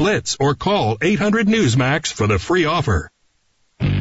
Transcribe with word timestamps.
Blitz 0.00 0.34
or 0.40 0.54
call 0.54 0.96
800 1.02 1.46
Newsmax 1.46 2.10
for 2.10 2.26
the 2.26 2.38
free 2.38 2.64
offer. 2.64 3.10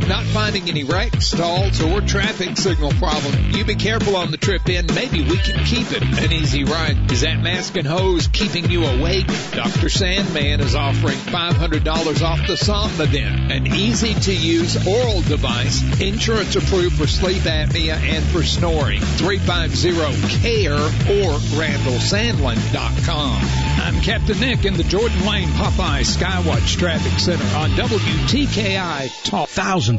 Not 0.09 0.25
finding 0.25 0.67
any 0.67 0.83
wreck 0.83 1.21
stalls 1.21 1.79
or 1.83 2.01
traffic 2.01 2.57
signal 2.57 2.89
problem. 2.93 3.51
You 3.51 3.63
be 3.63 3.75
careful 3.75 4.15
on 4.15 4.31
the 4.31 4.37
trip 4.37 4.67
in. 4.67 4.87
Maybe 4.95 5.21
we 5.21 5.37
can 5.37 5.63
keep 5.65 5.91
it 5.91 6.01
an 6.01 6.31
easy 6.31 6.63
ride. 6.63 7.11
Is 7.11 7.21
that 7.21 7.39
mask 7.39 7.77
and 7.77 7.85
hose 7.85 8.27
keeping 8.27 8.71
you 8.71 8.85
awake? 8.85 9.27
Dr. 9.51 9.87
Sandman 9.87 10.61
is 10.61 10.73
offering 10.73 11.19
$500 11.19 12.23
off 12.23 12.39
the 12.47 12.53
Somnodent, 12.53 13.51
an 13.51 13.67
easy 13.67 14.15
to 14.15 14.33
use 14.33 14.87
oral 14.87 15.21
device, 15.21 15.83
insurance 16.01 16.55
approved 16.55 16.95
for 16.97 17.05
sleep 17.05 17.43
apnea 17.43 17.93
and 17.93 18.25
for 18.25 18.41
snoring. 18.41 19.01
350-CARE 19.01 20.73
or 20.73 21.37
randallsandlin.com. 21.59 23.41
I'm 23.79 24.01
Captain 24.01 24.39
Nick 24.39 24.65
in 24.65 24.73
the 24.73 24.83
Jordan 24.83 25.23
Lane 25.27 25.49
Popeye 25.49 26.01
Skywatch 26.01 26.77
Traffic 26.79 27.19
Center 27.19 27.45
on 27.55 27.69
WTKI 27.71 29.23
Talk. 29.23 29.49
Thousands 29.49 29.98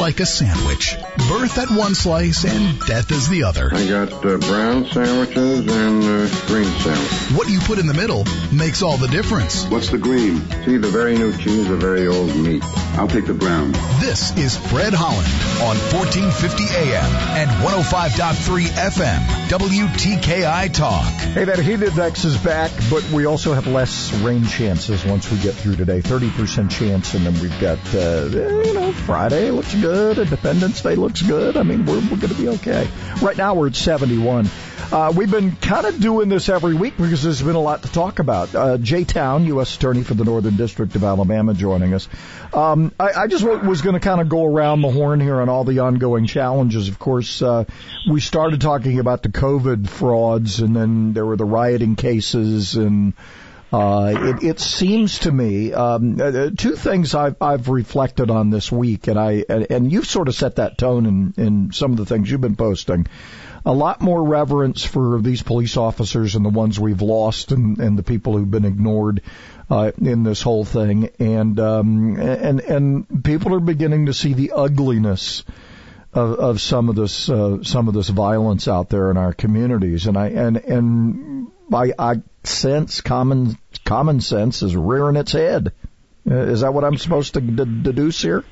like 0.00 0.18
a 0.20 0.26
sandwich. 0.26 0.96
Birth 1.28 1.58
at 1.58 1.70
one 1.70 1.94
slice 1.94 2.46
and 2.46 2.80
death 2.80 3.12
is 3.12 3.28
the 3.28 3.44
other. 3.44 3.70
I 3.70 3.86
got 3.86 4.12
uh, 4.24 4.38
brown 4.38 4.86
sandwiches 4.86 5.68
and 5.68 6.02
uh, 6.02 6.46
green 6.46 6.64
sandwiches. 6.64 7.36
What 7.36 7.50
you 7.50 7.60
put 7.60 7.78
in 7.78 7.86
the 7.86 7.92
middle 7.92 8.24
makes 8.50 8.82
all 8.82 8.96
the 8.96 9.08
difference. 9.08 9.66
What's 9.66 9.90
the 9.90 9.98
green? 9.98 10.40
See, 10.64 10.78
the 10.78 10.88
very 10.88 11.18
new 11.18 11.36
cheese, 11.36 11.68
the 11.68 11.76
very 11.76 12.06
old 12.06 12.34
meat. 12.34 12.64
I'll 12.96 13.08
take 13.08 13.26
the 13.26 13.34
brown. 13.34 13.72
This 14.00 14.34
is 14.38 14.56
Fred 14.56 14.94
Holland 14.94 15.28
on 15.60 15.76
1450 15.92 16.64
AM 16.76 17.04
and 17.36 17.50
105.3 17.62 18.66
FM. 18.68 19.40
WTKI 19.50 20.72
Talk. 20.72 21.12
Hey, 21.34 21.44
that 21.44 21.58
heat 21.58 21.82
index 21.82 22.24
is 22.24 22.36
back, 22.38 22.70
but 22.88 23.08
we 23.10 23.26
also 23.26 23.52
have 23.52 23.66
less 23.66 24.12
rain 24.20 24.46
chances 24.46 25.04
once 25.04 25.30
we 25.30 25.38
get 25.38 25.54
through 25.54 25.76
today. 25.76 26.00
30% 26.00 26.70
chance, 26.70 27.14
and 27.14 27.26
then 27.26 27.34
we've 27.34 27.60
got, 27.60 27.78
uh, 27.94 28.26
you 28.64 28.72
know, 28.72 28.92
Friday 28.92 29.50
looks 29.50 29.74
good. 29.74 29.89
Independence 29.90 30.82
Day 30.82 30.94
looks 30.94 31.22
good. 31.22 31.56
I 31.56 31.62
mean, 31.62 31.86
we're, 31.86 32.00
we're 32.00 32.16
going 32.16 32.34
to 32.34 32.34
be 32.34 32.48
okay. 32.48 32.88
Right 33.22 33.36
now 33.36 33.54
we're 33.54 33.68
at 33.68 33.76
71. 33.76 34.48
Uh, 34.92 35.12
we've 35.14 35.30
been 35.30 35.54
kind 35.54 35.86
of 35.86 36.00
doing 36.00 36.28
this 36.28 36.48
every 36.48 36.74
week 36.74 36.96
because 36.96 37.22
there's 37.22 37.40
been 37.40 37.54
a 37.54 37.60
lot 37.60 37.82
to 37.82 37.92
talk 37.92 38.18
about. 38.18 38.54
Uh, 38.54 38.76
Jay 38.78 39.04
Town, 39.04 39.44
U.S. 39.46 39.76
Attorney 39.76 40.02
for 40.02 40.14
the 40.14 40.24
Northern 40.24 40.56
District 40.56 40.96
of 40.96 41.04
Alabama, 41.04 41.54
joining 41.54 41.94
us. 41.94 42.08
Um, 42.52 42.92
I, 42.98 43.12
I 43.12 43.26
just 43.28 43.44
was 43.44 43.82
going 43.82 43.94
to 43.94 44.00
kind 44.00 44.20
of 44.20 44.28
go 44.28 44.44
around 44.44 44.82
the 44.82 44.90
horn 44.90 45.20
here 45.20 45.40
on 45.40 45.48
all 45.48 45.62
the 45.64 45.78
ongoing 45.80 46.26
challenges. 46.26 46.88
Of 46.88 46.98
course, 46.98 47.40
uh, 47.40 47.66
we 48.10 48.20
started 48.20 48.60
talking 48.60 48.98
about 48.98 49.22
the 49.22 49.28
COVID 49.28 49.88
frauds, 49.88 50.60
and 50.60 50.74
then 50.74 51.12
there 51.12 51.24
were 51.24 51.36
the 51.36 51.44
rioting 51.44 51.94
cases 51.94 52.74
and 52.74 53.12
uh, 53.72 54.12
it, 54.16 54.42
it, 54.42 54.60
seems 54.60 55.20
to 55.20 55.30
me 55.30 55.72
um, 55.72 56.20
uh, 56.20 56.50
two 56.56 56.74
things 56.74 57.14
I've, 57.14 57.36
I've, 57.40 57.68
reflected 57.68 58.28
on 58.28 58.50
this 58.50 58.72
week, 58.72 59.06
and 59.06 59.18
I 59.18 59.44
and, 59.48 59.66
and, 59.70 59.92
you've 59.92 60.06
sort 60.06 60.26
of 60.26 60.34
set 60.34 60.56
that 60.56 60.76
tone 60.76 61.06
in, 61.06 61.34
in 61.36 61.72
some 61.72 61.92
of 61.92 61.96
the 61.96 62.06
things 62.06 62.28
you've 62.28 62.40
been 62.40 62.56
posting. 62.56 63.06
A 63.64 63.72
lot 63.72 64.00
more 64.00 64.24
reverence 64.24 64.84
for 64.84 65.20
these 65.20 65.42
police 65.42 65.76
officers 65.76 66.34
and 66.34 66.44
the 66.44 66.50
ones 66.50 66.80
we've 66.80 67.02
lost, 67.02 67.52
and, 67.52 67.78
and 67.78 67.96
the 67.96 68.02
people 68.02 68.36
who've 68.36 68.50
been 68.50 68.64
ignored 68.64 69.22
uh, 69.70 69.92
in 70.00 70.24
this 70.24 70.42
whole 70.42 70.64
thing, 70.64 71.10
and 71.20 71.60
um, 71.60 72.18
and 72.18 72.60
and 72.60 73.24
people 73.24 73.54
are 73.54 73.60
beginning 73.60 74.06
to 74.06 74.14
see 74.14 74.34
the 74.34 74.52
ugliness. 74.52 75.44
Of, 76.12 76.40
of 76.40 76.60
some 76.60 76.88
of 76.88 76.96
this, 76.96 77.30
uh, 77.30 77.62
some 77.62 77.86
of 77.86 77.94
this 77.94 78.08
violence 78.08 78.66
out 78.66 78.88
there 78.88 79.12
in 79.12 79.16
our 79.16 79.32
communities, 79.32 80.08
and 80.08 80.16
I 80.16 80.30
and 80.30 80.56
and 80.56 81.52
I, 81.72 81.92
I 81.96 82.22
sense 82.44 83.00
common 83.00 83.58
common 83.84 84.20
sense 84.20 84.62
is 84.62 84.76
rearing 84.76 85.16
its 85.16 85.32
head. 85.32 85.72
Uh, 86.30 86.34
is 86.34 86.60
that 86.60 86.72
what 86.74 86.84
I'm 86.84 86.96
supposed 86.96 87.34
to 87.34 87.40
d- 87.40 87.82
deduce 87.82 88.20
here? 88.22 88.44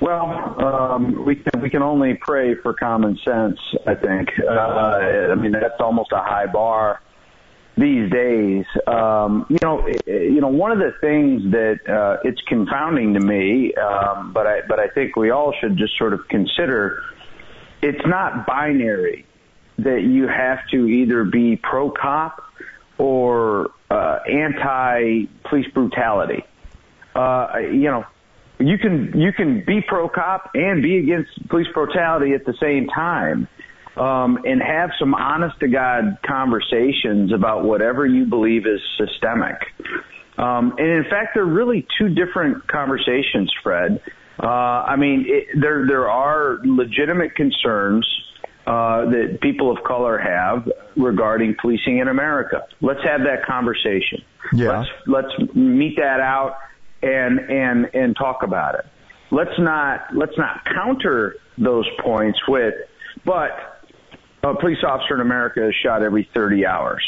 Well, 0.00 0.64
um, 0.64 1.24
we 1.24 1.36
can 1.36 1.60
we 1.60 1.70
can 1.70 1.82
only 1.82 2.14
pray 2.14 2.54
for 2.54 2.74
common 2.74 3.18
sense. 3.24 3.58
I 3.86 3.94
think. 3.94 4.28
Uh, 4.38 4.52
I 4.52 5.34
mean, 5.34 5.52
that's 5.52 5.80
almost 5.80 6.12
a 6.12 6.18
high 6.18 6.46
bar 6.46 7.00
these 7.76 8.10
days. 8.10 8.64
Um, 8.86 9.46
you 9.48 9.58
know, 9.62 9.86
you 10.06 10.40
know, 10.40 10.48
one 10.48 10.72
of 10.72 10.78
the 10.78 10.92
things 11.00 11.50
that 11.52 11.78
uh, 11.88 12.28
it's 12.28 12.40
confounding 12.48 13.14
to 13.14 13.20
me, 13.20 13.72
um, 13.74 14.32
but 14.32 14.46
I 14.46 14.60
but 14.68 14.78
I 14.78 14.88
think 14.88 15.16
we 15.16 15.30
all 15.30 15.52
should 15.60 15.76
just 15.76 15.96
sort 15.98 16.12
of 16.12 16.20
consider. 16.28 17.02
It's 17.80 18.04
not 18.06 18.46
binary 18.46 19.24
that 19.78 20.02
you 20.02 20.26
have 20.26 20.58
to 20.72 20.86
either 20.86 21.24
be 21.24 21.56
pro 21.56 21.90
cop 21.90 22.42
or 22.98 23.70
uh, 23.90 24.18
anti 24.28 25.24
police 25.48 25.66
brutality. 25.72 26.44
Uh, 27.14 27.48
you 27.72 27.90
know, 27.90 28.04
you 28.58 28.78
can 28.78 29.12
you 29.18 29.32
can 29.32 29.64
be 29.64 29.80
pro 29.86 30.08
cop 30.08 30.50
and 30.54 30.82
be 30.82 30.98
against 30.98 31.48
police 31.48 31.68
brutality 31.72 32.32
at 32.34 32.44
the 32.44 32.54
same 32.60 32.88
time, 32.88 33.48
um, 33.96 34.38
and 34.44 34.60
have 34.60 34.90
some 34.98 35.14
honest 35.14 35.58
to 35.60 35.68
god 35.68 36.18
conversations 36.26 37.32
about 37.32 37.64
whatever 37.64 38.06
you 38.06 38.24
believe 38.24 38.66
is 38.66 38.80
systemic. 38.98 39.56
Um, 40.36 40.74
and 40.78 41.04
in 41.04 41.04
fact, 41.10 41.30
they're 41.34 41.44
really 41.44 41.86
two 41.98 42.08
different 42.08 42.68
conversations, 42.68 43.52
Fred. 43.62 44.00
Uh, 44.40 44.46
I 44.46 44.94
mean, 44.96 45.24
it, 45.26 45.60
there 45.60 45.86
there 45.86 46.08
are 46.08 46.58
legitimate 46.64 47.34
concerns 47.34 48.06
uh, 48.68 49.06
that 49.06 49.38
people 49.40 49.70
of 49.70 49.82
color 49.82 50.18
have 50.18 50.70
regarding 50.94 51.56
policing 51.58 51.98
in 51.98 52.08
America. 52.08 52.66
Let's 52.82 53.00
have 53.02 53.22
that 53.22 53.46
conversation. 53.46 54.22
Yeah. 54.52 54.84
Let's 55.06 55.32
let's 55.38 55.54
meet 55.54 55.96
that 55.96 56.20
out 56.20 56.56
and 57.02 57.38
and 57.38 57.86
and 57.94 58.14
talk 58.14 58.42
about 58.42 58.74
it. 58.74 58.84
Let's 59.30 59.58
not 59.58 60.14
let's 60.14 60.36
not 60.36 60.66
counter 60.66 61.36
those 61.56 61.86
points 62.04 62.38
with, 62.46 62.74
but 63.24 63.52
a 64.42 64.54
police 64.54 64.84
officer 64.86 65.14
in 65.14 65.22
America 65.22 65.66
is 65.66 65.74
shot 65.82 66.02
every 66.02 66.28
30 66.34 66.66
hours. 66.66 67.02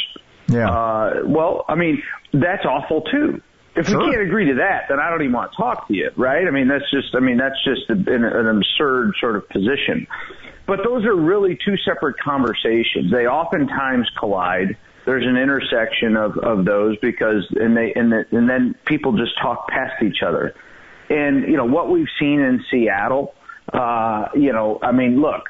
Yeah. 0.49 0.71
Uh, 0.71 1.11
well, 1.27 1.67
I 1.69 1.75
mean, 1.75 2.03
that's 2.33 2.65
awful 2.65 3.03
too. 3.03 3.43
If 3.77 3.89
sure. 3.89 3.99
we 3.99 4.11
can't 4.11 4.23
agree 4.23 4.47
to 4.47 4.55
that, 4.55 4.87
then 4.89 4.99
I 4.99 5.11
don't 5.11 5.21
even 5.21 5.33
want 5.33 5.53
to 5.53 5.57
talk 5.57 5.87
to 5.89 5.95
you, 5.95 6.11
right? 6.17 6.47
I 6.47 6.51
mean, 6.51 6.69
that's 6.69 6.91
just, 6.91 7.15
I 7.15 7.21
mean, 7.21 7.37
that's 7.37 7.63
just 7.65 7.89
an, 7.89 8.25
an 8.25 8.49
absurd 8.49 9.13
sort 9.21 9.37
of 9.37 9.49
position. 9.49 10.09
But 10.71 10.85
those 10.85 11.05
are 11.05 11.17
really 11.17 11.59
two 11.65 11.77
separate 11.79 12.17
conversations. 12.21 13.11
They 13.11 13.27
oftentimes 13.27 14.09
collide. 14.17 14.77
There's 15.05 15.27
an 15.27 15.37
intersection 15.37 16.17
of, 16.17 16.39
of 16.39 16.65
those 16.65 16.97
because, 16.99 17.45
and 17.57 17.77
they, 17.77 17.93
and, 17.93 18.13
the, 18.13 18.25
and 18.31 18.49
then 18.49 18.77
people 18.85 19.17
just 19.17 19.33
talk 19.43 19.67
past 19.67 20.01
each 20.01 20.23
other. 20.25 20.55
And, 21.09 21.49
you 21.49 21.57
know, 21.57 21.65
what 21.65 21.91
we've 21.91 22.07
seen 22.21 22.39
in 22.39 22.65
Seattle, 22.71 23.35
uh, 23.73 24.27
you 24.37 24.53
know, 24.53 24.79
I 24.81 24.93
mean, 24.93 25.21
look, 25.21 25.43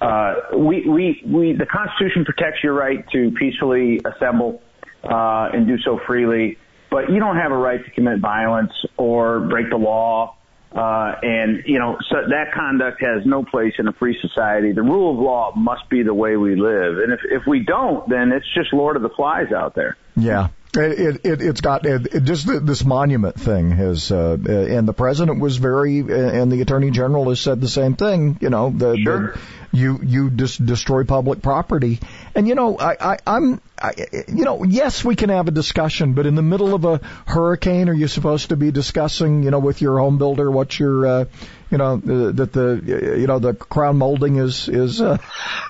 uh, 0.00 0.34
we, 0.56 0.88
we, 0.88 1.22
we, 1.24 1.52
the 1.52 1.66
Constitution 1.66 2.24
protects 2.24 2.64
your 2.64 2.72
right 2.72 3.08
to 3.12 3.30
peacefully 3.38 4.00
assemble, 4.04 4.60
uh, 5.04 5.50
and 5.52 5.68
do 5.68 5.78
so 5.84 6.00
freely, 6.04 6.58
but 6.90 7.10
you 7.10 7.20
don't 7.20 7.36
have 7.36 7.52
a 7.52 7.56
right 7.56 7.84
to 7.84 7.90
commit 7.92 8.18
violence 8.18 8.72
or 8.96 9.38
break 9.38 9.70
the 9.70 9.76
law 9.76 10.34
uh, 10.74 11.14
and 11.22 11.62
you 11.66 11.78
know, 11.78 11.98
so 12.08 12.16
that 12.28 12.52
conduct 12.54 13.00
has 13.02 13.26
no 13.26 13.44
place 13.44 13.74
in 13.78 13.88
a 13.88 13.92
free 13.92 14.18
society. 14.20 14.72
The 14.72 14.82
rule 14.82 15.12
of 15.12 15.18
law 15.18 15.52
must 15.54 15.88
be 15.90 16.02
the 16.02 16.14
way 16.14 16.36
we 16.36 16.56
live, 16.56 16.98
and 16.98 17.12
if 17.12 17.20
if 17.24 17.46
we 17.46 17.60
don't, 17.60 18.08
then 18.08 18.32
it's 18.32 18.46
just 18.54 18.72
Lord 18.72 18.96
of 18.96 19.02
the 19.02 19.10
Flies 19.10 19.52
out 19.52 19.74
there. 19.74 19.96
Yeah, 20.16 20.48
it, 20.74 21.20
it, 21.24 21.42
it's 21.42 21.60
got 21.60 21.84
it, 21.84 22.14
it 22.14 22.24
just 22.24 22.46
this 22.46 22.84
monument 22.84 23.38
thing 23.38 23.70
has, 23.72 24.10
uh, 24.10 24.38
and 24.42 24.88
the 24.88 24.94
president 24.94 25.40
was 25.40 25.56
very, 25.56 25.98
and 25.98 26.50
the 26.50 26.62
attorney 26.62 26.90
general 26.90 27.28
has 27.28 27.40
said 27.40 27.60
the 27.60 27.68
same 27.68 27.94
thing. 27.94 28.38
You 28.40 28.50
know, 28.50 28.70
the, 28.70 28.96
sure. 28.96 29.32
the 29.32 29.40
you 29.72 30.00
you 30.02 30.30
just 30.30 30.64
destroy 30.64 31.04
public 31.04 31.42
property, 31.42 32.00
and 32.34 32.48
you 32.48 32.54
know, 32.54 32.78
I, 32.78 33.12
I 33.12 33.18
I'm, 33.26 33.60
I, 33.80 33.92
you 34.28 34.44
know, 34.44 34.64
yes, 34.64 35.04
we 35.04 35.14
can 35.14 35.28
have 35.28 35.48
a 35.48 35.50
discussion, 35.50 36.14
but 36.14 36.26
in 36.26 36.34
the 36.34 36.42
middle 36.42 36.74
of 36.74 36.84
a 36.84 37.00
hurricane, 37.26 37.88
are 37.88 37.94
you 37.94 38.08
supposed 38.08 38.48
to 38.48 38.56
be 38.56 38.70
discussing, 38.70 39.42
you 39.42 39.50
know, 39.50 39.58
with 39.58 39.82
your 39.82 39.98
home 39.98 40.18
builder 40.18 40.50
what 40.50 40.78
your 40.78 41.06
uh, 41.06 41.24
you 41.72 41.78
know 41.78 41.94
uh, 41.94 42.30
that 42.32 42.52
the 42.52 43.16
you 43.20 43.26
know 43.26 43.38
the 43.40 43.54
crown 43.54 43.96
molding 43.96 44.36
is 44.36 44.68
is 44.68 45.00
uh, 45.00 45.16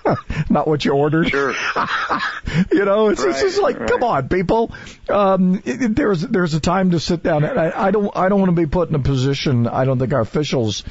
not 0.51 0.67
what 0.69 0.85
you 0.85 0.93
ordered. 0.93 1.29
Sure. 1.29 1.53
you 2.73 2.85
know, 2.85 3.09
it's, 3.09 3.21
Right, 3.23 3.31
it's 3.31 3.41
just 3.41 3.63
like, 3.63 3.79
right. 3.79 3.89
come 3.89 4.03
on, 4.03 4.29
people. 4.29 4.75
Um, 5.09 5.63
it, 5.65 5.81
it- 5.83 5.97
there's 5.97 6.21
there's 6.23 6.55
a 6.55 6.61
time 6.61 6.91
to 6.91 7.01
sit 7.01 7.23
down. 7.23 7.45
And 7.45 7.59
I, 7.59 7.87
I 7.87 7.91
don't 7.93 8.15
I 8.17 8.29
don't 8.29 8.41
want 8.41 8.51
to 8.51 8.61
be 8.61 8.67
put 8.67 8.89
in 8.89 8.95
a 8.97 8.99
position. 8.99 9.67
I 9.67 9.85
don't 9.85 9.99
think 9.99 10.13
our 10.13 10.21
officials. 10.21 10.83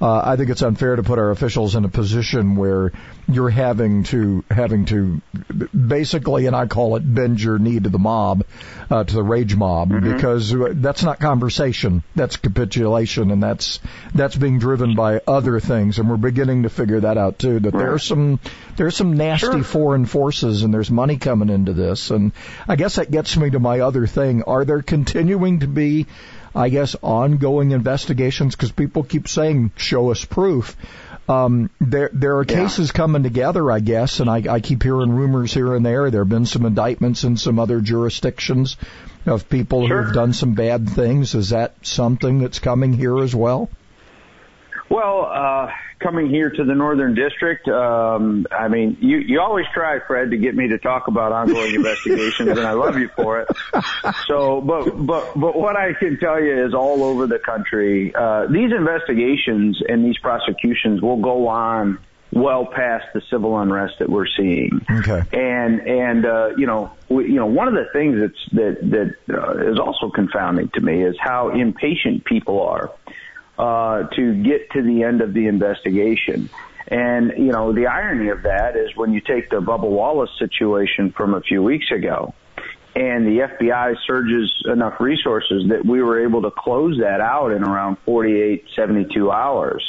Uh, 0.00 0.20
I 0.24 0.36
think 0.36 0.50
it's 0.50 0.62
unfair 0.62 0.94
to 0.96 1.02
put 1.02 1.18
our 1.18 1.30
officials 1.30 1.74
in 1.74 1.84
a 1.84 1.88
position 1.88 2.56
where 2.56 2.92
you're 3.26 3.50
having 3.50 4.04
to 4.04 4.44
having 4.50 4.84
to 4.86 5.20
basically, 5.76 6.46
and 6.46 6.54
I 6.54 6.66
call 6.66 6.96
it 6.96 7.00
bend 7.00 7.40
your 7.40 7.58
knee 7.58 7.80
to 7.80 7.88
the 7.88 7.98
mob, 7.98 8.44
uh, 8.90 9.04
to 9.04 9.14
the 9.14 9.22
rage 9.22 9.56
mob, 9.56 9.90
because 10.00 10.54
that's 10.80 11.02
not 11.02 11.18
conversation. 11.20 12.02
That's 12.14 12.36
capitulation, 12.36 13.30
and 13.30 13.42
that's 13.42 13.80
that's 14.14 14.36
being 14.36 14.58
driven 14.58 14.94
by 14.94 15.20
other 15.26 15.58
things. 15.60 15.98
And 15.98 16.08
we're 16.08 16.16
beginning 16.16 16.62
to 16.62 16.68
figure 16.68 17.00
that 17.00 17.18
out 17.18 17.38
too. 17.38 17.58
That 17.60 17.72
there's 17.72 18.04
some 18.04 18.38
there's 18.76 18.96
some 18.96 19.16
nasty 19.16 19.38
Sure. 19.48 19.62
foreign 19.62 20.04
forces, 20.06 20.62
and 20.62 20.72
there's 20.72 20.90
money 20.90 21.16
coming 21.16 21.48
into 21.48 21.72
this. 21.72 22.10
And 22.10 22.32
I 22.68 22.76
guess 22.76 22.96
that 22.96 23.10
gets 23.10 23.36
me 23.36 23.50
to 23.50 23.58
my 23.58 23.80
other 23.80 24.06
thing. 24.06 24.42
Are 24.44 24.64
there 24.64 24.82
continuing 24.82 25.60
to 25.60 25.66
be 25.66 26.06
I 26.58 26.68
guess, 26.70 26.96
ongoing 27.02 27.70
investigations 27.70 28.56
because 28.56 28.72
people 28.72 29.04
keep 29.04 29.28
saying, 29.28 29.70
show 29.76 30.10
us 30.10 30.24
proof. 30.24 30.76
Um, 31.28 31.70
there, 31.80 32.10
there 32.12 32.36
are 32.38 32.44
Yeah. 32.48 32.62
cases 32.62 32.90
coming 32.90 33.22
together, 33.22 33.70
I 33.70 33.80
guess, 33.80 34.18
and 34.20 34.28
I, 34.28 34.42
I 34.56 34.60
keep 34.60 34.82
hearing 34.82 35.12
rumors 35.12 35.54
here 35.54 35.74
and 35.74 35.86
there. 35.86 36.10
There 36.10 36.22
have 36.22 36.28
been 36.28 36.46
some 36.46 36.64
indictments 36.66 37.22
in 37.22 37.36
some 37.36 37.58
other 37.58 37.80
jurisdictions 37.80 38.76
of 39.26 39.48
people 39.48 39.86
Sure. 39.86 40.02
who've 40.02 40.14
done 40.14 40.32
some 40.32 40.54
bad 40.54 40.88
things. 40.88 41.34
Is 41.34 41.50
that 41.50 41.74
something 41.82 42.40
that's 42.40 42.58
coming 42.58 42.92
here 42.92 43.18
as 43.18 43.34
well? 43.34 43.68
Well, 44.90 45.30
uh, 45.30 45.70
coming 46.00 46.30
here 46.30 46.50
to 46.50 46.64
the 46.64 46.74
Northern 46.74 47.14
District, 47.14 47.68
um, 47.68 48.46
I 48.50 48.68
mean, 48.68 48.96
you, 49.00 49.18
you 49.18 49.40
always 49.40 49.66
try, 49.74 49.98
Fred, 50.06 50.30
to 50.30 50.38
get 50.38 50.54
me 50.54 50.68
to 50.68 50.78
talk 50.78 51.08
about 51.08 51.32
ongoing 51.32 51.74
investigations, 51.74 52.48
and 52.50 52.60
I 52.60 52.72
love 52.72 52.98
you 52.98 53.08
for 53.08 53.40
it. 53.40 53.48
So, 54.26 54.60
but, 54.60 54.90
but, 55.06 55.38
but 55.38 55.58
what 55.58 55.76
I 55.76 55.92
can 55.92 56.18
tell 56.18 56.42
you 56.42 56.66
is 56.66 56.74
all 56.74 57.02
over 57.02 57.26
the 57.26 57.38
country, 57.38 58.14
uh, 58.14 58.46
these 58.46 58.72
investigations 58.72 59.82
and 59.86 60.04
these 60.04 60.18
prosecutions 60.18 61.02
will 61.02 61.20
go 61.20 61.48
on 61.48 61.98
well 62.32 62.66
past 62.66 63.06
the 63.14 63.22
civil 63.30 63.58
unrest 63.58 63.94
that 63.98 64.08
we're 64.08 64.26
seeing. 64.36 64.84
Okay. 64.90 65.22
And 65.32 65.80
and 65.80 66.26
uh, 66.26 66.50
you 66.56 66.66
know 66.66 66.92
we, 67.08 67.24
you 67.24 67.36
know 67.36 67.46
one 67.46 67.68
of 67.68 67.74
the 67.74 67.86
things 67.92 68.16
that's 68.20 68.50
that 68.52 69.14
that 69.28 69.34
uh, 69.34 69.72
is 69.72 69.78
also 69.78 70.10
confounding 70.10 70.68
to 70.74 70.80
me 70.80 71.02
is 71.02 71.16
how 71.18 71.50
impatient 71.50 72.24
people 72.24 72.60
are 72.60 72.92
uh, 73.58 74.04
to 74.14 74.42
get 74.42 74.70
to 74.70 74.82
the 74.82 75.02
end 75.02 75.20
of 75.20 75.34
the 75.34 75.46
investigation. 75.46 76.48
And 76.86 77.32
you 77.36 77.52
know 77.52 77.72
the 77.72 77.86
irony 77.86 78.30
of 78.30 78.42
that 78.44 78.76
is 78.76 78.96
when 78.96 79.12
you 79.12 79.20
take 79.20 79.50
the 79.50 79.60
Bubba 79.60 79.88
Wallace 79.88 80.30
situation 80.38 81.12
from 81.12 81.34
a 81.34 81.40
few 81.42 81.62
weeks 81.62 81.90
ago, 81.90 82.34
and 82.94 83.26
the 83.26 83.40
FBI 83.40 83.94
surges 84.06 84.50
enough 84.64 84.98
resources 84.98 85.68
that 85.68 85.84
we 85.84 86.02
were 86.02 86.24
able 86.24 86.42
to 86.42 86.50
close 86.50 86.98
that 86.98 87.20
out 87.20 87.52
in 87.52 87.62
around 87.62 87.98
48, 88.06 88.64
72 88.74 89.30
hours. 89.30 89.84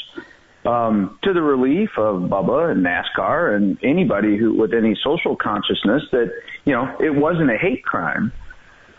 Um, 0.65 1.17
to 1.23 1.31
the 1.31 1.41
relief 1.41 1.91
of 1.97 2.23
Bubba 2.23 2.71
and 2.71 2.85
NASCAR 2.85 3.55
and 3.55 3.77
anybody 3.81 4.35
who 4.35 4.53
with 4.53 4.73
any 4.73 4.93
social 5.01 5.37
consciousness 5.37 6.03
that 6.11 6.33
you 6.65 6.73
know 6.73 6.97
it 6.99 7.15
wasn't 7.15 7.49
a 7.49 7.57
hate 7.57 7.85
crime. 7.85 8.33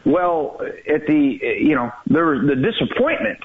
Well, 0.06 0.62
at 0.88 1.06
the 1.06 1.38
you 1.61 1.75
know 1.75 1.93
there 2.06 2.25
was 2.25 2.46
the 2.49 2.56
disappointment 2.56 3.40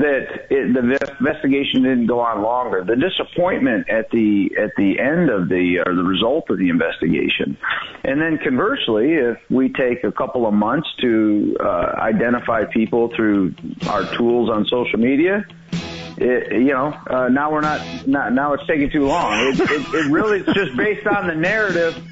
that 0.00 0.46
it, 0.50 0.74
the 0.74 0.98
investigation 1.20 1.82
didn't 1.82 2.06
go 2.06 2.20
on 2.20 2.42
longer. 2.42 2.84
The 2.84 2.96
disappointment 2.96 3.88
at 3.88 4.10
the 4.10 4.50
at 4.58 4.70
the 4.76 4.98
end 4.98 5.30
of 5.30 5.48
the 5.48 5.82
or 5.84 5.94
the 5.94 6.02
result 6.02 6.50
of 6.50 6.58
the 6.58 6.68
investigation, 6.68 7.56
and 8.04 8.20
then 8.20 8.38
conversely, 8.42 9.14
if 9.14 9.38
we 9.50 9.72
take 9.72 10.04
a 10.04 10.12
couple 10.12 10.46
of 10.46 10.54
months 10.54 10.88
to 11.00 11.56
uh, 11.60 11.94
identify 11.98 12.64
people 12.64 13.10
through 13.14 13.54
our 13.88 14.04
tools 14.16 14.50
on 14.50 14.66
social 14.66 14.98
media, 14.98 15.44
it, 16.18 16.52
you 16.52 16.72
know, 16.72 16.96
uh, 17.08 17.28
now 17.28 17.52
we're 17.52 17.60
not, 17.60 18.06
not 18.06 18.32
now 18.32 18.54
it's 18.54 18.66
taking 18.66 18.90
too 18.90 19.06
long. 19.06 19.32
It, 19.48 19.60
it, 19.60 19.94
it 19.94 20.10
really 20.10 20.40
is 20.40 20.54
just 20.54 20.76
based 20.76 21.06
on 21.06 21.26
the 21.26 21.34
narrative 21.34 22.02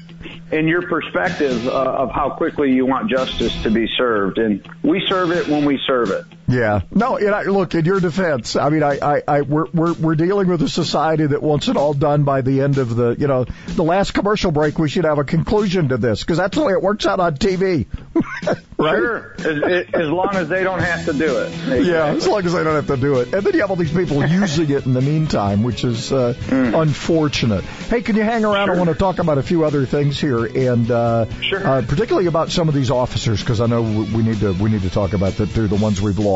and 0.51 0.67
your 0.67 0.87
perspective 0.87 1.67
uh, 1.67 1.71
of 1.71 2.11
how 2.11 2.29
quickly 2.29 2.71
you 2.71 2.85
want 2.85 3.09
justice 3.09 3.61
to 3.63 3.71
be 3.71 3.87
served, 3.97 4.37
and 4.37 4.67
we 4.83 5.03
serve 5.07 5.31
it 5.31 5.47
when 5.47 5.65
we 5.65 5.79
serve 5.87 6.11
it. 6.11 6.25
Yeah. 6.47 6.81
No, 6.91 7.17
and 7.17 7.33
I, 7.33 7.43
look, 7.43 7.73
in 7.73 7.85
your 7.85 7.99
defense, 7.99 8.55
I 8.55 8.69
mean, 8.69 8.83
I, 8.83 8.99
I, 9.01 9.21
I 9.27 9.41
we're, 9.41 9.65
we're, 9.73 9.93
we're 9.93 10.15
dealing 10.15 10.47
with 10.47 10.61
a 10.61 10.69
society 10.69 11.25
that 11.25 11.41
wants 11.41 11.67
it 11.67 11.75
all 11.77 11.93
done 11.93 12.23
by 12.23 12.41
the 12.41 12.61
end 12.61 12.77
of 12.77 12.95
the, 12.95 13.15
you 13.17 13.27
know, 13.27 13.45
the 13.67 13.83
last 13.83 14.13
commercial 14.13 14.51
break. 14.51 14.77
We 14.77 14.87
should 14.89 15.05
have 15.05 15.17
a 15.17 15.23
conclusion 15.23 15.89
to 15.89 15.97
this 15.97 16.21
because 16.21 16.37
that's 16.37 16.55
the 16.55 16.63
way 16.63 16.73
it 16.73 16.81
works 16.81 17.05
out 17.07 17.19
on 17.19 17.35
TV. 17.37 17.87
right? 18.77 18.95
Sure, 18.95 19.33
as, 19.39 19.87
as 19.93 20.09
long 20.09 20.35
as 20.35 20.47
they 20.47 20.63
don't 20.63 20.81
have 20.81 21.05
to 21.05 21.13
do 21.13 21.39
it. 21.39 21.85
Yeah, 21.85 22.07
as 22.07 22.27
long 22.27 22.45
as 22.45 22.53
they 22.53 22.63
don't 22.63 22.75
have 22.75 22.87
to 22.87 22.97
do 22.97 23.19
it. 23.21 23.33
And 23.33 23.43
then 23.43 23.53
you 23.53 23.61
have 23.61 23.71
all 23.71 23.75
these 23.75 23.93
people 23.93 24.23
using 24.27 24.69
it 24.69 24.85
in 24.85 24.93
the 24.93 25.01
meantime, 25.01 25.63
which 25.63 25.83
is 25.83 26.13
uh, 26.13 26.35
unfortunate. 26.51 27.63
Hey, 27.63 28.01
can 28.01 28.15
you 28.15 28.23
hang 28.23 28.45
around? 28.45 28.69
I 28.69 28.75
want 28.77 28.89
to 28.89 28.95
talk 28.95 29.17
about 29.17 29.39
a 29.39 29.43
few 29.43 29.65
other 29.65 29.85
things 29.85 30.19
here, 30.19 30.45
and 30.45 30.89
uh, 30.91 31.25
Sure. 31.41 31.65
uh, 31.65 31.81
particularly 31.87 32.27
about 32.27 32.51
some 32.51 32.69
of 32.69 32.75
these 32.75 32.91
officers, 32.91 33.39
because 33.39 33.61
I 33.61 33.65
know 33.65 33.81
we 33.81 34.03
we 34.15 34.23
need 34.23 34.39
to 34.41 34.53
we 34.53 34.69
need 34.69 34.83
to 34.83 34.89
talk 34.89 35.13
about 35.13 35.33
that. 35.37 35.49
They're 35.49 35.67
the 35.67 35.75
ones 35.75 36.01
we've 36.01 36.19
lost 36.19 36.34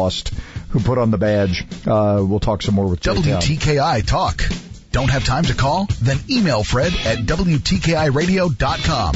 who 0.70 0.80
put 0.80 0.98
on 0.98 1.12
the 1.12 1.18
badge. 1.18 1.64
Uh, 1.86 2.24
we'll 2.26 2.40
talk 2.40 2.62
some 2.62 2.76
more 2.76 2.88
with 2.88 3.02
Jay 3.02 3.14
Town. 3.14 3.42
WTKI 3.42 4.06
Talk. 4.06 4.44
Don't 4.92 5.10
have 5.10 5.24
time 5.24 5.44
to 5.46 5.54
call? 5.54 5.88
Then 6.02 6.18
email 6.30 6.64
Fred 6.64 6.94
at 7.06 7.20
WTKIRadio.com. 7.20 9.16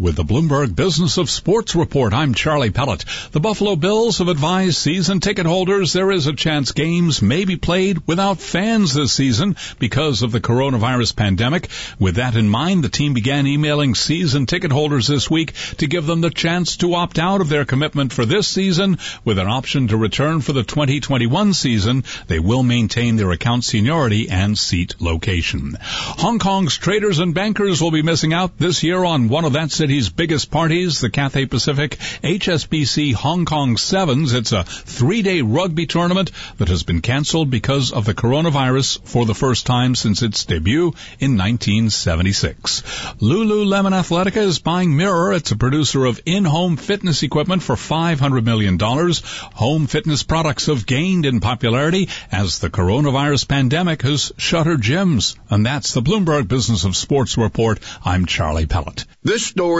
With 0.00 0.16
the 0.16 0.24
Bloomberg 0.24 0.74
Business 0.74 1.18
of 1.18 1.28
Sports 1.28 1.74
Report, 1.74 2.14
I'm 2.14 2.32
Charlie 2.32 2.70
Pellett. 2.70 3.04
The 3.32 3.40
Buffalo 3.40 3.76
Bills 3.76 4.16
have 4.16 4.28
advised 4.28 4.78
season 4.78 5.20
ticket 5.20 5.44
holders 5.44 5.92
there 5.92 6.10
is 6.10 6.26
a 6.26 6.32
chance 6.32 6.72
games 6.72 7.20
may 7.20 7.44
be 7.44 7.56
played 7.56 8.06
without 8.06 8.38
fans 8.38 8.94
this 8.94 9.12
season 9.12 9.56
because 9.78 10.22
of 10.22 10.32
the 10.32 10.40
coronavirus 10.40 11.16
pandemic. 11.16 11.68
With 11.98 12.14
that 12.14 12.34
in 12.34 12.48
mind, 12.48 12.82
the 12.82 12.88
team 12.88 13.12
began 13.12 13.46
emailing 13.46 13.94
season 13.94 14.46
ticket 14.46 14.72
holders 14.72 15.06
this 15.06 15.28
week 15.28 15.52
to 15.76 15.86
give 15.86 16.06
them 16.06 16.22
the 16.22 16.30
chance 16.30 16.78
to 16.78 16.94
opt 16.94 17.18
out 17.18 17.42
of 17.42 17.50
their 17.50 17.66
commitment 17.66 18.14
for 18.14 18.24
this 18.24 18.48
season 18.48 18.96
with 19.26 19.38
an 19.38 19.48
option 19.48 19.88
to 19.88 19.98
return 19.98 20.40
for 20.40 20.54
the 20.54 20.62
2021 20.62 21.52
season. 21.52 22.04
They 22.26 22.38
will 22.38 22.62
maintain 22.62 23.16
their 23.16 23.32
account 23.32 23.64
seniority 23.64 24.30
and 24.30 24.58
seat 24.58 24.94
location. 24.98 25.76
Hong 25.82 26.38
Kong's 26.38 26.78
traders 26.78 27.18
and 27.18 27.34
bankers 27.34 27.82
will 27.82 27.90
be 27.90 28.00
missing 28.00 28.32
out 28.32 28.56
this 28.56 28.82
year 28.82 29.04
on 29.04 29.28
one 29.28 29.44
of 29.44 29.52
that 29.52 29.70
city's 29.70 29.89
biggest 29.90 30.52
parties, 30.52 31.00
the 31.00 31.10
Cathay 31.10 31.46
Pacific 31.46 31.96
HSBC 32.22 33.12
Hong 33.14 33.44
Kong 33.44 33.76
Sevens. 33.76 34.32
It's 34.32 34.52
a 34.52 34.62
three-day 34.62 35.42
rugby 35.42 35.86
tournament 35.86 36.30
that 36.58 36.68
has 36.68 36.84
been 36.84 37.00
canceled 37.00 37.50
because 37.50 37.90
of 37.90 38.04
the 38.04 38.14
coronavirus 38.14 39.00
for 39.04 39.26
the 39.26 39.34
first 39.34 39.66
time 39.66 39.96
since 39.96 40.22
its 40.22 40.44
debut 40.44 40.94
in 41.18 41.36
1976. 41.36 42.82
Lululemon 43.20 43.90
Athletica 43.90 44.36
is 44.36 44.60
buying 44.60 44.96
Mirror. 44.96 45.32
It's 45.32 45.50
a 45.50 45.56
producer 45.56 46.04
of 46.04 46.20
in-home 46.24 46.76
fitness 46.76 47.24
equipment 47.24 47.64
for 47.64 47.74
$500 47.74 48.44
million. 48.44 48.78
Home 48.78 49.88
fitness 49.88 50.22
products 50.22 50.66
have 50.66 50.86
gained 50.86 51.26
in 51.26 51.40
popularity 51.40 52.08
as 52.30 52.60
the 52.60 52.70
coronavirus 52.70 53.48
pandemic 53.48 54.02
has 54.02 54.30
shuttered 54.36 54.82
gyms. 54.82 55.36
And 55.48 55.66
that's 55.66 55.94
the 55.94 56.02
Bloomberg 56.02 56.46
Business 56.46 56.84
of 56.84 56.94
Sports 56.94 57.36
report. 57.36 57.80
I'm 58.04 58.26
Charlie 58.26 58.66
Pellett. 58.66 59.04
This 59.22 59.46
story 59.46 59.79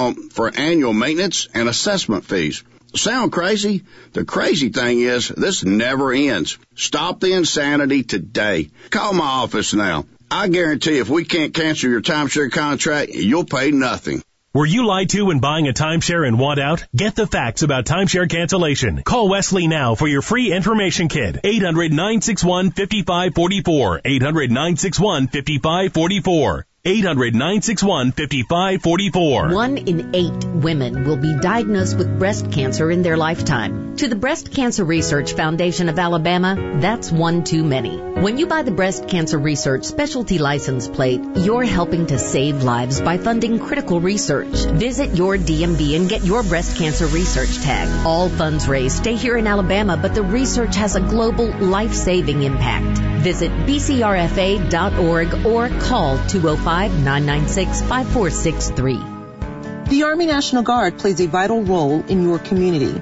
for 0.31 0.51
annual 0.55 0.93
maintenance 0.93 1.47
and 1.53 1.69
assessment 1.69 2.25
fees. 2.25 2.63
Sound 2.95 3.31
crazy? 3.31 3.83
The 4.13 4.25
crazy 4.25 4.69
thing 4.69 4.99
is 4.99 5.27
this 5.29 5.63
never 5.63 6.11
ends. 6.11 6.57
Stop 6.75 7.21
the 7.21 7.33
insanity 7.33 8.03
today. 8.03 8.69
Call 8.89 9.13
my 9.13 9.25
office 9.25 9.73
now. 9.73 10.05
I 10.29 10.49
guarantee 10.49 10.97
if 10.97 11.09
we 11.09 11.23
can't 11.25 11.53
cancel 11.53 11.89
your 11.89 12.01
timeshare 12.01 12.51
contract, 12.51 13.11
you'll 13.13 13.45
pay 13.45 13.71
nothing. 13.71 14.21
Were 14.53 14.65
you 14.65 14.85
lied 14.85 15.07
to 15.11 15.27
when 15.27 15.39
buying 15.39 15.69
a 15.69 15.73
timeshare 15.73 16.27
and 16.27 16.37
want 16.37 16.59
out? 16.59 16.83
Get 16.93 17.15
the 17.15 17.25
facts 17.25 17.61
about 17.61 17.85
timeshare 17.85 18.29
cancellation. 18.29 19.01
Call 19.03 19.29
Wesley 19.29 19.67
now 19.67 19.95
for 19.95 20.09
your 20.09 20.21
free 20.21 20.51
information 20.51 21.07
kit. 21.07 21.39
800-961-5544. 21.43 24.01
800-961-5544. 24.03 26.63
800-961-5544. 26.85 29.53
One 29.53 29.77
in 29.77 30.15
eight 30.15 30.45
women 30.45 31.05
will 31.05 31.17
be 31.17 31.37
diagnosed 31.39 31.95
with 31.95 32.17
breast 32.17 32.51
cancer 32.51 32.89
in 32.89 33.03
their 33.03 33.17
lifetime. 33.17 33.95
To 33.97 34.07
the 34.07 34.15
Breast 34.15 34.51
Cancer 34.51 34.83
Research 34.83 35.33
Foundation 35.33 35.89
of 35.89 35.99
Alabama, 35.99 36.79
that's 36.79 37.11
one 37.11 37.43
too 37.43 37.63
many. 37.63 37.97
When 37.97 38.39
you 38.39 38.47
buy 38.47 38.63
the 38.63 38.71
Breast 38.71 39.07
Cancer 39.07 39.37
Research 39.37 39.83
Specialty 39.83 40.39
License 40.39 40.87
Plate, 40.87 41.21
you're 41.35 41.65
helping 41.65 42.07
to 42.07 42.17
save 42.17 42.63
lives 42.63 42.99
by 42.99 43.19
funding 43.19 43.59
critical 43.59 44.01
research. 44.01 44.47
Visit 44.47 45.15
your 45.15 45.37
DMV 45.37 45.95
and 45.95 46.09
get 46.09 46.23
your 46.23 46.41
breast 46.41 46.77
cancer 46.77 47.05
research 47.05 47.61
tag. 47.61 48.07
All 48.07 48.27
funds 48.27 48.67
raised 48.67 48.97
stay 48.97 49.15
here 49.15 49.37
in 49.37 49.45
Alabama, 49.45 49.97
but 49.97 50.15
the 50.15 50.23
research 50.23 50.75
has 50.77 50.95
a 50.95 51.01
global 51.01 51.45
life-saving 51.45 52.41
impact. 52.41 53.10
Visit 53.21 53.51
bcrfa.org 53.51 55.45
or 55.45 55.69
call 55.79 56.17
205 56.27 56.91
996-5463. 56.91 59.89
The 59.89 60.03
Army 60.03 60.25
National 60.25 60.63
Guard 60.63 60.97
plays 60.97 61.21
a 61.21 61.27
vital 61.27 61.61
role 61.61 62.03
in 62.05 62.23
your 62.23 62.39
community. 62.39 62.97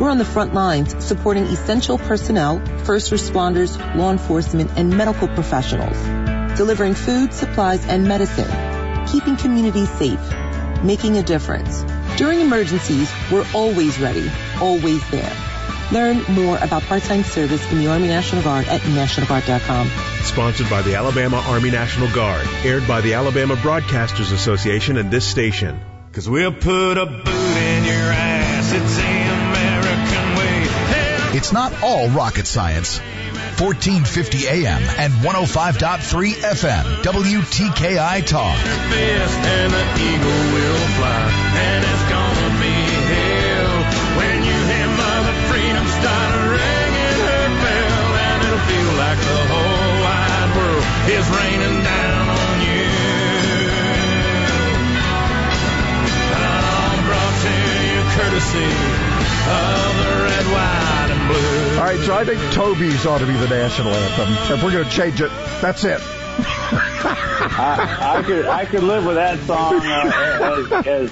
We're 0.00 0.10
on 0.10 0.18
the 0.18 0.24
front 0.24 0.54
lines 0.54 1.04
supporting 1.04 1.44
essential 1.44 1.98
personnel, 1.98 2.60
first 2.84 3.12
responders, 3.12 3.78
law 3.94 4.10
enforcement, 4.10 4.72
and 4.76 4.96
medical 4.96 5.28
professionals, 5.28 5.96
delivering 6.56 6.94
food, 6.94 7.32
supplies, 7.32 7.86
and 7.86 8.08
medicine, 8.08 8.50
keeping 9.06 9.36
communities 9.36 9.90
safe, 9.90 10.18
making 10.82 11.16
a 11.16 11.22
difference. 11.22 11.84
During 12.16 12.40
emergencies, 12.40 13.08
we're 13.30 13.46
always 13.54 14.00
ready, 14.00 14.28
always 14.60 15.08
there. 15.10 15.49
Learn 15.92 16.22
more 16.34 16.56
about 16.58 16.82
part-time 16.82 17.24
service 17.24 17.70
in 17.72 17.78
the 17.78 17.88
Army 17.88 18.08
National 18.08 18.42
Guard 18.42 18.66
at 18.66 18.80
nationalguard.com. 18.82 19.90
Sponsored 20.22 20.70
by 20.70 20.82
the 20.82 20.94
Alabama 20.94 21.42
Army 21.46 21.70
National 21.70 22.10
Guard. 22.12 22.46
Aired 22.64 22.86
by 22.86 23.00
the 23.00 23.14
Alabama 23.14 23.56
Broadcasters 23.56 24.32
Association 24.32 24.96
and 24.96 25.10
this 25.10 25.26
station. 25.26 25.80
Cause 26.12 26.28
we'll 26.28 26.52
put 26.52 26.98
a 26.98 27.06
boot 27.06 27.28
in 27.28 27.84
your 27.84 27.94
ass. 27.94 28.72
It's 28.72 28.96
the 28.96 29.02
American 29.02 30.36
way. 30.36 30.66
Hell. 30.66 31.36
It's 31.36 31.52
not 31.52 31.82
all 31.82 32.08
rocket 32.08 32.46
science. 32.46 32.98
1450 33.60 34.48
AM 34.48 34.82
and 34.98 35.12
105.3 35.12 36.32
FM. 36.32 37.02
WTKI 37.02 38.26
Talk. 38.26 38.56
Is 51.10 51.28
raining 51.28 51.82
down 51.82 52.28
on 52.28 52.60
you. 52.62 52.86
I'm 56.38 57.00
brought 57.04 57.36
to 57.42 57.52
you 57.90 58.00
courtesy 58.14 58.70
of 59.50 59.90
the 59.98 60.10
red, 60.24 60.46
white, 60.54 61.10
and 61.10 61.22
blue. 61.28 61.78
All 61.78 61.84
right, 61.84 62.00
so 62.00 62.14
I 62.14 62.24
think 62.24 62.40
Toby's 62.52 63.06
ought 63.06 63.18
to 63.18 63.26
be 63.26 63.34
the 63.34 63.48
national 63.48 63.92
anthem. 63.92 64.54
If 64.54 64.62
we're 64.62 64.72
going 64.72 64.84
to 64.84 64.90
change 64.90 65.20
it, 65.20 65.30
that's 65.60 65.84
it. 65.84 66.00
I, 66.42 68.18
I 68.18 68.22
could 68.22 68.46
I 68.46 68.64
could 68.64 68.82
live 68.82 69.04
with 69.04 69.16
that 69.16 69.38
song 69.40 69.80
uh, 69.84 70.76
as, 70.82 70.86
as 70.86 71.10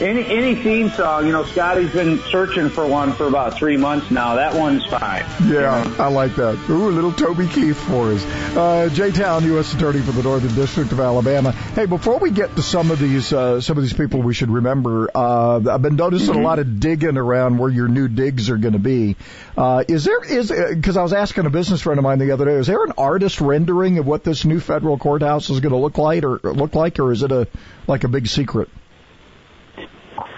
any 0.00 0.24
any 0.24 0.54
theme 0.54 0.90
song. 0.90 1.26
You 1.26 1.32
know, 1.32 1.44
Scotty's 1.44 1.92
been 1.92 2.18
searching 2.30 2.68
for 2.68 2.86
one 2.86 3.12
for 3.12 3.26
about 3.26 3.58
three 3.58 3.76
months 3.76 4.10
now. 4.10 4.36
That 4.36 4.54
one's 4.54 4.84
fine. 4.86 5.24
Yeah, 5.44 5.94
I 5.98 6.08
like 6.08 6.36
that. 6.36 6.58
Ooh, 6.70 6.88
a 6.88 6.90
little 6.90 7.12
Toby 7.12 7.46
Keith 7.48 7.78
for 7.78 8.12
us. 8.12 8.24
Uh, 8.56 8.88
Jay 8.92 9.10
Town, 9.10 9.44
U.S. 9.44 9.74
Attorney 9.74 10.00
for 10.00 10.12
the 10.12 10.22
Northern 10.22 10.54
District 10.54 10.92
of 10.92 11.00
Alabama. 11.00 11.52
Hey, 11.52 11.86
before 11.86 12.18
we 12.18 12.30
get 12.30 12.54
to 12.56 12.62
some 12.62 12.90
of 12.90 12.98
these 12.98 13.32
uh, 13.32 13.60
some 13.60 13.76
of 13.76 13.82
these 13.82 13.92
people 13.92 14.22
we 14.22 14.34
should 14.34 14.50
remember, 14.50 15.10
uh, 15.14 15.60
I've 15.68 15.82
been 15.82 15.96
noticing 15.96 16.34
mm-hmm. 16.34 16.42
a 16.42 16.46
lot 16.46 16.58
of 16.58 16.80
digging 16.80 17.16
around 17.16 17.58
where 17.58 17.70
your 17.70 17.88
new 17.88 18.08
digs 18.08 18.50
are 18.50 18.58
going 18.58 18.74
to 18.74 18.78
be. 18.78 19.16
Uh, 19.56 19.84
is 19.88 20.04
there 20.04 20.24
is 20.24 20.50
because 20.50 20.96
I 20.96 21.02
was 21.02 21.12
asking 21.12 21.46
a 21.46 21.50
business 21.50 21.82
friend 21.82 21.98
of 21.98 22.04
mine 22.04 22.18
the 22.18 22.30
other 22.30 22.44
day, 22.44 22.52
is 22.52 22.66
there 22.66 22.84
an 22.84 22.92
artist 22.96 23.40
rendering 23.40 23.98
of 23.98 24.06
what 24.06 24.24
this 24.24 24.44
new 24.44 24.60
federal 24.60 24.98
courthouse 24.98 25.50
is 25.50 25.60
going 25.60 25.72
to 25.72 25.78
look 25.78 25.98
like, 25.98 26.24
or 26.24 26.38
look 26.42 26.74
like, 26.74 26.98
or 26.98 27.12
is 27.12 27.22
it 27.22 27.32
a 27.32 27.48
like 27.86 28.04
a 28.04 28.08
big 28.08 28.26
secret? 28.26 28.68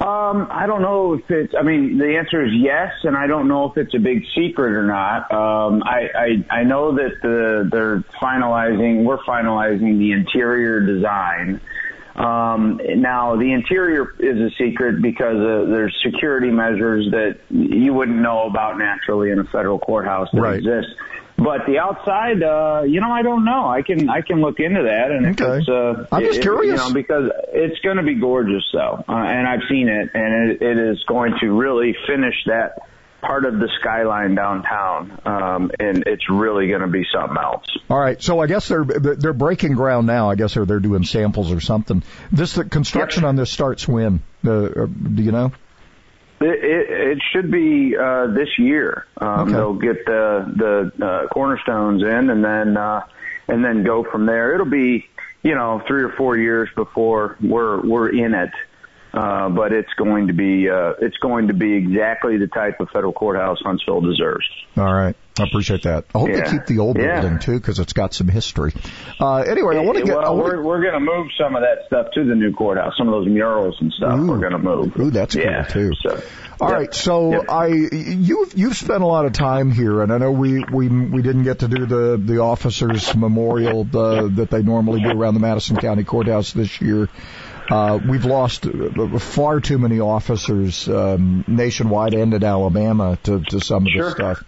Um, 0.00 0.48
I 0.50 0.66
don't 0.66 0.82
know 0.82 1.14
if 1.14 1.30
it's. 1.30 1.54
I 1.58 1.62
mean, 1.62 1.98
the 1.98 2.16
answer 2.16 2.44
is 2.44 2.52
yes, 2.52 2.92
and 3.04 3.16
I 3.16 3.26
don't 3.26 3.46
know 3.46 3.70
if 3.70 3.76
it's 3.76 3.94
a 3.94 3.98
big 3.98 4.24
secret 4.34 4.72
or 4.72 4.84
not. 4.84 5.30
Um, 5.32 5.82
I, 5.84 6.08
I 6.50 6.58
I 6.58 6.64
know 6.64 6.96
that 6.96 7.12
the, 7.22 7.68
they're 7.70 8.00
finalizing. 8.20 9.04
We're 9.04 9.22
finalizing 9.22 9.98
the 9.98 10.12
interior 10.12 10.80
design. 10.80 11.60
Um, 12.16 12.80
now, 12.96 13.36
the 13.36 13.52
interior 13.52 14.14
is 14.18 14.38
a 14.40 14.50
secret 14.56 15.02
because 15.02 15.36
uh, 15.36 15.70
there's 15.70 15.96
security 16.04 16.50
measures 16.50 17.10
that 17.10 17.38
you 17.50 17.92
wouldn't 17.92 18.18
know 18.18 18.44
about 18.44 18.78
naturally 18.78 19.30
in 19.30 19.38
a 19.40 19.44
federal 19.44 19.78
courthouse 19.78 20.28
that 20.32 20.40
right. 20.40 20.58
exists. 20.58 20.92
But 21.44 21.66
the 21.66 21.78
outside, 21.78 22.42
uh, 22.42 22.84
you 22.84 23.02
know, 23.02 23.10
I 23.10 23.20
don't 23.20 23.44
know. 23.44 23.68
I 23.68 23.82
can 23.82 24.08
I 24.08 24.22
can 24.22 24.40
look 24.40 24.60
into 24.60 24.84
that, 24.84 25.10
and 25.10 25.26
okay. 25.38 25.58
it's, 25.58 25.68
uh, 25.68 26.06
I'm 26.10 26.22
just 26.24 26.38
it, 26.38 26.42
curious, 26.42 26.80
you 26.80 26.88
know, 26.88 26.94
because 26.94 27.30
it's 27.52 27.78
going 27.80 27.98
to 27.98 28.02
be 28.02 28.14
gorgeous, 28.14 28.64
though, 28.72 29.04
uh, 29.06 29.12
and 29.12 29.46
I've 29.46 29.68
seen 29.68 29.88
it, 29.88 30.08
and 30.14 30.52
it, 30.52 30.62
it 30.62 30.78
is 30.78 31.04
going 31.06 31.34
to 31.40 31.50
really 31.50 31.94
finish 32.06 32.34
that 32.46 32.88
part 33.20 33.44
of 33.44 33.58
the 33.58 33.68
skyline 33.78 34.34
downtown, 34.34 35.20
um, 35.26 35.70
and 35.78 36.04
it's 36.06 36.30
really 36.30 36.68
going 36.68 36.80
to 36.80 36.88
be 36.88 37.04
something 37.12 37.36
else. 37.36 37.66
All 37.90 37.98
right, 37.98 38.22
so 38.22 38.40
I 38.40 38.46
guess 38.46 38.68
they're 38.68 38.84
they're 38.84 39.34
breaking 39.34 39.74
ground 39.74 40.06
now. 40.06 40.30
I 40.30 40.36
guess 40.36 40.54
they're 40.54 40.64
they're 40.64 40.80
doing 40.80 41.04
samples 41.04 41.52
or 41.52 41.60
something. 41.60 42.02
This 42.32 42.54
the 42.54 42.64
construction 42.64 43.24
on 43.24 43.36
this 43.36 43.50
starts 43.50 43.86
when? 43.86 44.22
Uh, 44.42 44.86
do 44.86 45.22
you 45.22 45.32
know? 45.32 45.52
It, 46.44 46.62
it, 46.62 46.90
it 46.90 47.22
should 47.32 47.50
be 47.50 47.96
uh, 47.96 48.26
this 48.26 48.58
year. 48.58 49.06
Um, 49.16 49.28
okay. 49.28 49.52
They'll 49.52 49.74
get 49.74 50.04
the 50.04 50.92
the 50.98 51.06
uh, 51.06 51.28
cornerstones 51.28 52.02
in, 52.02 52.30
and 52.30 52.44
then 52.44 52.76
uh, 52.76 53.06
and 53.48 53.64
then 53.64 53.82
go 53.82 54.04
from 54.04 54.26
there. 54.26 54.54
It'll 54.54 54.66
be 54.66 55.08
you 55.42 55.54
know 55.54 55.82
three 55.86 56.02
or 56.02 56.10
four 56.10 56.36
years 56.36 56.68
before 56.74 57.38
we're 57.40 57.80
we're 57.80 58.10
in 58.10 58.34
it. 58.34 58.50
Uh, 59.14 59.48
but 59.48 59.72
it's 59.72 59.92
going 59.96 60.26
to 60.26 60.32
be 60.32 60.68
uh, 60.68 60.94
it's 61.00 61.16
going 61.18 61.46
to 61.46 61.54
be 61.54 61.74
exactly 61.74 62.36
the 62.36 62.48
type 62.48 62.80
of 62.80 62.88
federal 62.90 63.12
courthouse 63.12 63.58
Huntsville 63.64 64.00
deserves. 64.00 64.44
All 64.76 64.92
right, 64.92 65.14
I 65.38 65.44
appreciate 65.44 65.82
that. 65.82 66.06
I 66.12 66.18
hope 66.18 66.30
yeah. 66.30 66.40
they 66.40 66.50
keep 66.50 66.66
the 66.66 66.80
old 66.80 66.98
yeah. 66.98 67.20
building 67.20 67.38
too 67.38 67.60
because 67.60 67.78
it's 67.78 67.92
got 67.92 68.12
some 68.12 68.26
history. 68.26 68.74
Uh, 69.20 69.36
anyway, 69.42 69.76
I 69.76 69.82
want 69.82 69.98
to 69.98 70.04
get. 70.04 70.16
Well, 70.16 70.36
we're 70.36 70.60
we're 70.60 70.82
going 70.82 70.94
to 70.94 71.00
move 71.00 71.28
some 71.38 71.54
of 71.54 71.62
that 71.62 71.86
stuff 71.86 72.08
to 72.14 72.24
the 72.24 72.34
new 72.34 72.52
courthouse. 72.52 72.94
Some 72.98 73.06
of 73.06 73.12
those 73.12 73.28
murals 73.28 73.76
and 73.80 73.92
stuff 73.92 74.18
ooh, 74.18 74.26
we're 74.26 74.40
going 74.40 74.50
to 74.50 74.58
move. 74.58 74.98
Ooh, 74.98 75.10
that's 75.12 75.36
yeah. 75.36 75.64
cool 75.64 75.90
too. 75.90 75.92
So, 76.02 76.22
all 76.60 76.70
yep. 76.70 76.78
right, 76.78 76.94
so 76.94 77.30
yep. 77.30 77.44
I 77.48 77.66
you've 77.68 78.58
you've 78.58 78.76
spent 78.76 79.04
a 79.04 79.06
lot 79.06 79.26
of 79.26 79.32
time 79.32 79.70
here, 79.70 80.02
and 80.02 80.12
I 80.12 80.18
know 80.18 80.32
we 80.32 80.64
we 80.64 80.88
we 80.88 81.22
didn't 81.22 81.44
get 81.44 81.60
to 81.60 81.68
do 81.68 81.86
the 81.86 82.20
the 82.20 82.38
officers 82.38 83.14
memorial 83.14 83.82
uh, 83.82 84.26
that 84.36 84.48
they 84.50 84.62
normally 84.62 85.02
do 85.02 85.10
around 85.10 85.34
the 85.34 85.40
Madison 85.40 85.76
County 85.76 86.02
Courthouse 86.02 86.52
this 86.52 86.80
year. 86.80 87.08
Uh, 87.70 87.98
we've 88.06 88.24
lost 88.24 88.66
far 89.18 89.60
too 89.60 89.78
many 89.78 90.00
officers 90.00 90.88
um, 90.88 91.44
nationwide 91.46 92.14
and 92.14 92.34
in 92.34 92.44
Alabama 92.44 93.18
to, 93.22 93.40
to 93.40 93.60
some 93.60 93.86
of 93.86 93.92
sure. 93.92 94.04
this 94.04 94.14
stuff. 94.14 94.44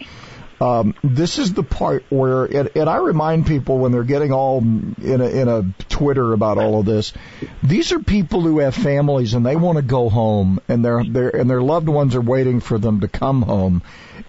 Um, 0.59 0.95
this 1.05 1.39
is 1.39 1.53
the 1.53 1.63
part 1.63 2.05
where, 2.09 2.45
and, 2.45 2.71
and 2.75 2.89
I 2.89 2.97
remind 2.97 3.47
people 3.47 3.79
when 3.79 3.93
they're 3.93 4.05
getting 4.05 4.33
all 4.33 4.59
in 4.59 5.21
a, 5.21 5.29
in 5.29 5.49
a 5.49 5.65
Twitter 5.91 6.33
about 6.33 6.57
all 6.57 6.81
of 6.81 6.87
this, 6.87 7.13
these 7.63 7.93
are 7.93 7.99
people 7.99 8.41
who 8.41 8.61
have 8.61 8.75
families 8.75 9.35
and 9.35 9.45
they 9.45 9.57
want 9.57 9.77
to 9.77 9.83
go 9.83 10.09
home, 10.09 10.61
and 10.67 10.83
their 10.83 11.05
their 11.05 11.29
and 11.29 11.49
their 11.49 11.61
loved 11.61 11.89
ones 11.89 12.15
are 12.15 12.23
waiting 12.23 12.61
for 12.61 12.79
them 12.79 13.01
to 13.01 13.09
come 13.09 13.43
home. 13.43 13.83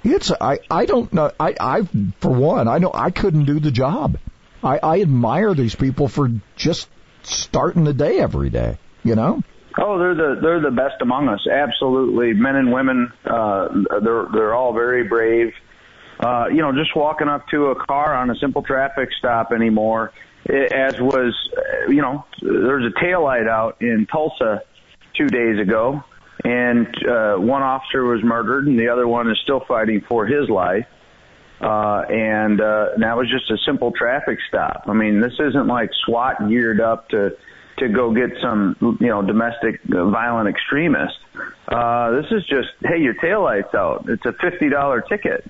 It's 0.03 0.29
I 0.29 0.59
I 0.69 0.85
don't 0.85 1.13
know 1.13 1.31
I 1.39 1.55
I 1.57 1.87
for 2.19 2.31
one 2.31 2.67
I 2.67 2.79
know 2.79 2.91
I 2.93 3.11
couldn't 3.11 3.45
do 3.45 3.61
the 3.61 3.71
job. 3.71 4.17
I, 4.61 4.79
I 4.79 5.01
admire 5.01 5.53
these 5.53 5.75
people 5.75 6.09
for 6.09 6.29
just 6.57 6.89
starting 7.27 7.83
the 7.83 7.93
day 7.93 8.19
every 8.19 8.49
day. 8.49 8.77
You 9.03 9.15
know. 9.15 9.43
Oh, 9.79 9.99
they're 9.99 10.15
the 10.15 10.39
they're 10.41 10.61
the 10.61 10.71
best 10.71 11.01
among 11.01 11.27
us. 11.27 11.45
Absolutely, 11.47 12.33
men 12.33 12.55
and 12.55 12.71
women. 12.71 13.11
Uh, 13.23 13.67
they're 14.01 14.27
they're 14.33 14.55
all 14.55 14.73
very 14.73 15.07
brave. 15.07 15.53
Uh, 16.19 16.47
you 16.47 16.61
know, 16.61 16.71
just 16.71 16.95
walking 16.95 17.27
up 17.27 17.47
to 17.49 17.67
a 17.67 17.85
car 17.85 18.15
on 18.15 18.31
a 18.31 18.35
simple 18.35 18.63
traffic 18.63 19.09
stop 19.19 19.51
anymore, 19.51 20.11
as 20.49 20.99
was, 20.99 21.35
you 21.87 22.01
know, 22.01 22.25
there's 22.41 22.91
a 22.91 22.99
tail 22.99 23.23
light 23.23 23.47
out 23.47 23.77
in 23.81 24.07
Tulsa 24.11 24.63
two 25.15 25.27
days 25.27 25.59
ago, 25.59 26.03
and 26.43 26.87
uh, 27.07 27.35
one 27.35 27.61
officer 27.61 28.03
was 28.03 28.23
murdered, 28.23 28.65
and 28.65 28.79
the 28.79 28.87
other 28.87 29.07
one 29.07 29.29
is 29.29 29.37
still 29.43 29.63
fighting 29.67 30.01
for 30.09 30.25
his 30.25 30.49
life. 30.49 30.87
Uh, 31.59 32.03
and 32.09 32.61
uh, 32.61 32.89
that 32.97 33.17
was 33.17 33.27
just 33.31 33.49
a 33.49 33.57
simple 33.65 33.91
traffic 33.91 34.37
stop. 34.47 34.83
I 34.87 34.93
mean, 34.93 35.21
this 35.21 35.33
isn't 35.39 35.67
like 35.67 35.89
SWAT 36.05 36.47
geared 36.47 36.79
up 36.79 37.09
to 37.09 37.35
to 37.77 37.89
go 37.89 38.11
get 38.13 38.31
some, 38.41 38.75
you 38.99 39.07
know, 39.07 39.21
domestic 39.21 39.79
uh, 39.93 40.09
violent 40.09 40.49
extremist. 40.49 41.13
Uh, 41.67 42.11
this 42.11 42.25
is 42.31 42.43
just, 42.47 42.69
hey, 42.83 42.99
your 42.99 43.13
taillight's 43.13 43.73
out. 43.75 44.05
It's 44.09 44.25
a 44.25 44.31
$50 44.31 45.07
ticket 45.07 45.45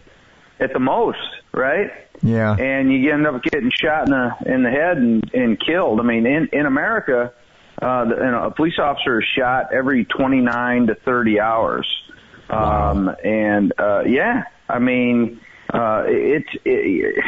at 0.60 0.74
the 0.74 0.80
most, 0.80 1.18
right? 1.54 1.90
Yeah. 2.22 2.54
And 2.54 2.92
you 2.92 3.14
end 3.14 3.26
up 3.26 3.42
getting 3.44 3.72
shot 3.72 4.08
in 4.08 4.12
the, 4.12 4.54
in 4.54 4.64
the 4.64 4.70
head 4.70 4.98
and, 4.98 5.32
and 5.34 5.60
killed. 5.60 6.00
I 6.00 6.04
mean, 6.04 6.26
in, 6.26 6.50
in 6.52 6.66
America, 6.66 7.34
uh, 7.82 8.06
the, 8.06 8.16
you 8.16 8.32
know, 8.32 8.44
a 8.48 8.52
police 8.52 8.80
officer 8.80 9.22
is 9.22 9.28
shot 9.38 9.74
every 9.74 10.06
29 10.06 10.88
to 10.88 10.96
30 10.96 11.40
hours. 11.40 11.88
Um, 12.50 13.10
and, 13.24 13.74
uh, 13.78 14.02
yeah, 14.02 14.44
I 14.68 14.80
mean, 14.80 15.40
uh, 15.74 16.04
it's, 16.08 16.50
it, 16.66 17.24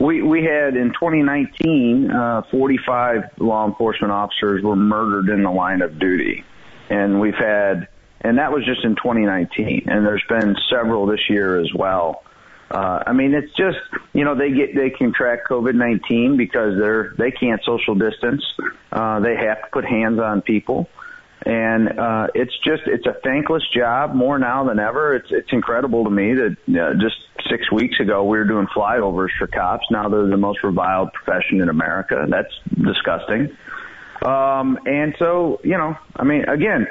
we, 0.00 0.22
we 0.22 0.44
had 0.44 0.76
in 0.76 0.88
2019, 0.88 2.10
uh, 2.10 2.42
45 2.50 3.22
law 3.38 3.66
enforcement 3.66 4.12
officers 4.12 4.62
were 4.62 4.76
murdered 4.76 5.32
in 5.32 5.42
the 5.42 5.50
line 5.50 5.82
of 5.82 5.98
duty. 5.98 6.44
And 6.90 7.20
we've 7.20 7.34
had, 7.34 7.88
and 8.20 8.38
that 8.38 8.52
was 8.52 8.64
just 8.64 8.84
in 8.84 8.96
2019. 8.96 9.84
And 9.86 10.06
there's 10.06 10.24
been 10.28 10.56
several 10.70 11.06
this 11.06 11.28
year 11.28 11.60
as 11.60 11.72
well. 11.74 12.22
Uh, 12.70 13.02
I 13.06 13.12
mean, 13.12 13.32
it's 13.32 13.52
just, 13.54 13.78
you 14.12 14.24
know, 14.24 14.34
they 14.34 14.50
get, 14.50 14.74
they 14.74 14.90
contract 14.90 15.48
COVID-19 15.48 16.36
because 16.36 16.76
they're, 16.78 17.14
they 17.16 17.30
can't 17.30 17.62
social 17.64 17.94
distance. 17.94 18.44
Uh, 18.90 19.20
they 19.20 19.36
have 19.36 19.62
to 19.62 19.68
put 19.72 19.84
hands 19.84 20.18
on 20.18 20.42
people. 20.42 20.88
And, 21.44 21.98
uh, 21.98 22.28
it's 22.34 22.56
just, 22.64 22.82
it's 22.86 23.06
a 23.06 23.16
thankless 23.22 23.62
job 23.74 24.14
more 24.14 24.38
now 24.38 24.64
than 24.64 24.78
ever. 24.78 25.14
It's, 25.14 25.28
it's 25.30 25.52
incredible 25.52 26.04
to 26.04 26.10
me 26.10 26.34
that 26.34 26.56
uh, 26.68 26.94
just 26.94 27.16
six 27.50 27.70
weeks 27.70 28.00
ago 28.00 28.24
we 28.24 28.38
were 28.38 28.44
doing 28.44 28.66
flyovers 28.74 29.28
for 29.38 29.46
cops. 29.46 29.86
Now 29.90 30.08
they're 30.08 30.26
the 30.26 30.36
most 30.36 30.64
reviled 30.64 31.12
profession 31.12 31.60
in 31.60 31.68
America. 31.68 32.26
That's 32.28 32.52
disgusting. 32.74 33.56
Um, 34.22 34.78
and 34.86 35.14
so, 35.18 35.60
you 35.62 35.76
know, 35.76 35.96
I 36.16 36.24
mean, 36.24 36.48
again, 36.48 36.88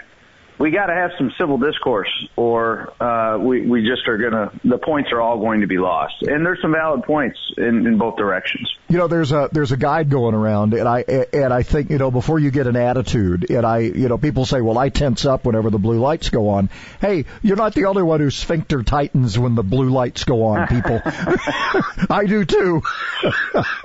we 0.58 0.72
got 0.72 0.86
to 0.86 0.94
have 0.94 1.12
some 1.18 1.32
civil 1.38 1.58
discourse, 1.58 2.10
or 2.36 2.94
uh, 3.02 3.38
we 3.38 3.68
we 3.68 3.82
just 3.82 4.08
are 4.08 4.18
gonna. 4.18 4.52
The 4.64 4.78
points 4.78 5.12
are 5.12 5.22
all 5.22 5.40
going 5.40 5.62
to 5.62 5.68
be 5.68 5.78
lost, 5.78 6.16
and 6.22 6.46
there's 6.46 6.62
some 6.62 6.72
valid 6.72 7.04
points 7.04 7.38
in, 7.58 7.86
in 7.86 7.98
both 7.98 8.16
directions. 8.16 8.74
You 8.88 8.98
know, 8.98 9.08
there's 9.08 9.32
a 9.32 9.50
there's 9.52 9.72
a 9.74 9.78
guide 9.78 10.10
going 10.10 10.34
around, 10.34 10.74
and 10.74 10.88
I 10.88 11.02
and 11.34 11.54
I 11.54 11.64
think 11.64 11.90
you 11.90 11.98
know 11.98 12.10
before 12.10 12.40
you 12.40 12.52
get 12.52 12.68
an 12.68 12.78
attitude, 12.78 13.50
and 13.50 13.66
I 13.66 13.80
you 13.80 14.08
know 14.08 14.18
people 14.18 14.46
say, 14.46 14.62
well, 14.62 14.78
I 14.78 14.90
tense 14.90 15.26
up 15.26 15.46
whenever 15.46 15.70
the 15.70 15.80
blue 15.80 16.00
lights 16.00 16.30
go 16.30 16.50
on. 16.50 16.70
Hey, 17.02 17.26
you're 17.42 17.58
not 17.58 17.74
the 17.74 17.86
only 17.86 18.04
one 18.04 18.22
who 18.22 18.30
sphincter 18.30 18.82
tightens 18.84 19.38
when 19.38 19.56
the 19.56 19.64
blue 19.64 19.90
lights 19.90 20.24
go 20.24 20.44
on. 20.44 20.68
People, 20.68 21.02
I 22.10 22.26
do 22.28 22.46
too. 22.46 22.82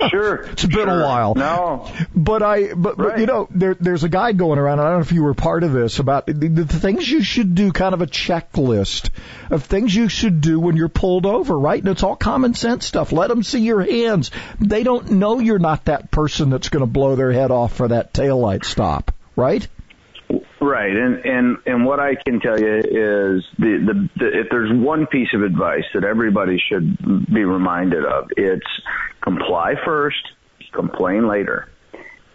sure, 0.08 0.34
it's 0.52 0.64
been 0.64 0.86
sure. 0.86 1.00
a 1.00 1.02
while. 1.02 1.34
No, 1.34 1.90
but 2.14 2.42
I 2.42 2.74
but, 2.74 2.96
right. 2.96 3.12
but 3.12 3.18
you 3.18 3.26
know 3.26 3.48
there 3.50 3.74
there's 3.74 4.04
a 4.04 4.08
guide 4.08 4.38
going 4.38 4.60
around. 4.60 4.78
I 4.78 4.84
don't 4.84 4.94
know 4.94 5.00
if 5.00 5.12
you 5.12 5.24
were 5.24 5.34
part 5.34 5.64
of 5.64 5.72
this 5.72 5.98
about 5.98 6.26
the, 6.26 6.32
the 6.64 6.80
things 6.80 7.10
you 7.10 7.22
should 7.22 7.54
do, 7.54 7.72
kind 7.72 7.94
of 7.94 8.02
a 8.02 8.06
checklist 8.06 9.10
of 9.50 9.64
things 9.64 9.94
you 9.94 10.08
should 10.08 10.40
do 10.40 10.58
when 10.58 10.76
you're 10.76 10.88
pulled 10.88 11.26
over, 11.26 11.58
right? 11.58 11.78
And 11.78 11.88
it's 11.88 12.02
all 12.02 12.16
common 12.16 12.54
sense 12.54 12.86
stuff. 12.86 13.12
Let 13.12 13.28
them 13.28 13.42
see 13.42 13.60
your 13.60 13.82
hands. 13.82 14.30
They 14.60 14.82
don't 14.82 15.12
know 15.12 15.38
you're 15.38 15.58
not 15.58 15.86
that 15.86 16.10
person 16.10 16.50
that's 16.50 16.68
going 16.68 16.84
to 16.84 16.90
blow 16.90 17.16
their 17.16 17.32
head 17.32 17.50
off 17.50 17.74
for 17.74 17.88
that 17.88 18.12
taillight 18.12 18.64
stop, 18.64 19.12
right? 19.36 19.66
Right, 20.60 20.94
and 20.94 21.24
and 21.24 21.56
and 21.66 21.84
what 21.86 21.98
I 21.98 22.14
can 22.14 22.38
tell 22.38 22.60
you 22.60 22.76
is 22.76 23.44
the, 23.58 23.78
the 23.86 24.08
the 24.16 24.40
if 24.40 24.46
there's 24.50 24.70
one 24.72 25.06
piece 25.06 25.30
of 25.34 25.42
advice 25.42 25.84
that 25.94 26.04
everybody 26.04 26.62
should 26.70 27.26
be 27.26 27.44
reminded 27.44 28.04
of, 28.04 28.28
it's 28.36 28.66
comply 29.22 29.74
first, 29.84 30.20
complain 30.72 31.26
later. 31.26 31.68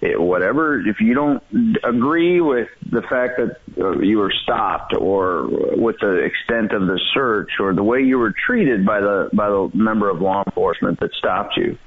It, 0.06 0.22
whatever, 0.22 0.80
if 0.80 0.98
you 1.00 1.14
don't 1.16 1.42
agree 1.84 2.40
with 2.40 2.68
the 2.92 3.02
fact 3.02 3.40
that 3.40 3.58
uh, 3.82 4.00
you 4.00 4.20
were 4.20 4.32
stopped 4.44 4.94
or 4.96 5.48
with 5.76 5.96
the 6.00 6.24
extent 6.24 6.74
of 6.74 6.88
the 6.88 7.00
search 7.14 7.50
or 7.60 7.74
the 7.74 7.84
way 7.84 8.02
you 8.02 8.20
were 8.20 8.34
treated 8.46 8.86
by 8.86 9.00
the 9.00 9.30
by 9.34 9.50
the 9.50 9.72
member 9.74 10.10
of 10.10 10.22
law 10.22 10.44
enforcement 10.46 11.00
that 11.00 11.12
stopped 11.18 11.58
you, 11.58 11.78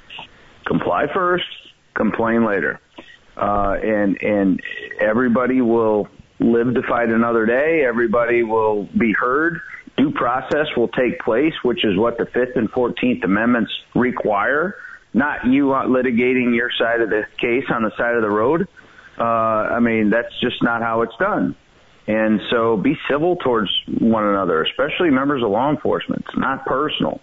comply 0.66 1.06
first, 1.14 1.44
complain 1.94 2.44
later, 2.44 2.80
uh, 3.36 3.76
and 3.82 4.20
and 4.20 4.60
everybody 5.00 5.60
will 5.60 6.08
live 6.40 6.74
to 6.74 6.82
fight 6.88 7.10
another 7.10 7.46
day. 7.46 7.84
Everybody 7.86 8.42
will 8.42 8.88
be 8.98 9.12
heard. 9.12 9.60
Due 9.96 10.10
process 10.12 10.66
will 10.76 10.88
take 10.88 11.20
place, 11.20 11.54
which 11.62 11.84
is 11.84 11.96
what 11.96 12.18
the 12.18 12.26
Fifth 12.26 12.56
and 12.56 12.70
Fourteenth 12.70 13.22
Amendments 13.22 13.72
require 13.94 14.76
not 15.14 15.46
you 15.46 15.66
litigating 15.66 16.54
your 16.54 16.70
side 16.78 17.00
of 17.00 17.10
the 17.10 17.24
case 17.38 17.64
on 17.70 17.82
the 17.82 17.92
side 17.96 18.14
of 18.14 18.22
the 18.22 18.30
road. 18.30 18.68
Uh, 19.18 19.22
I 19.22 19.80
mean, 19.80 20.10
that's 20.10 20.32
just 20.40 20.62
not 20.62 20.82
how 20.82 21.02
it's 21.02 21.16
done. 21.18 21.56
And 22.06 22.40
so 22.50 22.76
be 22.76 22.96
civil 23.10 23.36
towards 23.36 23.70
one 23.86 24.24
another, 24.24 24.62
especially 24.62 25.10
members 25.10 25.42
of 25.42 25.50
law 25.50 25.70
enforcement. 25.70 26.24
It's 26.28 26.38
not 26.38 26.64
personal. 26.64 27.20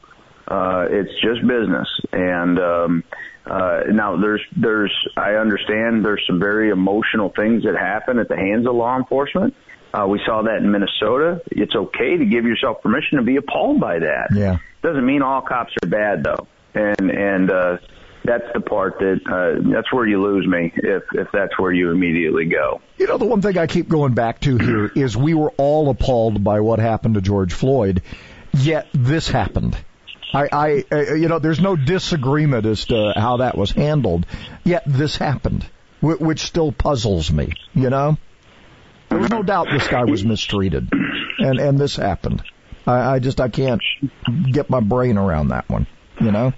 Uh, 0.47 0.85
it's 0.89 1.13
just 1.21 1.41
business. 1.41 1.87
And, 2.11 2.59
um, 2.59 3.03
uh, 3.45 3.81
now 3.91 4.17
there's, 4.17 4.41
there's, 4.55 4.93
I 5.17 5.33
understand 5.35 6.03
there's 6.03 6.23
some 6.27 6.39
very 6.39 6.69
emotional 6.69 7.29
things 7.29 7.63
that 7.63 7.75
happen 7.75 8.19
at 8.19 8.27
the 8.27 8.35
hands 8.35 8.67
of 8.67 8.75
law 8.75 8.97
enforcement. 8.97 9.55
Uh, 9.93 10.05
we 10.07 10.19
saw 10.25 10.41
that 10.43 10.57
in 10.57 10.71
Minnesota. 10.71 11.41
It's 11.51 11.75
okay 11.75 12.17
to 12.17 12.25
give 12.25 12.45
yourself 12.45 12.81
permission 12.81 13.17
to 13.17 13.23
be 13.23 13.37
appalled 13.37 13.79
by 13.79 13.99
that. 13.99 14.29
Yeah. 14.33 14.57
Doesn't 14.81 15.05
mean 15.05 15.21
all 15.21 15.41
cops 15.41 15.73
are 15.83 15.87
bad 15.87 16.23
though 16.23 16.47
and 16.75 17.09
and 17.09 17.51
uh, 17.51 17.77
that's 18.25 18.45
the 18.53 18.61
part 18.61 18.99
that 18.99 19.21
uh, 19.25 19.69
that's 19.71 19.91
where 19.93 20.05
you 20.05 20.21
lose 20.21 20.47
me 20.47 20.73
if 20.75 21.03
if 21.13 21.27
that's 21.31 21.57
where 21.57 21.71
you 21.71 21.91
immediately 21.91 22.45
go. 22.45 22.81
You 22.97 23.07
know, 23.07 23.17
the 23.17 23.25
one 23.25 23.41
thing 23.41 23.57
I 23.57 23.67
keep 23.67 23.87
going 23.87 24.13
back 24.13 24.39
to 24.41 24.57
here 24.57 24.91
is 24.95 25.15
we 25.15 25.33
were 25.33 25.51
all 25.57 25.89
appalled 25.89 26.43
by 26.43 26.59
what 26.59 26.79
happened 26.79 27.15
to 27.15 27.21
George 27.21 27.53
Floyd, 27.53 28.01
yet 28.53 28.87
this 28.93 29.29
happened. 29.29 29.77
I, 30.33 30.49
I, 30.51 30.83
uh, 30.91 31.13
you 31.13 31.29
know, 31.29 31.39
there's 31.39 31.61
no 31.61 31.77
disagreement 31.77 32.65
as 32.65 32.85
to 32.85 33.13
how 33.15 33.37
that 33.37 33.57
was 33.57 33.71
handled, 33.71 34.25
yet 34.65 34.83
this 34.85 35.15
happened, 35.15 35.65
which 36.01 36.41
still 36.41 36.73
puzzles 36.73 37.31
me. 37.31 37.53
You 37.73 37.89
know, 37.89 38.17
there's 39.09 39.29
no 39.29 39.43
doubt 39.43 39.67
this 39.71 39.87
guy 39.87 40.03
was 40.03 40.25
mistreated, 40.25 40.89
and 41.39 41.59
and 41.59 41.79
this 41.79 41.95
happened. 41.95 42.43
I, 42.87 43.15
I 43.15 43.19
just 43.19 43.39
I 43.39 43.49
can't 43.49 43.81
get 44.51 44.69
my 44.69 44.79
brain 44.79 45.17
around 45.17 45.49
that 45.49 45.69
one. 45.69 45.87
You 46.19 46.31
know. 46.31 46.53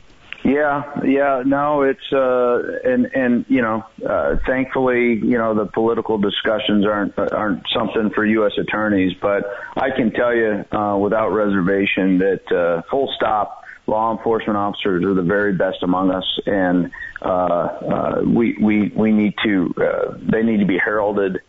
Yeah, 0.48 1.02
yeah, 1.04 1.44
no, 1.46 1.82
it's 1.82 2.00
uh, 2.14 2.90
and 2.90 3.06
and 3.14 3.46
you 3.50 3.62
know, 3.62 3.84
uh, 4.08 4.38
thankfully, 4.48 5.20
you 5.22 5.38
know, 5.38 5.54
the 5.54 5.66
political 5.66 6.18
discussions 6.18 6.86
aren't 6.86 7.20
aren't 7.20 7.64
something 7.76 8.12
for 8.16 8.26
U.S. 8.26 8.54
attorneys, 8.58 9.12
but 9.22 9.44
I 9.76 9.90
can 9.94 10.14
tell 10.14 10.34
you 10.34 10.64
uh, 10.72 10.98
without 11.00 11.32
reservation 11.32 12.20
that 12.20 12.50
uh, 12.50 12.82
full 12.90 13.12
stop, 13.18 13.66
law 13.88 14.16
enforcement 14.16 14.56
officers 14.56 15.04
are 15.04 15.14
the 15.14 15.22
very 15.22 15.52
best 15.52 15.84
among 15.84 16.12
us, 16.12 16.40
and 16.46 16.92
uh, 17.22 17.28
uh, 17.28 18.22
we 18.26 18.58
we 18.62 18.94
we 18.96 19.12
need 19.12 19.34
to 19.44 19.74
uh, 19.82 20.18
they 20.32 20.44
need 20.44 20.62
to 20.62 20.66
be 20.66 20.78
heralded 20.78 21.42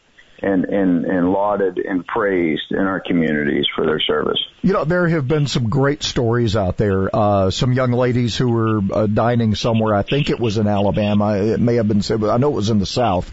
and, 0.42 0.64
and, 0.64 1.04
and 1.04 1.30
lauded 1.30 1.78
and 1.78 2.06
praised 2.06 2.70
in 2.70 2.80
our 2.80 3.00
communities 3.00 3.66
for 3.74 3.84
their 3.84 4.00
service. 4.00 4.38
You 4.62 4.72
know, 4.72 4.84
there 4.84 5.08
have 5.08 5.26
been 5.26 5.46
some 5.46 5.68
great 5.68 6.02
stories 6.02 6.56
out 6.56 6.76
there. 6.76 7.14
Uh, 7.14 7.50
some 7.50 7.72
young 7.72 7.92
ladies 7.92 8.36
who 8.36 8.48
were 8.48 8.80
uh, 8.92 9.06
dining 9.06 9.54
somewhere. 9.54 9.94
I 9.94 10.02
think 10.02 10.30
it 10.30 10.38
was 10.38 10.58
in 10.58 10.66
Alabama. 10.66 11.36
It 11.36 11.60
may 11.60 11.76
have 11.76 11.88
been, 11.88 12.02
I 12.28 12.36
know 12.36 12.48
it 12.48 12.56
was 12.56 12.70
in 12.70 12.78
the 12.78 12.86
South. 12.86 13.32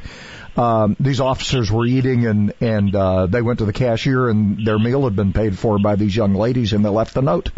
Um, 0.58 0.96
these 1.00 1.20
officers 1.20 1.70
were 1.70 1.86
eating 1.86 2.26
and, 2.26 2.54
and, 2.62 2.96
uh, 2.96 3.26
they 3.26 3.42
went 3.42 3.60
to 3.60 3.66
the 3.66 3.74
cashier 3.74 4.30
and 4.30 4.66
their 4.66 4.80
meal 4.80 5.04
had 5.04 5.16
been 5.16 5.34
paid 5.34 5.60
for 5.60 5.80
by 5.80 5.96
these 5.96 6.16
young 6.16 6.34
ladies 6.34 6.72
and 6.72 6.86
they 6.86 6.90
left 6.90 7.18
a 7.18 7.22
note. 7.22 7.50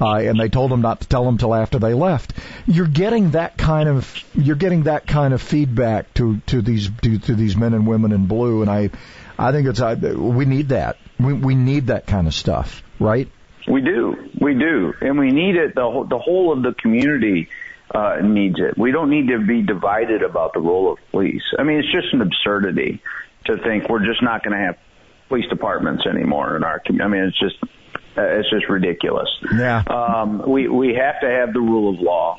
Uh, 0.00 0.16
and 0.16 0.38
they 0.38 0.48
told 0.48 0.70
them 0.70 0.82
not 0.82 1.00
to 1.00 1.08
tell 1.08 1.24
them 1.24 1.38
till 1.38 1.54
after 1.54 1.78
they 1.78 1.94
left. 1.94 2.34
You're 2.66 2.86
getting 2.86 3.30
that 3.30 3.56
kind 3.56 3.88
of 3.88 4.24
you're 4.34 4.56
getting 4.56 4.84
that 4.84 5.06
kind 5.06 5.32
of 5.32 5.40
feedback 5.40 6.12
to 6.14 6.38
to 6.46 6.62
these 6.62 6.90
to, 7.02 7.18
to 7.18 7.34
these 7.34 7.56
men 7.56 7.72
and 7.72 7.86
women 7.86 8.12
in 8.12 8.26
blue, 8.26 8.62
and 8.62 8.70
I 8.70 8.90
I 9.38 9.52
think 9.52 9.68
it's 9.68 9.80
uh, 9.80 9.96
we 10.16 10.44
need 10.44 10.68
that 10.70 10.98
we 11.18 11.32
we 11.32 11.54
need 11.54 11.88
that 11.88 12.06
kind 12.06 12.26
of 12.26 12.34
stuff, 12.34 12.82
right? 13.00 13.28
We 13.68 13.80
do, 13.80 14.14
we 14.40 14.54
do, 14.54 14.94
and 15.00 15.18
we 15.18 15.30
need 15.32 15.56
it. 15.56 15.74
The 15.74 15.82
whole, 15.82 16.04
the 16.04 16.18
whole 16.18 16.52
of 16.52 16.62
the 16.62 16.72
community 16.80 17.48
uh, 17.92 18.18
needs 18.22 18.56
it. 18.58 18.78
We 18.78 18.92
don't 18.92 19.10
need 19.10 19.28
to 19.28 19.44
be 19.44 19.62
divided 19.62 20.22
about 20.22 20.52
the 20.52 20.60
role 20.60 20.92
of 20.92 20.98
police. 21.10 21.42
I 21.58 21.64
mean, 21.64 21.78
it's 21.78 21.90
just 21.90 22.12
an 22.12 22.22
absurdity 22.22 23.02
to 23.46 23.56
think 23.58 23.88
we're 23.88 24.04
just 24.06 24.22
not 24.22 24.44
going 24.44 24.56
to 24.56 24.64
have 24.64 24.76
police 25.28 25.48
departments 25.48 26.04
anymore 26.06 26.56
in 26.56 26.62
our 26.62 26.78
community. 26.78 27.04
I 27.04 27.08
mean, 27.08 27.28
it's 27.28 27.38
just 27.38 27.56
uh, 28.16 28.22
it's 28.22 28.50
just 28.50 28.68
ridiculous. 28.68 29.28
Yeah. 29.56 29.82
Um, 29.86 30.42
we 30.48 30.68
we 30.68 30.94
have 30.94 31.20
to 31.20 31.28
have 31.28 31.52
the 31.52 31.60
rule 31.60 31.94
of 31.94 32.00
law, 32.00 32.38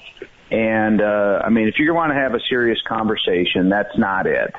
and 0.51 1.01
uh, 1.01 1.41
I 1.43 1.49
mean, 1.49 1.67
if 1.67 1.75
you 1.79 1.93
want 1.93 2.11
to 2.11 2.15
have 2.15 2.33
a 2.33 2.39
serious 2.49 2.79
conversation, 2.87 3.69
that's 3.69 3.97
not 3.97 4.27
it. 4.27 4.53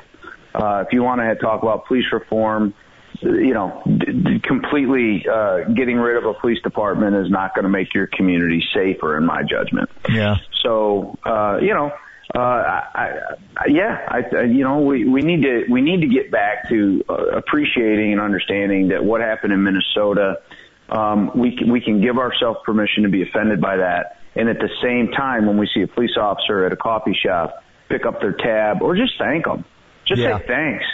Uh, 0.55 0.85
if 0.87 0.93
you 0.93 1.03
want 1.03 1.21
to 1.21 1.35
talk 1.37 1.63
about 1.63 1.87
police 1.87 2.07
reform, 2.13 2.75
you 3.21 3.55
know, 3.55 3.83
d- 3.87 4.13
d- 4.13 4.41
completely 4.41 5.27
uh, 5.31 5.65
getting 5.75 5.97
rid 5.97 6.17
of 6.17 6.25
a 6.25 6.35
police 6.35 6.61
department 6.63 7.17
is 7.17 7.31
not 7.31 7.55
going 7.55 7.65
to 7.65 7.69
make 7.69 7.95
your 7.95 8.07
community 8.07 8.63
safer, 8.75 9.17
in 9.17 9.25
my 9.25 9.43
judgment. 9.43 9.91
Yeah. 10.09 10.37
So, 10.63 11.19
uh, 11.25 11.59
you 11.61 11.75
know, 11.75 11.93
uh, 12.35 12.39
I, 12.39 13.21
I, 13.57 13.67
yeah, 13.69 14.07
I, 14.09 14.43
you 14.43 14.63
know, 14.63 14.81
we, 14.81 15.05
we 15.05 15.23
need 15.23 15.43
to 15.43 15.65
we 15.71 15.81
need 15.81 16.03
to 16.03 16.07
get 16.09 16.31
back 16.31 16.69
to 16.69 17.03
uh, 17.09 17.15
appreciating 17.37 18.13
and 18.13 18.21
understanding 18.21 18.89
that 18.89 19.05
what 19.05 19.21
happened 19.21 19.53
in 19.53 19.63
Minnesota, 19.63 20.41
um, 20.89 21.31
we 21.35 21.57
can, 21.57 21.71
we 21.71 21.81
can 21.81 22.01
give 22.01 22.19
ourselves 22.19 22.59
permission 22.65 23.03
to 23.03 23.09
be 23.09 23.23
offended 23.23 23.61
by 23.61 23.77
that, 23.77 24.19
and 24.35 24.49
at 24.49 24.59
the 24.59 24.71
same 24.83 25.09
time, 25.13 25.47
when 25.47 25.59
we 25.59 25.69
see 25.75 25.83
a 25.83 25.87
police 25.89 26.17
officer 26.19 26.65
at 26.65 26.73
a 26.73 26.77
coffee 26.77 27.17
shop 27.21 27.63
pick 27.89 28.07
up 28.07 28.21
their 28.21 28.33
tab 28.33 28.83
or 28.83 28.97
just 28.97 29.13
thank 29.19 29.45
them, 29.45 29.65
just 30.05 30.21
Yeah. 30.21 30.39
say 30.39 30.47
thanks, 30.47 30.85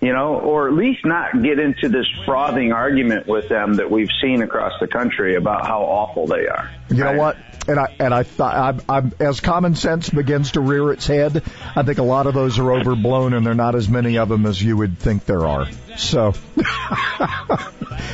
you 0.00 0.12
know, 0.12 0.36
or 0.36 0.68
at 0.68 0.74
least 0.74 1.04
not 1.04 1.42
get 1.42 1.58
into 1.58 1.88
this 1.88 2.06
frothing 2.24 2.72
argument 2.72 3.26
with 3.26 3.48
them 3.48 3.76
that 3.76 3.90
we've 3.90 4.10
seen 4.20 4.42
across 4.42 4.72
the 4.80 4.86
country 4.86 5.36
about 5.36 5.66
how 5.66 5.82
awful 5.82 6.26
they 6.26 6.46
are. 6.46 6.70
You 6.96 7.04
know 7.04 7.18
what? 7.18 7.36
And 7.68 7.78
I 7.78 7.94
and 8.00 8.12
I 8.12 8.24
thought 8.24 8.54
I'm, 8.56 8.80
I'm 8.88 9.12
as 9.20 9.38
common 9.38 9.76
sense 9.76 10.10
begins 10.10 10.52
to 10.52 10.60
rear 10.60 10.90
its 10.90 11.06
head. 11.06 11.44
I 11.76 11.84
think 11.84 11.98
a 11.98 12.02
lot 12.02 12.26
of 12.26 12.34
those 12.34 12.58
are 12.58 12.72
overblown, 12.72 13.34
and 13.34 13.46
there 13.46 13.52
are 13.52 13.56
not 13.56 13.76
as 13.76 13.88
many 13.88 14.18
of 14.18 14.28
them 14.28 14.46
as 14.46 14.60
you 14.60 14.76
would 14.76 14.98
think 14.98 15.26
there 15.26 15.46
are. 15.46 15.68
So, 15.96 16.32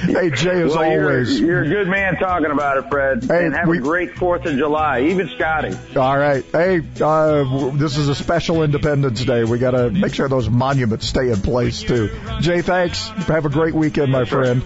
hey 0.03 0.31
Jay, 0.31 0.63
as 0.63 0.75
well, 0.75 0.85
you're- 0.91 1.05
always, 1.13 1.41
you're, 1.41 1.63
a 1.63 1.69
good 1.69 1.89
man 1.89 2.17
talking 2.17 2.51
about 2.51 2.77
it, 2.77 2.91
Fred. 2.91 3.25
Hey, 3.25 3.47
and 3.47 3.55
have 3.55 3.69
we- 3.69 3.79
a 3.79 3.81
great 3.81 4.17
Fourth 4.17 4.45
of 4.45 4.55
July. 4.57 5.01
Even 5.05 5.29
Scotty. 5.31 5.75
All 5.97 6.19
right. 6.19 6.45
Hey, 6.53 6.83
uh, 7.01 7.71
this 7.71 7.97
is 7.97 8.09
a 8.11 8.15
special 8.15 8.63
Independence 8.63 9.25
Day. 9.25 9.45
We 9.45 9.59
got 9.59 9.71
to 9.71 9.89
make 9.91 10.13
sure 10.13 10.29
those 10.29 10.51
monuments 10.51 11.07
stay 11.07 11.31
in 11.31 11.41
place 11.41 11.83
too. 11.83 12.11
Jay, 12.41 12.61
thanks. 12.61 13.09
Have 13.09 13.47
a 13.47 13.51
great 13.51 13.73
weekend, 13.75 14.13
my 14.13 14.27
friend. 14.27 14.63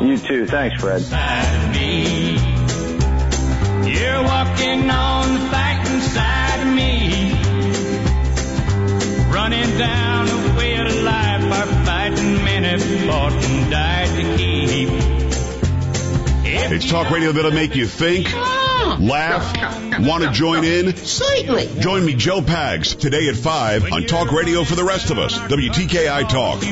You 0.00 0.18
too. 0.18 0.46
Thanks, 0.46 0.80
Fred. 0.80 1.02
Walking 4.22 4.90
on 4.90 5.34
the 5.34 5.40
fighting 5.50 6.00
side 6.00 6.60
of 6.60 6.74
me. 6.74 7.32
Running 9.32 9.78
down 9.78 10.26
the 10.26 10.54
way 10.58 10.76
of 10.76 11.02
life, 11.02 11.44
our 11.44 11.66
fighting 11.84 12.44
men 12.44 12.64
have 12.64 12.82
fought 13.06 13.32
and 13.32 13.70
died 13.70 14.08
to 14.16 14.36
keep. 14.36 14.88
It's 16.72 16.88
talk 16.88 17.10
radio 17.10 17.32
that'll 17.32 17.52
make 17.52 17.74
you 17.76 17.86
think, 17.86 18.28
laugh, 19.00 20.00
want 20.00 20.24
to 20.24 20.30
join 20.30 20.64
in. 20.64 20.94
Certainly. 20.96 21.80
Join 21.80 22.04
me, 22.04 22.14
Joe 22.14 22.40
Pags, 22.40 22.98
today 22.98 23.28
at 23.28 23.36
5 23.36 23.92
on 23.92 24.04
Talk 24.04 24.32
Radio 24.32 24.64
for 24.64 24.74
the 24.74 24.84
rest 24.84 25.10
of 25.10 25.18
us, 25.18 25.38
WTKI 25.38 26.28
Talk. 26.28 26.60
We 26.62 26.68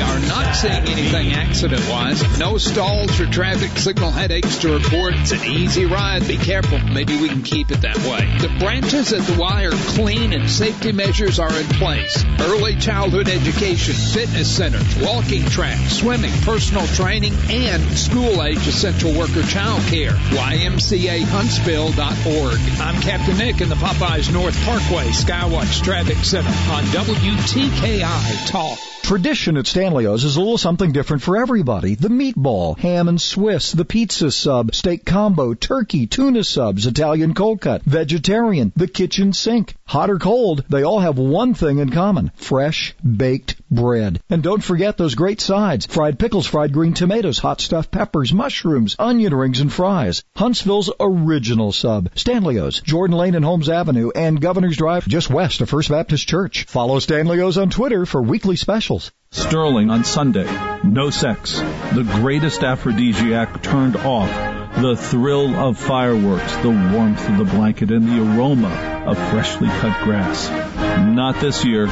are 0.00 0.18
not 0.28 0.54
seeing 0.54 0.72
anything 0.72 1.32
accident 1.32 1.82
wise. 1.88 2.38
No 2.38 2.58
stalls 2.58 3.20
or 3.20 3.26
traffic 3.26 3.70
signal 3.78 4.10
headaches 4.10 4.58
to 4.58 4.72
report. 4.74 5.14
It's 5.14 5.32
an 5.32 5.44
easy 5.44 5.86
ride. 5.86 6.26
Be 6.26 6.36
careful. 6.36 6.78
Maybe 6.78 7.20
we 7.20 7.28
can 7.28 7.42
keep 7.42 7.70
it 7.70 7.82
that 7.82 7.96
way. 7.98 8.38
The 8.40 8.48
branches 8.58 9.12
at 9.12 9.22
the 9.22 9.38
Y 9.40 9.64
are 9.64 9.70
clean 9.70 10.32
and 10.32 10.50
safety 10.50 10.92
measures 10.92 11.38
are 11.38 11.52
in 11.52 11.66
place. 11.66 12.24
Early 12.40 12.76
childhood 12.76 13.28
education, 13.28 13.94
fitness 13.94 14.54
centers, 14.56 14.96
walking 15.00 15.44
tracks, 15.46 15.98
swimming, 15.98 16.32
personal 16.42 16.86
training, 16.88 17.34
and 17.48 17.82
school 17.96 18.42
age 18.42 18.66
essential 18.66 19.12
worker 19.16 19.42
child 19.42 19.82
care. 19.84 20.12
YMCAHuntsville.org. 20.52 22.80
I'm 22.80 23.00
Captain 23.00 23.38
Nick 23.38 23.62
in 23.62 23.70
the 23.70 23.74
Popeyes 23.74 24.30
North 24.30 24.54
Parkway 24.64 25.08
Skywatch 25.08 25.82
Traffic 25.82 26.18
Center 26.18 26.50
on 26.70 26.84
WTKI 26.84 28.50
Talk. 28.50 28.78
Tradition 29.02 29.56
at 29.56 29.66
Stanley's 29.66 30.22
is 30.24 30.36
a 30.36 30.40
little 30.40 30.56
something 30.56 30.92
different 30.92 31.22
for 31.22 31.36
everybody. 31.36 31.96
The 31.96 32.08
meatball, 32.08 32.78
ham 32.78 33.08
and 33.08 33.20
Swiss, 33.20 33.72
the 33.72 33.84
pizza 33.84 34.30
sub, 34.30 34.74
steak 34.74 35.04
combo, 35.04 35.54
turkey, 35.54 36.06
tuna 36.06 36.44
subs, 36.44 36.86
Italian 36.86 37.34
cold 37.34 37.60
cut, 37.60 37.82
vegetarian, 37.82 38.72
the 38.76 38.86
kitchen 38.86 39.32
sink. 39.32 39.74
Hot 39.86 40.08
or 40.08 40.18
cold, 40.18 40.64
they 40.70 40.84
all 40.84 41.00
have 41.00 41.18
one 41.18 41.52
thing 41.52 41.78
in 41.78 41.90
common. 41.90 42.30
Fresh, 42.36 42.94
baked 43.02 43.56
bread. 43.70 44.20
And 44.30 44.42
don't 44.42 44.62
forget 44.62 44.96
those 44.96 45.16
great 45.16 45.40
sides. 45.40 45.84
Fried 45.86 46.18
pickles, 46.18 46.46
fried 46.46 46.72
green 46.72 46.94
tomatoes, 46.94 47.38
hot 47.38 47.60
stuffed 47.60 47.90
peppers, 47.90 48.32
mushrooms, 48.32 48.96
onion 48.98 49.34
rings, 49.34 49.60
and 49.60 49.70
fries. 49.70 50.22
Huntsville's 50.36 50.90
original 51.00 51.72
sub. 51.72 52.08
Stanley's, 52.14 52.80
Jordan 52.80 53.16
Lane 53.16 53.34
and 53.34 53.44
Holmes 53.44 53.68
Avenue, 53.68 54.10
and 54.14 54.40
Governor's 54.40 54.76
Drive 54.76 55.06
just 55.08 55.28
west 55.28 55.60
of 55.60 55.68
First 55.68 55.90
Baptist 55.90 56.26
Church. 56.26 56.64
Follow 56.64 56.98
Stanley's 57.00 57.58
on 57.58 57.68
Twitter 57.68 58.06
for 58.06 58.22
weekly 58.22 58.56
specials. 58.56 58.91
Sterling 59.30 59.90
on 59.90 60.04
Sunday. 60.04 60.46
No 60.84 61.10
sex. 61.10 61.58
The 61.58 62.06
greatest 62.20 62.62
aphrodisiac 62.62 63.62
turned 63.62 63.96
off. 63.96 64.30
The 64.76 64.96
thrill 64.96 65.54
of 65.54 65.78
fireworks, 65.78 66.56
the 66.56 66.70
warmth 66.70 67.28
of 67.28 67.38
the 67.38 67.44
blanket, 67.44 67.90
and 67.90 68.06
the 68.06 68.20
aroma 68.20 69.04
of 69.06 69.16
freshly 69.30 69.68
cut 69.68 70.04
grass. 70.04 70.50
Not 70.98 71.40
this 71.40 71.64
year. 71.64 71.86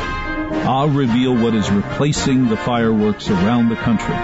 I'll 0.50 0.88
reveal 0.88 1.34
what 1.34 1.54
is 1.54 1.70
replacing 1.70 2.48
the 2.48 2.56
fireworks 2.56 3.28
around 3.30 3.68
the 3.68 3.76
country. 3.76 4.16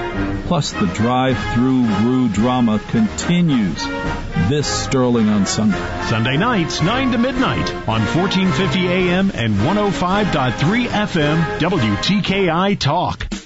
Plus, 0.46 0.72
the 0.72 0.86
drive-through 0.86 1.86
brew 1.98 2.28
drama 2.28 2.78
continues 2.88 3.84
this 4.48 4.66
Sterling 4.66 5.28
on 5.28 5.46
Sunday. 5.46 5.78
Sunday 6.08 6.36
nights, 6.36 6.82
9 6.82 7.12
to 7.12 7.18
midnight 7.18 7.74
on 7.88 8.00
1450 8.14 8.86
AM 8.86 9.30
and 9.34 9.54
105.3 9.54 10.86
FM 10.86 11.58
WTKI 11.58 12.78
Talk. 12.78 13.45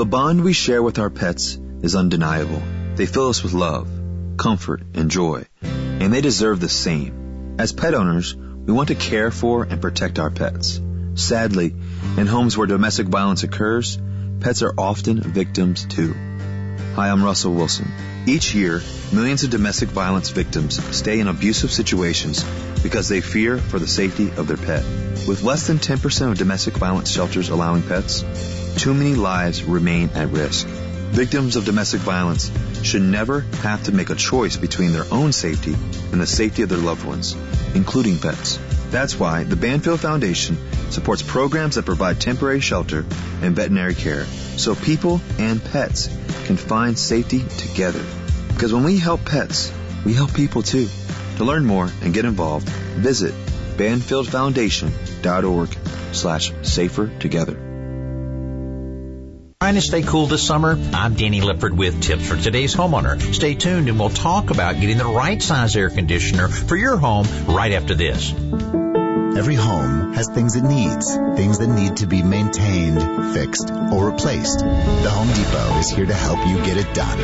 The 0.00 0.06
bond 0.06 0.42
we 0.42 0.54
share 0.54 0.82
with 0.82 0.98
our 0.98 1.10
pets 1.10 1.58
is 1.82 1.94
undeniable. 1.94 2.62
They 2.94 3.04
fill 3.04 3.28
us 3.28 3.42
with 3.42 3.52
love, 3.52 3.86
comfort, 4.38 4.80
and 4.94 5.10
joy, 5.10 5.44
and 5.60 6.10
they 6.10 6.22
deserve 6.22 6.58
the 6.58 6.70
same. 6.70 7.56
As 7.58 7.74
pet 7.74 7.92
owners, 7.92 8.34
we 8.34 8.72
want 8.72 8.88
to 8.88 8.94
care 8.94 9.30
for 9.30 9.64
and 9.64 9.78
protect 9.82 10.18
our 10.18 10.30
pets. 10.30 10.80
Sadly, 11.16 11.74
in 12.16 12.26
homes 12.26 12.56
where 12.56 12.66
domestic 12.66 13.08
violence 13.08 13.42
occurs, 13.42 13.98
pets 14.40 14.62
are 14.62 14.72
often 14.78 15.20
victims 15.20 15.84
too. 15.84 16.14
Hi, 16.94 17.10
I'm 17.10 17.22
Russell 17.22 17.52
Wilson. 17.52 17.92
Each 18.26 18.54
year, 18.54 18.80
millions 19.12 19.44
of 19.44 19.50
domestic 19.50 19.90
violence 19.90 20.30
victims 20.30 20.82
stay 20.96 21.20
in 21.20 21.28
abusive 21.28 21.72
situations 21.72 22.42
because 22.82 23.10
they 23.10 23.20
fear 23.20 23.58
for 23.58 23.78
the 23.78 23.86
safety 23.86 24.30
of 24.38 24.48
their 24.48 24.56
pet. 24.56 24.82
With 25.28 25.42
less 25.42 25.66
than 25.66 25.76
10% 25.76 26.30
of 26.30 26.38
domestic 26.38 26.78
violence 26.78 27.10
shelters 27.10 27.50
allowing 27.50 27.82
pets, 27.82 28.24
too 28.76 28.94
many 28.94 29.14
lives 29.14 29.62
remain 29.62 30.10
at 30.14 30.28
risk. 30.28 30.66
Victims 30.66 31.56
of 31.56 31.64
domestic 31.64 32.00
violence 32.00 32.50
should 32.82 33.02
never 33.02 33.40
have 33.62 33.82
to 33.84 33.92
make 33.92 34.10
a 34.10 34.14
choice 34.14 34.56
between 34.56 34.92
their 34.92 35.06
own 35.10 35.32
safety 35.32 35.74
and 36.12 36.20
the 36.20 36.26
safety 36.26 36.62
of 36.62 36.68
their 36.68 36.78
loved 36.78 37.04
ones, 37.04 37.36
including 37.74 38.18
pets. 38.18 38.58
That's 38.90 39.18
why 39.18 39.44
the 39.44 39.56
Banfield 39.56 40.00
Foundation 40.00 40.58
supports 40.90 41.22
programs 41.22 41.76
that 41.76 41.84
provide 41.84 42.20
temporary 42.20 42.60
shelter 42.60 43.04
and 43.42 43.54
veterinary 43.54 43.94
care 43.94 44.24
so 44.24 44.74
people 44.74 45.20
and 45.38 45.64
pets 45.64 46.08
can 46.44 46.56
find 46.56 46.98
safety 46.98 47.44
together. 47.58 48.04
Because 48.48 48.72
when 48.72 48.84
we 48.84 48.98
help 48.98 49.24
pets, 49.24 49.72
we 50.04 50.14
help 50.14 50.34
people 50.34 50.62
too. 50.62 50.88
To 51.36 51.44
learn 51.44 51.64
more 51.64 51.88
and 52.02 52.12
get 52.12 52.24
involved, 52.24 52.68
visit 52.68 53.34
banfieldfoundation.org 53.76 55.76
slash 56.12 56.52
safer 56.62 57.10
together. 57.18 57.69
Trying 59.70 59.80
to 59.80 59.86
stay 59.86 60.02
cool 60.02 60.26
this 60.26 60.44
summer? 60.44 60.76
I'm 60.92 61.14
Danny 61.14 61.40
Lipford 61.40 61.76
with 61.76 62.02
tips 62.02 62.26
for 62.26 62.36
today's 62.36 62.74
homeowner. 62.74 63.22
Stay 63.32 63.54
tuned 63.54 63.88
and 63.88 64.00
we'll 64.00 64.10
talk 64.10 64.50
about 64.50 64.80
getting 64.80 64.98
the 64.98 65.04
right 65.04 65.40
size 65.40 65.76
air 65.76 65.90
conditioner 65.90 66.48
for 66.48 66.74
your 66.74 66.96
home 66.96 67.28
right 67.46 67.70
after 67.70 67.94
this. 67.94 68.34
Every 69.36 69.54
home 69.54 70.12
has 70.14 70.28
things 70.28 70.56
it 70.56 70.64
needs, 70.64 71.14
things 71.36 71.58
that 71.58 71.68
need 71.68 71.98
to 71.98 72.06
be 72.06 72.22
maintained, 72.22 73.00
fixed, 73.32 73.70
or 73.70 74.10
replaced. 74.10 74.58
The 74.58 75.10
Home 75.10 75.28
Depot 75.28 75.78
is 75.78 75.88
here 75.88 76.04
to 76.04 76.14
help 76.14 76.46
you 76.46 76.56
get 76.64 76.76
it 76.76 76.92
done. 76.92 77.18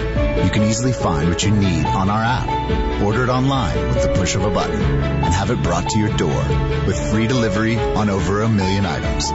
You 0.44 0.50
can 0.50 0.62
easily 0.62 0.92
find 0.92 1.28
what 1.28 1.42
you 1.42 1.50
need 1.50 1.84
on 1.84 2.08
our 2.08 2.22
app, 2.22 3.02
order 3.02 3.24
it 3.24 3.28
online 3.28 3.88
with 3.88 4.02
the 4.02 4.14
push 4.14 4.36
of 4.36 4.44
a 4.44 4.50
button, 4.50 4.80
and 4.80 5.34
have 5.34 5.50
it 5.50 5.62
brought 5.62 5.90
to 5.90 5.98
your 5.98 6.16
door 6.16 6.42
with 6.86 7.10
free 7.10 7.26
delivery 7.26 7.76
on 7.76 8.08
over 8.08 8.42
a 8.42 8.48
million 8.48 8.86
items. 8.86 9.30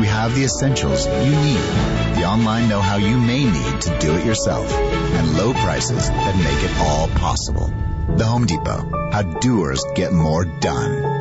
We 0.00 0.06
have 0.06 0.34
the 0.34 0.44
essentials 0.44 1.06
you 1.06 1.30
need, 1.30 2.16
the 2.16 2.24
online 2.26 2.68
know-how 2.68 2.96
you 2.96 3.18
may 3.18 3.44
need 3.44 3.80
to 3.82 3.98
do 3.98 4.16
it 4.16 4.24
yourself, 4.24 4.72
and 4.72 5.36
low 5.36 5.52
prices 5.52 6.08
that 6.08 6.36
make 6.36 6.70
it 6.70 6.76
all 6.78 7.08
possible. 7.08 7.72
The 8.16 8.24
Home 8.24 8.46
Depot, 8.46 9.10
how 9.12 9.22
doers 9.22 9.84
get 9.94 10.12
more 10.12 10.44
done. 10.44 11.13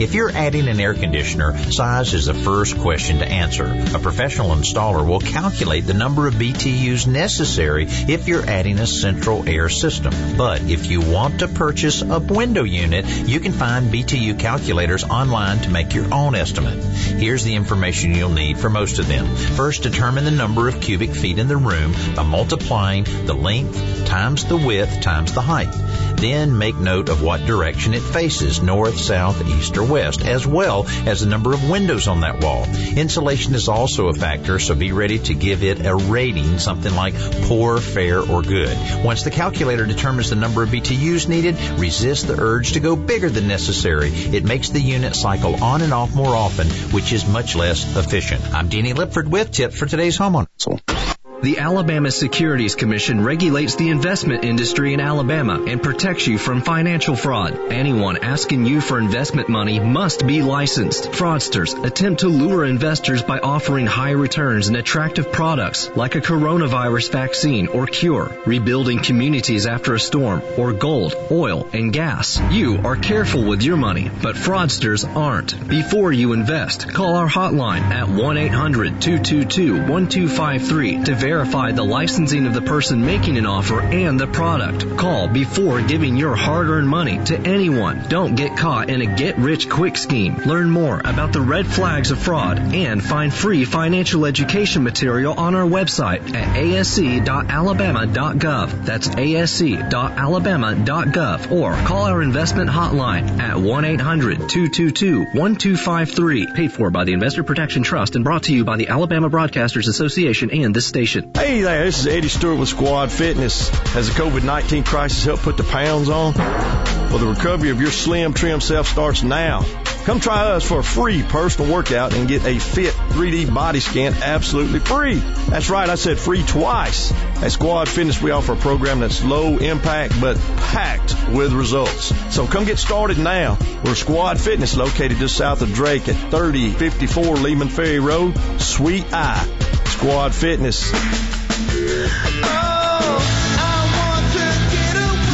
If 0.00 0.14
you're 0.14 0.30
adding 0.30 0.68
an 0.68 0.78
air 0.78 0.94
conditioner, 0.94 1.58
size 1.72 2.14
is 2.14 2.26
the 2.26 2.34
first 2.34 2.78
question 2.78 3.18
to 3.18 3.26
answer. 3.26 3.64
A 3.94 3.98
professional 3.98 4.50
installer 4.50 5.04
will 5.04 5.18
calculate 5.18 5.86
the 5.86 5.94
number 5.94 6.28
of 6.28 6.34
BTUs 6.34 7.06
necessary 7.06 7.86
if 7.88 8.28
you're 8.28 8.48
adding 8.48 8.78
a 8.78 8.86
central 8.86 9.48
air 9.48 9.68
system. 9.68 10.14
But 10.36 10.62
if 10.62 10.86
you 10.86 11.00
want 11.00 11.40
to 11.40 11.48
purchase 11.48 12.00
a 12.02 12.20
window 12.20 12.62
unit, 12.62 13.06
you 13.06 13.40
can 13.40 13.52
find 13.52 13.92
BTU 13.92 14.38
calculators 14.38 15.02
online 15.02 15.58
to 15.60 15.70
make 15.70 15.94
your 15.94 16.14
own 16.14 16.36
estimate. 16.36 16.84
Here's 16.84 17.42
the 17.42 17.56
information 17.56 18.14
you'll 18.14 18.30
need 18.30 18.58
for 18.58 18.70
most 18.70 19.00
of 19.00 19.08
them. 19.08 19.26
First, 19.34 19.82
determine 19.82 20.24
the 20.24 20.30
number 20.30 20.68
of 20.68 20.80
cubic 20.80 21.10
feet 21.10 21.38
in 21.38 21.48
the 21.48 21.56
room 21.56 21.94
by 22.14 22.22
multiplying 22.22 23.04
the 23.26 23.34
length 23.34 24.06
times 24.06 24.44
the 24.44 24.56
width 24.56 25.00
times 25.00 25.32
the 25.32 25.40
height. 25.40 25.72
Then 26.18 26.58
make 26.58 26.76
note 26.76 27.08
of 27.08 27.22
what 27.22 27.46
direction 27.46 27.94
it 27.94 28.02
faces, 28.02 28.60
north, 28.60 28.98
south, 28.98 29.46
east, 29.46 29.77
west, 29.82 30.24
as 30.24 30.46
well 30.46 30.86
as 31.06 31.20
the 31.20 31.26
number 31.26 31.52
of 31.52 31.68
windows 31.68 32.08
on 32.08 32.20
that 32.20 32.42
wall. 32.42 32.64
Insulation 32.96 33.54
is 33.54 33.68
also 33.68 34.08
a 34.08 34.14
factor, 34.14 34.58
so 34.58 34.74
be 34.74 34.92
ready 34.92 35.18
to 35.18 35.34
give 35.34 35.62
it 35.62 35.84
a 35.84 35.94
rating, 35.94 36.58
something 36.58 36.94
like 36.94 37.14
poor, 37.42 37.78
fair, 37.78 38.20
or 38.20 38.42
good. 38.42 38.76
Once 39.04 39.22
the 39.22 39.30
calculator 39.30 39.86
determines 39.86 40.30
the 40.30 40.36
number 40.36 40.62
of 40.62 40.70
BTUs 40.70 41.28
needed, 41.28 41.56
resist 41.78 42.26
the 42.26 42.40
urge 42.40 42.72
to 42.72 42.80
go 42.80 42.96
bigger 42.96 43.30
than 43.30 43.48
necessary. 43.48 44.10
It 44.10 44.44
makes 44.44 44.70
the 44.70 44.80
unit 44.80 45.14
cycle 45.14 45.62
on 45.62 45.82
and 45.82 45.92
off 45.92 46.14
more 46.14 46.34
often, 46.34 46.68
which 46.92 47.12
is 47.12 47.26
much 47.26 47.56
less 47.56 47.96
efficient. 47.96 48.54
I'm 48.54 48.68
Danny 48.68 48.92
Lipford 48.92 49.28
with 49.28 49.50
tips 49.50 49.78
for 49.78 49.86
today's 49.86 50.18
homeowner. 50.18 50.97
The 51.40 51.60
Alabama 51.60 52.10
Securities 52.10 52.74
Commission 52.74 53.22
regulates 53.22 53.76
the 53.76 53.90
investment 53.90 54.42
industry 54.42 54.92
in 54.92 54.98
Alabama 54.98 55.62
and 55.68 55.80
protects 55.80 56.26
you 56.26 56.36
from 56.36 56.62
financial 56.62 57.14
fraud. 57.14 57.56
Anyone 57.70 58.24
asking 58.24 58.66
you 58.66 58.80
for 58.80 58.98
investment 58.98 59.48
money 59.48 59.78
must 59.78 60.26
be 60.26 60.42
licensed. 60.42 61.12
Fraudsters 61.12 61.84
attempt 61.84 62.22
to 62.22 62.28
lure 62.28 62.64
investors 62.64 63.22
by 63.22 63.38
offering 63.38 63.86
high 63.86 64.10
returns 64.10 64.66
and 64.66 64.76
attractive 64.76 65.30
products 65.30 65.88
like 65.94 66.16
a 66.16 66.20
coronavirus 66.20 67.12
vaccine 67.12 67.68
or 67.68 67.86
cure, 67.86 68.36
rebuilding 68.44 68.98
communities 68.98 69.68
after 69.68 69.94
a 69.94 70.00
storm, 70.00 70.42
or 70.56 70.72
gold, 70.72 71.14
oil, 71.30 71.68
and 71.72 71.92
gas. 71.92 72.40
You 72.50 72.78
are 72.78 72.96
careful 72.96 73.44
with 73.44 73.62
your 73.62 73.76
money, 73.76 74.10
but 74.22 74.34
fraudsters 74.34 75.06
aren't. 75.14 75.68
Before 75.68 76.12
you 76.12 76.32
invest, 76.32 76.92
call 76.92 77.14
our 77.14 77.28
hotline 77.28 77.82
at 77.82 78.08
1-800-222-1253 78.08 81.04
to 81.04 81.14
verify 81.14 81.27
the 81.28 81.84
licensing 81.84 82.46
of 82.46 82.54
the 82.54 82.62
person 82.62 83.04
making 83.04 83.36
an 83.36 83.44
offer 83.44 83.82
and 83.82 84.18
the 84.18 84.26
product. 84.26 84.96
Call 84.96 85.28
before 85.28 85.82
giving 85.82 86.16
your 86.16 86.34
hard-earned 86.34 86.88
money 86.88 87.22
to 87.24 87.38
anyone. 87.38 88.02
Don't 88.08 88.34
get 88.34 88.56
caught 88.56 88.88
in 88.88 89.02
a 89.02 89.14
get-rich-quick 89.14 89.98
scheme. 89.98 90.36
Learn 90.46 90.70
more 90.70 91.02
about 91.04 91.34
the 91.34 91.42
red 91.42 91.66
flags 91.66 92.10
of 92.10 92.18
fraud 92.18 92.74
and 92.74 93.04
find 93.04 93.34
free 93.34 93.66
financial 93.66 94.24
education 94.24 94.82
material 94.82 95.34
on 95.34 95.54
our 95.54 95.66
website 95.66 96.34
at 96.34 96.56
asc.alabama.gov. 96.56 98.86
That's 98.86 99.08
asc.alabama.gov 99.08 101.52
or 101.52 101.74
call 101.86 102.06
our 102.06 102.22
investment 102.22 102.70
hotline 102.70 103.38
at 103.38 103.56
1-800-222-1253. 103.56 106.54
Paid 106.54 106.72
for 106.72 106.90
by 106.90 107.04
the 107.04 107.12
Investor 107.12 107.44
Protection 107.44 107.82
Trust 107.82 108.16
and 108.16 108.24
brought 108.24 108.44
to 108.44 108.54
you 108.54 108.64
by 108.64 108.78
the 108.78 108.88
Alabama 108.88 109.28
Broadcasters 109.28 109.88
Association 109.88 110.50
and 110.50 110.74
this 110.74 110.86
station. 110.86 111.17
Hey 111.18 111.62
there, 111.62 111.84
this 111.84 111.98
is 111.98 112.06
Eddie 112.06 112.28
Stewart 112.28 112.58
with 112.58 112.68
Squad 112.68 113.10
Fitness. 113.10 113.70
Has 113.88 114.08
the 114.08 114.14
COVID-19 114.14 114.86
crisis 114.86 115.24
helped 115.24 115.42
put 115.42 115.56
the 115.56 115.64
pounds 115.64 116.08
on? 116.08 116.34
Well, 116.34 117.18
the 117.18 117.26
recovery 117.26 117.70
of 117.70 117.80
your 117.80 117.90
slim, 117.90 118.34
trim 118.34 118.60
self 118.60 118.86
starts 118.86 119.24
now. 119.24 119.64
Come 120.04 120.20
try 120.20 120.42
us 120.52 120.64
for 120.64 120.78
a 120.78 120.84
free 120.84 121.24
personal 121.24 121.72
workout 121.72 122.14
and 122.14 122.28
get 122.28 122.44
a 122.44 122.60
fit 122.60 122.94
3D 122.94 123.52
body 123.52 123.80
scan 123.80 124.14
absolutely 124.22 124.78
free. 124.78 125.16
That's 125.48 125.68
right, 125.70 125.88
I 125.88 125.96
said 125.96 126.20
free 126.20 126.44
twice. 126.44 127.10
At 127.42 127.50
Squad 127.50 127.88
Fitness, 127.88 128.22
we 128.22 128.30
offer 128.30 128.52
a 128.52 128.56
program 128.56 129.00
that's 129.00 129.24
low 129.24 129.58
impact 129.58 130.20
but 130.20 130.36
packed 130.36 131.16
with 131.30 131.52
results. 131.52 132.14
So 132.32 132.46
come 132.46 132.64
get 132.64 132.78
started 132.78 133.18
now. 133.18 133.58
We're 133.84 133.96
Squad 133.96 134.38
Fitness 134.38 134.76
located 134.76 135.18
just 135.18 135.36
south 135.36 135.62
of 135.62 135.72
Drake 135.72 136.08
at 136.08 136.14
3054 136.30 137.36
Leeman 137.36 137.70
Ferry 137.70 137.98
Road, 137.98 138.38
Suite 138.60 139.12
I. 139.12 139.77
Squad 139.88 140.34
Fitness. 140.34 140.90
The 140.90 140.96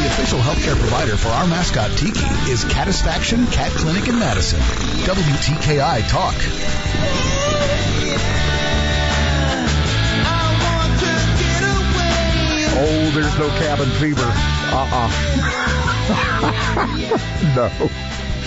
official 0.07 0.39
healthcare 0.39 0.75
provider 0.79 1.17
for 1.17 1.27
our 1.29 1.45
mascot 1.47 1.91
Tiki 1.97 2.25
is 2.49 2.63
Catisfaction 2.65 3.45
Cat 3.47 3.71
Clinic 3.71 4.07
in 4.07 4.17
Madison. 4.17 4.59
WTKI 4.59 6.07
Talk. 6.09 6.35
Oh, 12.77 13.11
there's 13.13 13.37
no 13.37 13.49
cabin 13.59 13.89
fever. 13.89 14.31
Uh-uh. 14.71 15.09
no. 17.55 17.69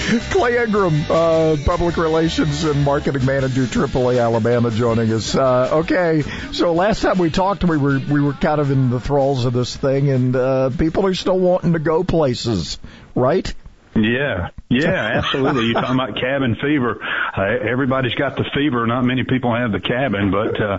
Clay 0.31 0.57
Ingram, 0.57 1.05
uh, 1.11 1.57
Public 1.66 1.99
Relations 1.99 2.64
and 2.64 2.83
Marketing 2.83 3.27
Manager, 3.27 3.64
AAA 3.64 4.23
Alabama, 4.23 4.71
joining 4.71 5.12
us. 5.12 5.35
Uh, 5.35 5.81
okay, 5.81 6.23
so 6.53 6.73
last 6.73 7.03
time 7.03 7.18
we 7.18 7.29
talked, 7.29 7.62
we 7.62 7.77
were 7.77 7.99
we 7.99 8.23
were 8.23 8.33
kind 8.33 8.59
of 8.59 8.71
in 8.71 8.88
the 8.88 9.01
thralls 9.01 9.44
of 9.44 9.53
this 9.53 9.77
thing, 9.77 10.09
and 10.09 10.35
uh, 10.35 10.71
people 10.71 11.05
are 11.05 11.14
still 11.14 11.38
wanting 11.38 11.75
to 11.75 11.79
go 11.79 12.05
places, 12.05 12.79
right? 13.14 13.53
Yeah, 13.94 14.49
yeah, 14.71 15.11
absolutely. 15.18 15.66
You're 15.66 15.81
talking 15.81 15.94
about 15.94 16.14
cabin 16.14 16.57
fever. 16.57 17.05
Uh, 17.37 17.71
everybody's 17.71 18.14
got 18.14 18.37
the 18.37 18.44
fever. 18.55 18.87
Not 18.87 19.03
many 19.03 19.25
people 19.25 19.55
have 19.55 19.73
the 19.73 19.81
cabin, 19.81 20.31
but 20.31 20.59
uh, 20.59 20.79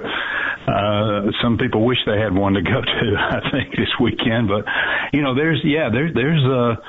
uh, 0.71 1.31
some 1.43 1.59
people 1.59 1.85
wish 1.85 1.99
they 2.07 2.17
had 2.17 2.33
one 2.33 2.53
to 2.53 2.63
go 2.63 2.81
to. 2.81 3.15
I 3.19 3.51
think 3.51 3.75
this 3.75 3.93
weekend, 4.01 4.47
but 4.47 4.65
you 5.13 5.21
know, 5.21 5.35
there's 5.35 5.61
yeah, 5.63 5.89
there, 5.91 6.09
there's 6.11 6.43
uh, 6.43 6.81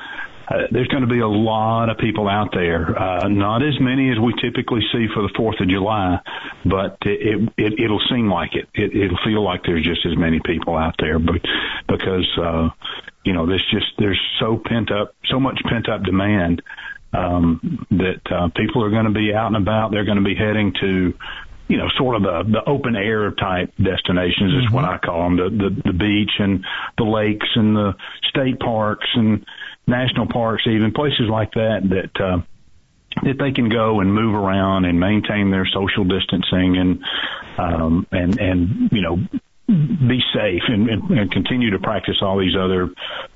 uh, 0.51 0.67
there's 0.71 0.87
going 0.87 1.01
to 1.01 1.09
be 1.09 1.19
a 1.19 1.27
lot 1.27 1.89
of 1.89 1.97
people 1.97 2.27
out 2.27 2.49
there. 2.53 2.97
Uh, 2.97 3.27
not 3.29 3.63
as 3.63 3.79
many 3.79 4.11
as 4.11 4.19
we 4.19 4.33
typically 4.41 4.81
see 4.91 5.07
for 5.13 5.21
the 5.23 5.31
Fourth 5.35 5.59
of 5.61 5.69
July, 5.69 6.19
but 6.65 6.97
it, 7.03 7.49
it 7.57 7.79
it'll 7.79 8.01
seem 8.09 8.29
like 8.29 8.55
it. 8.55 8.67
it. 8.73 8.95
It'll 8.95 9.19
feel 9.23 9.43
like 9.43 9.63
there's 9.63 9.85
just 9.85 10.05
as 10.05 10.17
many 10.17 10.41
people 10.43 10.75
out 10.75 10.95
there, 10.99 11.19
but 11.19 11.41
because 11.87 12.27
uh, 12.37 12.69
you 13.23 13.33
know, 13.33 13.45
there's 13.45 13.65
just 13.71 13.93
there's 13.97 14.19
so 14.39 14.57
pent 14.57 14.91
up, 14.91 15.15
so 15.25 15.39
much 15.39 15.59
pent 15.69 15.87
up 15.87 16.03
demand 16.03 16.61
um, 17.13 17.85
that 17.91 18.21
uh, 18.29 18.49
people 18.55 18.83
are 18.83 18.89
going 18.89 19.05
to 19.05 19.11
be 19.11 19.33
out 19.33 19.47
and 19.47 19.57
about. 19.57 19.91
They're 19.91 20.05
going 20.05 20.17
to 20.17 20.23
be 20.23 20.35
heading 20.35 20.73
to 20.81 21.13
you 21.67 21.77
know, 21.77 21.87
sort 21.95 22.17
of 22.17 22.23
the, 22.23 22.51
the 22.51 22.69
open 22.69 22.97
air 22.97 23.31
type 23.31 23.73
destinations 23.81 24.55
is 24.55 24.65
mm-hmm. 24.65 24.75
what 24.75 24.83
I 24.83 24.97
call 24.97 25.23
them, 25.23 25.37
the, 25.37 25.49
the, 25.49 25.81
the 25.85 25.93
beach 25.93 26.31
and 26.37 26.65
the 26.97 27.05
lakes 27.05 27.47
and 27.55 27.73
the 27.73 27.95
state 28.27 28.59
parks 28.59 29.07
and 29.15 29.45
national 29.87 30.27
parks, 30.27 30.63
even 30.67 30.91
places 30.91 31.27
like 31.29 31.51
that, 31.53 31.81
that, 31.89 32.23
uh, 32.23 32.41
that 33.23 33.37
they 33.39 33.51
can 33.51 33.69
go 33.69 33.99
and 33.99 34.13
move 34.13 34.35
around 34.35 34.85
and 34.85 34.99
maintain 34.99 35.51
their 35.51 35.65
social 35.65 36.05
distancing 36.05 36.77
and, 36.77 37.03
um, 37.57 38.07
and, 38.11 38.39
and, 38.39 38.89
you 38.91 39.01
know, 39.01 39.17
be 39.67 40.19
safe 40.33 40.63
and, 40.67 40.89
and, 40.89 41.11
and 41.11 41.31
continue 41.31 41.71
to 41.71 41.79
practice 41.79 42.15
all 42.21 42.39
these 42.39 42.55
other 42.59 42.89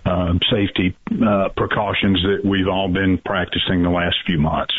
uh, 0.06 0.34
safety 0.52 0.96
uh, 1.12 1.50
precautions 1.56 2.22
that 2.24 2.42
we've 2.44 2.68
all 2.68 2.90
been 2.90 3.18
practicing 3.24 3.84
the 3.84 3.90
last 3.90 4.16
few 4.26 4.40
months. 4.40 4.74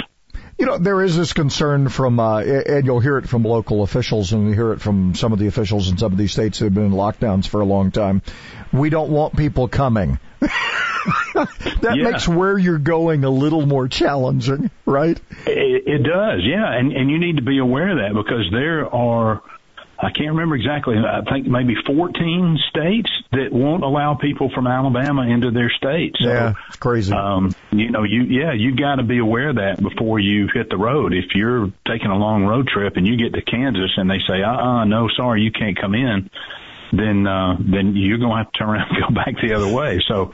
You 0.59 0.65
know, 0.65 0.79
there 0.79 1.03
is 1.03 1.17
this 1.17 1.35
concern 1.35 1.91
from, 1.91 2.19
uh, 2.19 2.41
and 2.41 2.87
you'll 2.87 3.01
hear 3.01 3.19
it 3.19 3.29
from 3.29 3.43
local 3.43 3.83
officials 3.83 4.33
and 4.33 4.49
you 4.49 4.55
hear 4.55 4.73
it 4.73 4.81
from 4.81 5.15
some 5.15 5.33
of 5.33 5.39
the 5.39 5.49
officials 5.49 5.91
in 5.91 5.99
some 5.99 6.13
of 6.13 6.19
these 6.19 6.33
states 6.33 6.59
that 6.59 6.67
have 6.67 6.75
been 6.75 6.87
in 6.87 6.93
lockdowns 6.93 7.47
for 7.47 7.61
a 7.61 7.67
long 7.67 7.91
time. 7.91 8.23
We 8.73 8.89
don't 8.89 9.11
want 9.11 9.37
people 9.37 9.69
coming. 9.69 10.19
that 11.35 11.95
yeah. 11.97 12.11
makes 12.11 12.29
where 12.29 12.59
you're 12.59 12.79
going 12.79 13.25
a 13.25 13.31
little 13.31 13.65
more 13.65 13.89
challenging, 13.89 14.71
right? 14.85 15.19
It, 15.47 15.83
it 15.87 16.03
does, 16.03 16.41
yeah. 16.45 16.73
And, 16.73 16.93
and 16.93 17.11
you 17.11 17.19
need 17.19 17.37
to 17.37 17.43
be 17.43 17.59
aware 17.59 17.91
of 17.91 17.99
that 17.99 18.15
because 18.15 18.51
there 18.51 18.93
are, 18.93 19.43
I 19.99 20.11
can't 20.11 20.31
remember 20.31 20.57
exactly. 20.57 20.97
I 20.97 21.23
think 21.31 21.47
maybe 21.47 21.75
14 21.87 22.59
states 22.69 23.11
that 23.33 23.53
won't 23.53 23.83
allow 23.83 24.15
people 24.15 24.51
from 24.55 24.67
Alabama 24.67 25.23
into 25.23 25.51
their 25.51 25.71
states. 25.71 26.19
So, 26.21 26.29
yeah, 26.29 26.55
it's 26.69 26.77
crazy. 26.77 27.13
Um, 27.13 27.55
you 27.71 27.91
know, 27.91 28.05
you 28.05 28.23
yeah, 28.25 28.53
you 28.53 28.77
got 28.77 28.97
to 28.97 29.03
be 29.03 29.19
aware 29.19 29.51
of 29.51 29.57
that 29.57 29.81
before 29.81 30.19
you 30.19 30.49
hit 30.53 30.69
the 30.69 30.77
road. 30.77 31.15
If 31.15 31.35
you're 31.35 31.73
taking 31.87 32.11
a 32.11 32.17
long 32.17 32.45
road 32.45 32.69
trip 32.69 32.97
and 32.97 33.07
you 33.07 33.17
get 33.17 33.33
to 33.35 33.43
Kansas 33.43 33.93
and 33.97 34.11
they 34.11 34.19
say, 34.29 34.43
"Uh, 34.43 34.53
uh 34.53 34.85
no, 34.85 35.09
sorry, 35.17 35.43
you 35.43 35.51
can't 35.51 35.79
come 35.79 35.95
in," 35.95 36.31
then 36.93 37.27
uh, 37.27 37.57
then 37.59 37.97
you're 37.97 38.19
going 38.19 38.31
to 38.31 38.37
have 38.37 38.53
to 38.53 38.59
turn 38.59 38.69
around 38.71 38.91
and 38.91 39.03
go 39.09 39.15
back 39.15 39.35
the 39.41 39.55
other 39.55 39.69
way. 39.69 40.03
So, 40.07 40.33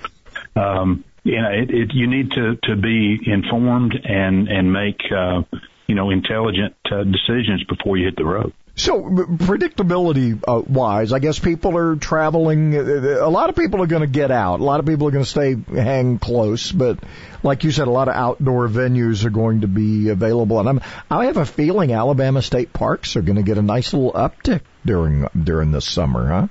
um, 0.56 1.04
you 1.24 1.40
know, 1.40 1.50
it, 1.50 1.70
it, 1.70 1.94
you 1.94 2.06
need 2.06 2.32
to 2.32 2.56
to 2.64 2.76
be 2.76 3.18
informed 3.26 3.94
and 4.04 4.48
and 4.48 4.72
make 4.72 5.00
uh, 5.10 5.42
you 5.86 5.94
know 5.94 6.10
intelligent 6.10 6.74
uh, 6.90 7.04
decisions 7.04 7.64
before 7.64 7.96
you 7.96 8.06
hit 8.06 8.16
the 8.16 8.24
road. 8.24 8.52
So 8.74 9.02
predictability 9.02 10.42
uh, 10.48 10.62
wise, 10.66 11.12
I 11.12 11.18
guess 11.18 11.38
people 11.38 11.76
are 11.76 11.96
traveling. 11.96 12.74
A 12.74 13.28
lot 13.28 13.50
of 13.50 13.56
people 13.56 13.82
are 13.82 13.86
going 13.86 14.00
to 14.00 14.06
get 14.06 14.30
out. 14.30 14.60
A 14.60 14.64
lot 14.64 14.80
of 14.80 14.86
people 14.86 15.08
are 15.08 15.10
going 15.10 15.24
to 15.24 15.30
stay 15.30 15.56
hang 15.74 16.18
close. 16.18 16.72
But 16.72 16.98
like 17.42 17.64
you 17.64 17.70
said, 17.70 17.86
a 17.86 17.90
lot 17.90 18.08
of 18.08 18.14
outdoor 18.14 18.68
venues 18.68 19.26
are 19.26 19.30
going 19.30 19.60
to 19.60 19.68
be 19.68 20.08
available. 20.08 20.58
And 20.58 20.68
I'm, 20.68 20.80
I 21.10 21.26
have 21.26 21.36
a 21.36 21.44
feeling 21.44 21.92
Alabama 21.92 22.40
state 22.40 22.72
parks 22.72 23.14
are 23.16 23.22
going 23.22 23.36
to 23.36 23.42
get 23.42 23.58
a 23.58 23.62
nice 23.62 23.92
little 23.92 24.12
uptick 24.12 24.62
during 24.86 25.26
during 25.38 25.70
this 25.70 25.84
summer, 25.84 26.28
huh? 26.28 26.46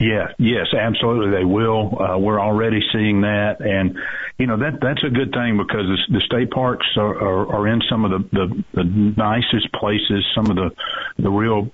Yeah, 0.00 0.28
yes, 0.38 0.66
absolutely, 0.78 1.30
they 1.30 1.44
will. 1.44 1.96
Uh, 2.00 2.18
we're 2.18 2.40
already 2.40 2.80
seeing 2.92 3.20
that, 3.22 3.60
and 3.60 3.96
you 4.38 4.46
know 4.46 4.56
that 4.58 4.80
that's 4.80 5.04
a 5.04 5.10
good 5.10 5.32
thing 5.32 5.56
because 5.56 5.86
the, 5.86 6.18
the 6.18 6.20
state 6.26 6.50
parks 6.50 6.86
are, 6.96 7.14
are, 7.14 7.54
are 7.54 7.68
in 7.68 7.80
some 7.88 8.04
of 8.04 8.10
the, 8.10 8.28
the 8.32 8.64
the 8.74 8.84
nicest 9.16 9.72
places, 9.72 10.24
some 10.34 10.50
of 10.50 10.56
the 10.56 10.70
the 11.18 11.30
real 11.30 11.70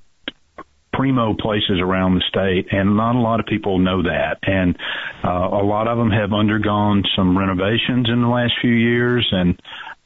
primo 0.93 1.35
places 1.35 1.81
around 1.81 2.15
the 2.15 2.25
state, 2.29 2.67
and 2.73 2.97
not 2.97 3.15
a 3.15 3.21
lot 3.21 3.41
of 3.41 3.47
people 3.47 3.79
know 3.79 4.03
that. 4.03 4.39
And 4.43 4.77
uh, 5.25 5.49
a 5.49 5.65
lot 5.65 5.87
of 5.87 5.97
them 5.97 6.11
have 6.11 6.33
undergone 6.33 7.05
some 7.17 7.39
renovations 7.39 8.09
in 8.09 8.21
the 8.21 8.29
last 8.29 8.55
few 8.61 8.73
years, 8.73 9.27
and 9.31 9.59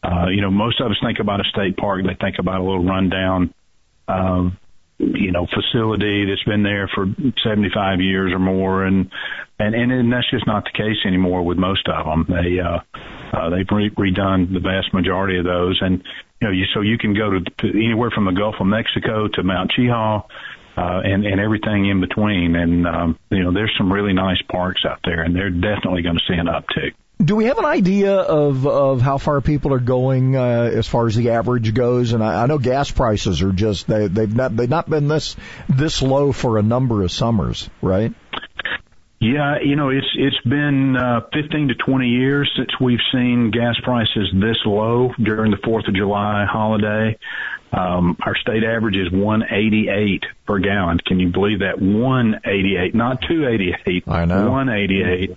uh, 0.03 0.27
you 0.29 0.43
know 0.43 0.51
most 0.51 0.81
of 0.81 0.91
us 0.91 0.97
think 1.03 1.19
about 1.19 1.41
a 1.41 1.45
state 1.45 1.77
park, 1.77 2.03
they 2.05 2.17
think 2.21 2.37
about 2.39 2.61
a 2.61 2.65
little 2.65 2.85
rundown. 2.85 3.55
Um, 4.07 4.59
you 5.03 5.33
know 5.33 5.47
facility 5.47 6.27
that's 6.27 6.45
been 6.45 6.63
there 6.63 6.89
for 6.95 7.07
75 7.43 8.01
years 8.01 8.33
or 8.33 8.39
more. 8.39 8.85
And 8.85 9.11
and 9.59 9.75
and, 9.75 9.93
and 9.93 10.13
that's 10.13 10.31
just 10.31 10.47
not 10.47 10.65
the 10.65 10.71
case 10.71 10.99
anymore 11.05 11.43
with 11.43 11.59
most 11.59 11.89
of 11.89 12.07
them. 12.07 12.27
They 12.29 12.61
uh 12.61 12.79
uh 13.37 13.51
they've 13.51 13.67
re- 13.71 13.91
redone 13.91 14.53
the 14.53 14.61
vast 14.61 14.95
majority 14.95 15.39
of 15.39 15.45
those. 15.45 15.79
And 15.81 16.03
you 16.41 16.49
know 16.49 16.53
you 16.53 16.65
so 16.73 16.81
you 16.81 16.99
can 16.99 17.15
go 17.15 17.31
to, 17.31 17.41
to 17.41 17.69
anywhere 17.69 18.11
from 18.11 18.27
the 18.27 18.33
Gulf 18.33 18.57
of 18.61 18.67
Mexico 18.67 19.29
to 19.29 19.43
Mount 19.43 19.73
Cheaha 19.73 20.25
uh 20.77 21.01
and 21.05 21.27
and 21.27 21.41
everything 21.41 21.89
in 21.89 22.01
between. 22.01 22.55
And 22.57 22.87
um 22.87 23.19
you 23.31 23.43
know 23.43 23.53
there's 23.53 23.75
some 23.77 23.93
really 23.93 24.13
nice 24.13 24.41
parks 24.51 24.85
out 24.89 25.01
there 25.05 25.23
and 25.23 25.35
they're 25.35 25.51
definitely 25.51 26.03
going 26.03 26.17
to 26.17 26.25
see 26.29 26.39
an 26.39 26.47
uptick 26.47 26.95
do 27.23 27.37
we 27.37 27.45
have 27.45 27.59
an 27.59 27.65
idea 27.65 28.17
of 28.17 28.67
of 28.67 29.01
how 29.01 29.19
far 29.19 29.41
people 29.41 29.73
are 29.73 29.81
going 29.81 30.37
uh, 30.37 30.71
as 30.75 30.87
far 30.87 31.07
as 31.07 31.15
the 31.15 31.31
average 31.31 31.73
goes? 31.75 32.13
And 32.13 32.23
I, 32.23 32.43
I 32.43 32.47
know 32.47 32.59
gas 32.59 32.91
prices 32.91 33.43
are 33.43 33.53
just 33.53 33.87
they 33.87 34.09
they've 34.09 34.35
not 34.35 34.57
they've 34.57 34.69
not 34.69 34.89
been 34.89 35.09
this 35.09 35.37
this 35.69 36.03
low 36.03 36.33
for 36.33 36.59
a 36.59 36.63
number 36.63 37.03
of 37.03 37.13
summers, 37.13 37.69
right? 37.81 38.13
Yeah, 39.21 39.59
you 39.63 39.77
know, 39.77 39.91
it's 39.91 40.09
it's 40.17 40.41
been 40.45 40.97
uh, 40.97 41.21
15 41.33 41.69
to 41.69 41.75
20 41.75 42.09
years 42.09 42.51
since 42.57 42.71
we've 42.81 42.99
seen 43.13 43.53
gas 43.53 43.77
prices 43.85 44.29
this 44.35 44.57
low 44.67 45.13
during 45.23 45.53
the 45.53 45.59
4th 45.59 45.87
of 45.87 45.95
July 45.95 46.45
holiday. 46.51 47.17
Um, 47.73 48.17
our 48.27 48.35
state 48.37 48.65
average 48.65 48.97
is 48.97 49.13
188 49.13 50.25
per 50.45 50.59
gallon. 50.59 50.99
Can 51.07 51.21
you 51.21 51.29
believe 51.29 51.61
that? 51.61 51.81
188, 51.81 52.95
not 52.97 53.23
288. 53.23 54.09
I 54.09 54.25
know. 54.25 54.51
188 54.51 55.37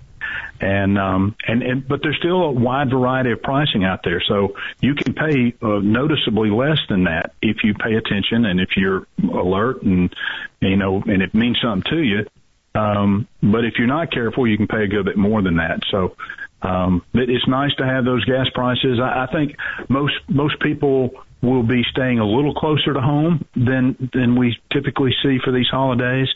and 0.60 0.98
um 0.98 1.36
and 1.46 1.62
and 1.62 1.86
but 1.86 2.00
there's 2.02 2.16
still 2.18 2.42
a 2.42 2.50
wide 2.50 2.90
variety 2.90 3.32
of 3.32 3.42
pricing 3.42 3.84
out 3.84 4.00
there. 4.04 4.22
So 4.26 4.56
you 4.80 4.94
can 4.94 5.14
pay 5.14 5.54
uh, 5.62 5.80
noticeably 5.80 6.50
less 6.50 6.78
than 6.88 7.04
that 7.04 7.32
if 7.42 7.58
you 7.64 7.74
pay 7.74 7.94
attention 7.94 8.44
and 8.44 8.60
if 8.60 8.70
you're 8.76 9.06
alert 9.22 9.82
and 9.82 10.14
you 10.60 10.76
know 10.76 11.02
and 11.06 11.22
it 11.22 11.34
means 11.34 11.58
something 11.60 11.90
to 11.90 12.02
you. 12.02 12.26
Um 12.74 13.28
but 13.42 13.64
if 13.64 13.74
you're 13.78 13.86
not 13.86 14.10
careful 14.10 14.46
you 14.46 14.56
can 14.56 14.68
pay 14.68 14.84
a 14.84 14.88
good 14.88 15.04
bit 15.04 15.16
more 15.16 15.42
than 15.42 15.56
that. 15.56 15.80
So 15.90 16.16
um 16.62 17.02
it, 17.14 17.28
it's 17.28 17.46
nice 17.48 17.74
to 17.76 17.86
have 17.86 18.04
those 18.04 18.24
gas 18.24 18.46
prices. 18.54 18.98
I, 19.00 19.24
I 19.24 19.32
think 19.32 19.56
most 19.88 20.14
most 20.28 20.58
people 20.60 21.10
will 21.42 21.62
be 21.62 21.82
staying 21.90 22.18
a 22.18 22.24
little 22.24 22.54
closer 22.54 22.94
to 22.94 23.00
home 23.00 23.44
than 23.54 24.10
than 24.12 24.38
we 24.38 24.56
typically 24.72 25.14
see 25.22 25.38
for 25.44 25.52
these 25.52 25.68
holidays. 25.70 26.28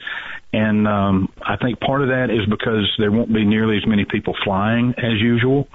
And 0.52 0.86
um, 0.86 1.32
I 1.42 1.56
think 1.56 1.80
part 1.80 2.02
of 2.02 2.08
that 2.08 2.30
is 2.30 2.46
because 2.48 2.90
there 2.98 3.10
won't 3.10 3.32
be 3.32 3.44
nearly 3.44 3.76
as 3.76 3.86
many 3.86 4.04
people 4.04 4.34
flying 4.44 4.94
as 4.98 5.20
usual, 5.20 5.68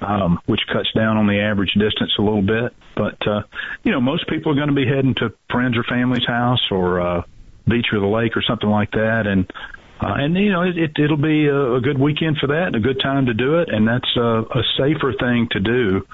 um, 0.00 0.38
which 0.46 0.60
cuts 0.72 0.88
down 0.94 1.16
on 1.16 1.26
the 1.26 1.40
average 1.40 1.72
distance 1.72 2.12
a 2.18 2.22
little 2.22 2.42
bit. 2.42 2.72
But 2.96 3.26
uh, 3.26 3.42
you 3.82 3.92
know, 3.92 4.00
most 4.00 4.28
people 4.28 4.52
are 4.52 4.56
going 4.56 4.68
to 4.68 4.74
be 4.74 4.86
heading 4.86 5.14
to 5.16 5.32
friends 5.50 5.76
or 5.76 5.84
family's 5.84 6.26
house 6.26 6.64
or 6.70 7.00
uh, 7.00 7.22
beach 7.66 7.86
or 7.92 8.00
the 8.00 8.06
lake 8.06 8.36
or 8.36 8.42
something 8.42 8.70
like 8.70 8.92
that, 8.92 9.26
and 9.26 9.50
uh, 10.00 10.14
and 10.16 10.34
you 10.36 10.52
know, 10.52 10.62
it, 10.62 10.78
it, 10.78 10.92
it'll 10.98 11.16
be 11.16 11.46
a, 11.46 11.74
a 11.74 11.80
good 11.80 11.98
weekend 11.98 12.38
for 12.38 12.46
that, 12.46 12.68
and 12.68 12.76
a 12.76 12.80
good 12.80 13.00
time 13.02 13.26
to 13.26 13.34
do 13.34 13.58
it, 13.58 13.68
and 13.68 13.86
that's 13.86 14.16
a, 14.16 14.42
a 14.42 14.62
safer 14.78 15.12
thing 15.18 15.48
to 15.50 15.60
do 15.60 16.06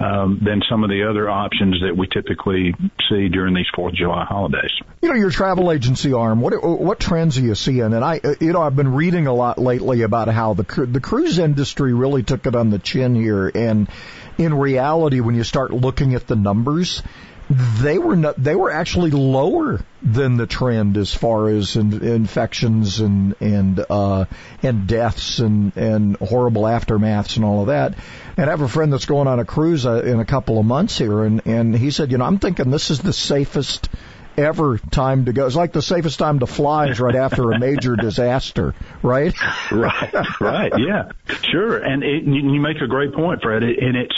um, 0.00 0.40
than 0.42 0.62
some 0.68 0.82
of 0.82 0.88
the 0.88 1.08
other 1.08 1.28
options 1.28 1.80
that 1.82 1.94
we 1.96 2.08
typically 2.08 2.74
see 3.08 3.28
during 3.28 3.54
these 3.54 3.66
Fourth 3.74 3.92
of 3.92 3.98
July 3.98 4.24
holidays. 4.24 4.72
You 5.02 5.10
know, 5.10 5.14
your 5.14 5.30
travel 5.30 5.70
agency 5.70 6.12
arm. 6.12 6.40
What 6.40 6.54
what 6.62 6.98
trends 6.98 7.36
are 7.38 7.42
you 7.42 7.54
seeing? 7.54 7.82
And 7.82 8.02
I, 8.02 8.20
you 8.40 8.52
know, 8.52 8.62
I've 8.62 8.76
been 8.76 8.94
reading 8.94 9.26
a 9.26 9.34
lot 9.34 9.58
lately 9.58 10.02
about 10.02 10.28
how 10.28 10.54
the 10.54 10.64
the 10.86 11.00
cruise 11.00 11.38
industry 11.38 11.92
really 11.92 12.22
took 12.22 12.46
it 12.46 12.56
on 12.56 12.70
the 12.70 12.78
chin 12.78 13.14
here, 13.14 13.50
and 13.54 13.88
in 14.38 14.54
reality, 14.54 15.20
when 15.20 15.34
you 15.34 15.44
start 15.44 15.70
looking 15.70 16.14
at 16.14 16.26
the 16.26 16.36
numbers, 16.36 17.02
they 17.50 17.98
were 17.98 18.14
not, 18.14 18.36
they 18.36 18.54
were 18.54 18.70
actually 18.70 19.10
lower 19.10 19.84
than 20.02 20.36
the 20.36 20.46
trend 20.46 20.96
as 20.96 21.12
far 21.12 21.48
as 21.48 21.74
in, 21.74 22.00
infections 22.00 23.00
and 23.00 23.34
and 23.40 23.84
uh, 23.90 24.26
and 24.62 24.86
deaths 24.86 25.40
and 25.40 25.76
and 25.76 26.16
horrible 26.16 26.62
aftermaths 26.62 27.36
and 27.36 27.44
all 27.44 27.62
of 27.62 27.66
that. 27.66 27.94
And 28.36 28.46
I 28.46 28.50
have 28.50 28.60
a 28.60 28.68
friend 28.68 28.92
that's 28.92 29.06
going 29.06 29.26
on 29.26 29.40
a 29.40 29.44
cruise 29.44 29.84
uh, 29.84 30.00
in 30.02 30.20
a 30.20 30.24
couple 30.24 30.60
of 30.60 30.64
months 30.64 30.96
here, 30.96 31.24
and 31.24 31.42
and 31.44 31.76
he 31.76 31.90
said, 31.90 32.12
you 32.12 32.18
know, 32.18 32.24
I'm 32.24 32.38
thinking 32.38 32.70
this 32.70 32.90
is 32.90 33.00
the 33.00 33.12
safest 33.12 33.88
ever 34.36 34.78
time 34.78 35.24
to 35.24 35.32
go. 35.32 35.46
It's 35.46 35.56
like 35.56 35.72
the 35.72 35.82
safest 35.82 36.20
time 36.20 36.38
to 36.38 36.46
fly 36.46 36.88
is 36.88 37.00
right 37.00 37.16
after 37.16 37.50
a 37.50 37.58
major 37.58 37.96
disaster, 38.00 38.74
right? 39.02 39.34
right, 39.72 40.40
right, 40.40 40.72
yeah, 40.78 41.10
sure. 41.50 41.78
And 41.78 42.04
it, 42.04 42.22
you 42.22 42.60
make 42.60 42.80
a 42.80 42.86
great 42.86 43.12
point, 43.12 43.42
Fred. 43.42 43.64
And 43.64 43.96
it's 43.96 44.14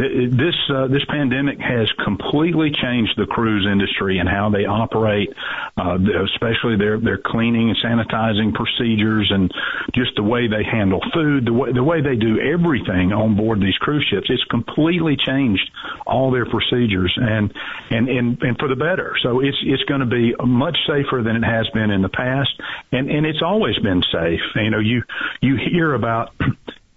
this 0.00 0.54
uh, 0.72 0.86
this 0.88 1.04
pandemic 1.08 1.58
has 1.60 1.90
completely 2.04 2.70
changed 2.70 3.12
the 3.16 3.26
cruise 3.26 3.66
industry 3.70 4.18
and 4.18 4.28
how 4.28 4.48
they 4.48 4.64
operate, 4.64 5.28
uh, 5.76 5.98
especially 6.24 6.76
their 6.76 6.98
their 6.98 7.18
cleaning 7.18 7.68
and 7.68 7.78
sanitizing 7.78 8.54
procedures, 8.54 9.30
and 9.30 9.52
just 9.94 10.12
the 10.16 10.22
way 10.22 10.48
they 10.48 10.64
handle 10.64 11.00
food, 11.12 11.44
the 11.44 11.52
way 11.52 11.72
the 11.72 11.84
way 11.84 12.00
they 12.00 12.16
do 12.16 12.40
everything 12.40 13.12
on 13.12 13.36
board 13.36 13.60
these 13.60 13.76
cruise 13.76 14.06
ships. 14.10 14.28
It's 14.30 14.44
completely 14.44 15.16
changed 15.16 15.70
all 16.06 16.30
their 16.30 16.46
procedures, 16.46 17.12
and 17.20 17.52
and 17.90 18.08
and 18.08 18.42
and 18.42 18.58
for 18.58 18.68
the 18.68 18.76
better. 18.76 19.16
So 19.22 19.40
it's 19.40 19.58
it's 19.62 19.84
going 19.84 20.00
to 20.00 20.06
be 20.06 20.34
much 20.42 20.78
safer 20.86 21.22
than 21.22 21.36
it 21.36 21.44
has 21.44 21.68
been 21.74 21.90
in 21.90 22.00
the 22.00 22.08
past, 22.08 22.50
and 22.92 23.10
and 23.10 23.26
it's 23.26 23.42
always 23.42 23.78
been 23.78 24.02
safe. 24.10 24.40
You 24.56 24.70
know, 24.70 24.80
you 24.80 25.02
you 25.42 25.56
hear 25.56 25.92
about 25.92 26.32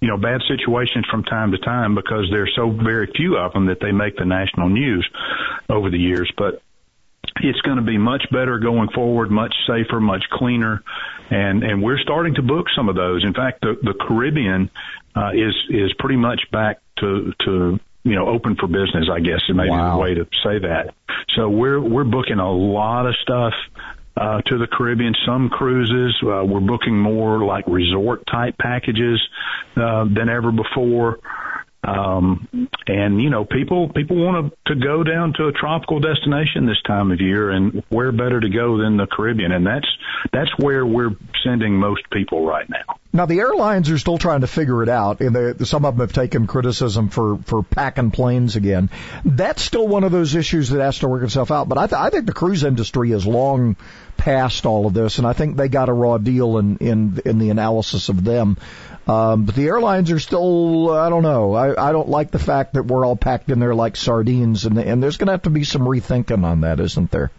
you 0.04 0.10
know 0.10 0.18
bad 0.18 0.42
situations 0.50 1.06
from 1.10 1.24
time 1.24 1.52
to 1.52 1.58
time 1.58 1.96
because 1.96 2.28
there's 2.30 2.52
so 2.58 2.70
very 2.70 3.10
few 3.16 3.38
of 3.38 3.54
them 3.54 3.68
that 3.68 3.80
they 3.80 3.94
make 3.94 4.18
the 4.18 4.26
national 4.26 4.68
news 4.68 5.10
over 5.70 5.90
the 5.90 5.98
years, 5.98 6.30
but 6.38 6.62
it's 7.38 7.62
going 7.62 7.78
to 7.78 7.84
be 7.84 7.98
much 7.98 8.26
better 8.30 8.60
going 8.60 8.90
forward, 8.90 9.32
much 9.32 9.56
safer, 9.66 10.02
much 10.02 10.24
cleaner, 10.30 10.84
and 11.30 11.64
and 11.64 11.82
we're 11.82 12.00
starting 12.00 12.36
to 12.36 12.42
book 12.42 12.66
some 12.76 12.90
of 12.90 12.96
those. 12.96 13.24
In 13.24 13.34
fact, 13.34 13.62
the 13.62 13.78
the 13.82 13.94
Caribbean 13.94 14.70
uh, 15.16 15.32
is 15.32 15.56
is 15.70 15.94
pretty 15.98 16.18
much 16.18 16.42
back 16.52 16.82
to 17.00 17.32
to 17.46 17.80
you 18.04 18.16
know, 18.16 18.28
open 18.28 18.56
for 18.56 18.68
business, 18.68 19.08
I 19.12 19.20
guess 19.22 19.40
is 19.48 19.56
maybe 19.56 19.70
wow. 19.70 19.96
the 19.96 20.02
way 20.02 20.14
to 20.16 20.26
say 20.44 20.60
that. 20.60 20.94
So 21.36 21.50
we're, 21.50 21.80
we're 21.80 22.04
booking 22.04 22.40
a 22.40 22.52
lot 22.52 23.08
of 23.08 23.16
stuff, 23.22 23.54
uh, 24.16 24.42
to 24.42 24.58
the 24.58 24.68
Caribbean, 24.68 25.14
some 25.26 25.50
cruises, 25.50 26.16
uh, 26.24 26.44
we're 26.46 26.60
booking 26.60 26.98
more 26.98 27.44
like 27.44 27.66
resort 27.68 28.26
type 28.28 28.58
packages, 28.58 29.20
uh, 29.76 30.06
than 30.06 30.30
ever 30.30 30.52
before. 30.52 31.20
Um, 31.86 32.70
and 32.88 33.22
you 33.22 33.30
know, 33.30 33.44
people 33.44 33.90
people 33.90 34.16
want 34.16 34.54
to 34.66 34.74
to 34.74 34.80
go 34.80 35.04
down 35.04 35.34
to 35.34 35.48
a 35.48 35.52
tropical 35.52 36.00
destination 36.00 36.66
this 36.66 36.82
time 36.88 37.12
of 37.12 37.20
year, 37.20 37.50
and 37.52 37.84
where 37.90 38.12
better 38.14 38.40
to 38.40 38.50
go 38.50 38.78
than 38.78 38.96
the 38.96 39.06
Caribbean? 39.06 39.52
And 39.52 39.66
that's 39.66 39.88
that's 40.32 40.52
where 40.60 40.86
we're 40.86 41.12
sending 41.44 41.76
most 41.76 42.04
people 42.12 42.46
right 42.46 42.70
now. 42.70 42.96
Now 43.16 43.28
the 43.28 43.40
airlines 43.42 43.92
are 43.92 44.00
still 44.00 44.18
trying 44.18 44.42
to 44.42 44.48
figure 44.48 44.82
it 44.82 44.90
out, 44.90 45.22
and 45.22 45.36
they, 45.36 45.66
some 45.66 45.86
of 45.86 45.96
them 45.96 46.08
have 46.08 46.14
taken 46.14 46.48
criticism 46.48 47.10
for 47.10 47.38
for 47.46 47.62
packing 47.62 48.10
planes 48.10 48.56
again. 48.56 48.90
That's 49.24 49.62
still 49.62 49.88
one 49.88 50.04
of 50.04 50.12
those 50.12 50.34
issues 50.34 50.70
that 50.70 50.82
has 50.82 50.98
to 51.00 51.08
work 51.08 51.24
itself 51.24 51.52
out. 51.52 51.70
But 51.70 51.78
I, 51.78 51.86
th- 51.86 52.02
I 52.02 52.10
think 52.10 52.26
the 52.26 52.34
cruise 52.34 52.64
industry 52.64 53.12
is 53.12 53.28
long 53.28 53.76
past 54.18 54.66
all 54.66 54.88
of 54.88 54.96
this, 54.96 55.20
and 55.20 55.28
I 55.28 55.34
think 55.34 55.58
they 55.58 55.70
got 55.70 55.90
a 55.90 55.94
raw 55.94 56.18
deal 56.18 56.58
in 56.58 56.78
in 56.78 57.22
in 57.24 57.38
the 57.38 57.52
analysis 57.52 58.10
of 58.10 58.24
them. 58.24 58.58
Um, 59.06 59.44
but 59.44 59.56
the 59.56 59.68
airlines 59.68 60.12
are 60.12 60.20
still, 60.20 60.90
I 60.90 61.10
don't 61.10 61.24
know. 61.24 61.54
I, 61.54 61.90
I 61.90 61.92
don't 61.92 62.08
like 62.08 62.32
the 62.32 62.40
fact 62.40 62.76
that 62.76 62.84
we're 62.84 63.06
all 63.06 63.18
packed 63.18 63.50
in 63.52 63.60
there 63.60 63.76
like 63.76 63.98
sardines, 63.98 64.66
and, 64.66 64.78
and 64.80 65.04
there's 65.04 65.18
going 65.18 65.28
to 65.28 65.34
have 65.34 65.42
to 65.42 65.50
be 65.50 65.66
some 65.66 65.82
rethinking 65.82 66.46
on 66.46 66.62
that, 66.62 66.80
isn't 66.80 67.12
there? 67.12 67.30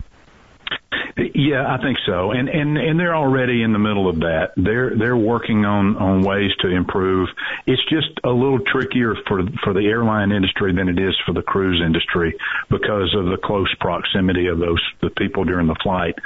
Yeah, 1.16 1.72
I 1.72 1.80
think 1.80 1.98
so, 2.06 2.32
and 2.32 2.48
and 2.48 2.76
and 2.76 2.98
they're 2.98 3.14
already 3.14 3.62
in 3.62 3.72
the 3.72 3.78
middle 3.78 4.08
of 4.08 4.16
that. 4.20 4.52
They're 4.56 4.96
they're 4.96 5.16
working 5.16 5.64
on 5.64 5.96
on 5.96 6.22
ways 6.22 6.50
to 6.62 6.68
improve. 6.68 7.28
It's 7.66 7.82
just 7.88 8.18
a 8.24 8.30
little 8.30 8.58
trickier 8.58 9.14
for 9.28 9.42
for 9.62 9.72
the 9.72 9.86
airline 9.86 10.32
industry 10.32 10.74
than 10.74 10.88
it 10.88 10.98
is 10.98 11.14
for 11.24 11.32
the 11.32 11.42
cruise 11.42 11.80
industry 11.84 12.36
because 12.68 13.14
of 13.14 13.26
the 13.26 13.36
close 13.36 13.72
proximity 13.78 14.48
of 14.48 14.58
those 14.58 14.82
the 15.02 15.10
people 15.10 15.44
during 15.44 15.68
the 15.68 15.76
flight. 15.84 16.16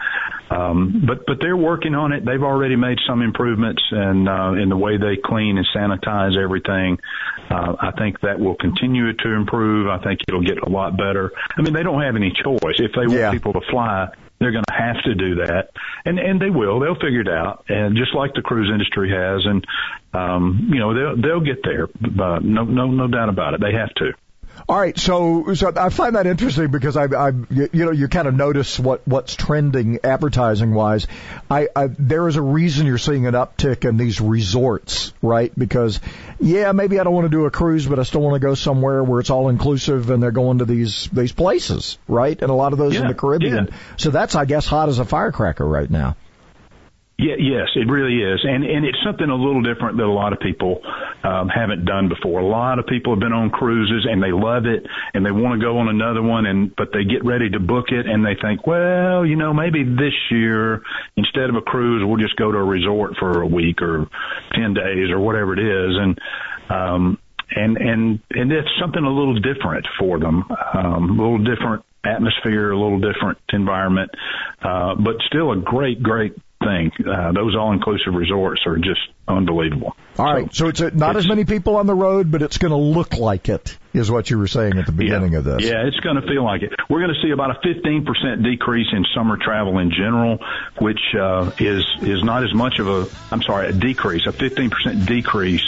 Um, 0.51 1.05
but 1.07 1.27
but 1.27 1.37
they're 1.39 1.57
working 1.57 1.95
on 1.95 2.13
it. 2.13 2.25
They've 2.25 2.43
already 2.43 2.77
made 2.77 2.97
some 3.07 3.21
improvements, 3.21 3.83
and 3.91 4.27
uh, 4.27 4.53
in 4.53 4.71
the 4.71 4.77
way 4.77 4.97
they 4.97 5.21
clean 5.23 5.59
and 5.59 5.67
sanitize 5.77 6.43
everything. 6.43 6.99
Uh, 7.51 7.77
I 7.79 7.91
think 7.93 8.21
that 8.21 8.41
will 8.41 8.57
continue 8.57 9.13
to 9.13 9.29
improve. 9.35 9.89
I 9.89 9.99
think 10.03 10.21
it'll 10.29 10.43
get 10.43 10.63
a 10.63 10.69
lot 10.69 10.97
better. 10.97 11.33
I 11.57 11.61
mean, 11.61 11.75
they 11.75 11.83
don't 11.83 12.01
have 12.01 12.17
any 12.17 12.31
choice. 12.31 12.79
If 12.79 12.93
they 12.93 13.07
want 13.07 13.33
people 13.33 13.53
to 13.55 13.61
fly, 13.71 14.09
they're 14.39 14.53
going 14.53 14.65
to 14.69 14.75
have 14.75 15.03
to 15.05 15.15
do 15.15 15.37
that, 15.37 15.71
and 16.05 16.19
and 16.19 16.41
they 16.41 16.51
will. 16.51 16.81
They'll 16.81 16.95
figure 16.95 17.21
it 17.21 17.29
out, 17.29 17.65
and 17.69 17.97
just 17.97 18.15
like 18.15 18.35
the 18.35 18.43
cruise 18.43 18.71
industry 18.73 19.11
has, 19.11 19.45
and 19.45 19.67
um, 20.15 20.71
you 20.73 20.79
know 20.79 20.95
they'll 20.95 21.21
they'll 21.21 21.45
get 21.45 21.63
there. 21.65 21.85
Uh, 21.85 22.39
no 22.41 22.65
no 22.65 22.87
no 22.87 23.09
doubt 23.09 23.29
about 23.29 23.55
it. 23.55 23.61
They 23.61 23.73
have 23.73 23.93
to. 23.95 24.13
All 24.67 24.79
right, 24.79 24.99
so 24.99 25.53
so 25.55 25.73
I 25.77 25.91
find 25.91 26.17
that 26.17 26.27
interesting 26.27 26.69
because 26.71 26.97
I, 26.97 27.05
I 27.05 27.29
you 27.51 27.69
know 27.85 27.91
you 27.91 28.09
kind 28.09 28.27
of 28.27 28.35
notice 28.35 28.79
what 28.79 29.07
what's 29.07 29.37
trending 29.37 29.99
advertising 30.05 30.73
wise. 30.75 31.07
I, 31.51 31.69
I 31.77 31.89
there 31.89 32.27
is 32.29 32.37
a 32.37 32.43
reason 32.43 32.87
you're 32.87 32.99
seeing 32.99 33.27
an 33.27 33.35
uptick 33.35 33.87
in 33.89 33.97
these 33.99 34.21
resorts, 34.21 35.13
right? 35.23 35.53
Because 35.59 36.01
yeah, 36.41 36.73
maybe 36.73 36.99
I 36.99 37.05
don't 37.05 37.15
want 37.15 37.27
to 37.27 37.31
do 37.31 37.45
a 37.45 37.51
cruise, 37.51 37.87
but 37.87 37.99
I 37.99 38.03
still 38.03 38.21
want 38.23 38.35
to 38.35 38.47
go 38.47 38.55
somewhere 38.55 39.05
where 39.05 39.21
it's 39.21 39.31
all 39.31 39.49
inclusive 39.49 40.11
and 40.11 40.23
they're 40.23 40.31
going 40.31 40.59
to 40.59 40.65
these 40.65 41.09
these 41.13 41.33
places, 41.33 41.99
right? 42.09 42.41
And 42.41 42.51
a 42.51 42.55
lot 42.55 42.73
of 42.73 42.79
those 42.79 42.95
Yeah, 42.95 43.03
in 43.03 43.09
the 43.09 43.15
Caribbean. 43.15 43.67
yeah. 43.71 43.77
So 43.97 44.11
that's 44.11 44.35
I 44.35 44.45
guess 44.45 44.67
hot 44.67 44.89
as 44.89 44.99
a 44.99 45.05
firecracker 45.05 45.67
right 45.67 45.91
now. 45.91 46.17
Yeah, 47.21 47.35
yes, 47.37 47.67
it 47.75 47.91
really 47.91 48.23
is, 48.23 48.39
and 48.45 48.63
and 48.63 48.87
it's 48.87 49.03
something 49.05 49.29
a 49.29 49.35
little 49.35 49.61
different 49.61 49.97
that 49.97 50.05
a 50.05 50.07
lot 50.07 50.33
of 50.33 50.39
people 50.39 50.81
um, 51.25 51.49
haven't 51.49 51.85
done 51.85 52.09
before. 52.09 52.39
A 52.39 52.47
lot 52.47 52.79
of 52.79 52.87
people 52.87 53.13
have 53.13 53.19
been 53.19 53.33
on 53.33 53.51
cruises 53.51 54.07
and 54.09 54.23
they 54.23 54.31
love 54.31 54.67
it, 54.67 54.87
and 55.15 55.27
they 55.27 55.33
want 55.33 55.59
to 55.59 55.67
go 55.67 55.79
on 55.79 55.89
another 55.89 56.23
one, 56.23 56.47
and 56.47 56.71
but 56.77 56.93
they 56.93 57.03
get 57.03 57.25
ready 57.25 57.51
to 57.51 57.59
book 57.59 57.87
it, 57.91 58.07
and 58.07 58.25
they 58.25 58.37
think, 58.41 58.69
well, 58.69 59.27
you 59.27 59.35
know, 59.35 59.53
maybe 59.53 59.83
this 59.83 60.15
year 60.31 60.83
instead 61.17 61.51
of 61.51 61.57
a 61.57 61.61
cruise, 61.61 62.05
we'll 62.07 62.23
just 62.23 62.37
go 62.37 62.53
to 62.53 62.59
a 62.59 62.65
resort 62.65 63.17
for 63.19 63.43
a 63.43 63.47
week 63.49 63.83
or 63.83 64.07
ten 64.55 64.75
days 64.75 65.11
or 65.11 65.19
whatever 65.19 65.55
it 65.55 65.59
is, 65.59 65.97
and 65.99 66.21
um, 66.71 67.19
and 67.51 67.79
and 67.79 68.21
and 68.31 68.53
it's 68.53 68.71
something 68.81 69.03
a 69.03 69.11
little 69.11 69.41
different 69.41 69.89
for 69.99 70.21
them, 70.21 70.45
um, 70.73 71.19
a 71.19 71.21
little 71.21 71.43
different 71.43 71.85
atmosphere, 72.05 72.71
a 72.71 72.79
little 72.79 73.01
different 73.01 73.39
environment, 73.53 74.13
uh, 74.63 74.95
but 74.95 75.17
still 75.27 75.51
a 75.51 75.57
great, 75.57 76.01
great 76.01 76.33
thing. 76.63 76.91
Uh, 77.07 77.33
those 77.33 77.57
all-inclusive 77.57 78.15
resorts 78.15 78.63
are 78.67 78.77
just 78.77 79.01
unbelievable. 79.29 79.97
All 80.19 80.35
right, 80.35 80.53
so, 80.53 80.67
it's 80.67 80.81
a, 80.81 80.91
not 80.91 81.17
as 81.17 81.29
many 81.29 81.45
people 81.45 81.77
on 81.77 81.87
the 81.87 81.95
road, 81.95 82.33
but 82.33 82.43
it's 82.43 82.59
going 82.59 82.73
to 82.73 82.77
look 82.77 83.17
like 83.19 83.49
it, 83.49 83.79
is 83.93 84.11
what 84.11 84.29
you 84.29 84.37
were 84.37 84.49
saying 84.49 84.77
at 84.77 84.87
the 84.87 84.93
beginning 84.93 85.37
of 85.37 85.45
this. 85.45 85.63
Yeah, 85.63 85.87
it's 85.87 86.01
going 86.01 86.17
to 86.17 86.23
feel 86.23 86.45
like 86.45 86.63
it. 86.63 86.73
We're 86.89 86.99
going 86.99 87.15
to 87.15 87.23
see 87.23 87.31
about 87.31 87.53
a 87.53 87.61
15% 87.61 88.43
decrease 88.43 88.89
in 88.93 89.05
summer 89.15 89.37
travel 89.37 89.79
in 89.79 89.91
general, 89.91 90.39
which 90.81 90.99
uh, 91.17 91.53
is 91.61 91.85
is 92.03 92.25
not 92.25 92.43
as 92.43 92.53
much 92.53 92.81
of 92.81 92.89
a 92.89 93.07
I'm 93.31 93.43
sorry, 93.43 93.69
a 93.69 93.73
decrease, 93.73 94.27
a 94.27 94.33
15% 94.33 95.07
decrease 95.07 95.63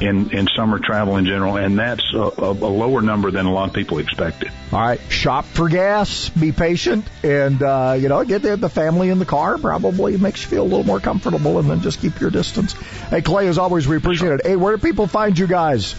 in 0.00 0.30
in 0.32 0.48
summer 0.54 0.78
travel 0.78 1.16
in 1.16 1.24
general, 1.24 1.56
and 1.56 1.78
that's 1.78 2.04
a, 2.12 2.18
a, 2.18 2.50
a 2.50 2.72
lower 2.72 3.00
number 3.00 3.30
than 3.30 3.46
a 3.46 3.52
lot 3.52 3.68
of 3.68 3.74
people 3.74 4.00
expected. 4.00 4.50
All 4.70 4.80
right, 4.80 5.00
shop 5.08 5.44
for 5.44 5.68
gas, 5.68 6.28
be 6.28 6.52
patient, 6.52 7.06
and 7.22 7.62
uh, 7.62 7.96
you 7.98 8.08
know, 8.08 8.22
get 8.24 8.42
the, 8.42 8.56
the 8.56 8.68
family 8.68 9.08
in 9.08 9.18
the 9.18 9.24
car. 9.24 9.56
Probably 9.56 10.18
makes 10.18 10.42
you 10.42 10.50
feel 10.50 10.62
a 10.62 10.64
little 10.64 10.84
more 10.84 11.00
comfortable, 11.00 11.58
and 11.58 11.70
then 11.70 11.80
just 11.80 12.00
keep 12.00 12.20
your 12.20 12.30
distance. 12.30 12.74
Hey, 13.10 13.22
Clay, 13.22 13.48
as 13.48 13.58
always, 13.58 13.86
we 13.86 13.96
appreciate 13.96 14.32
it. 14.32 14.46
Hey, 14.46 14.56
where 14.56 14.76
do 14.76 14.82
people 14.82 15.06
find 15.06 15.38
you 15.38 15.46
guys? 15.46 15.94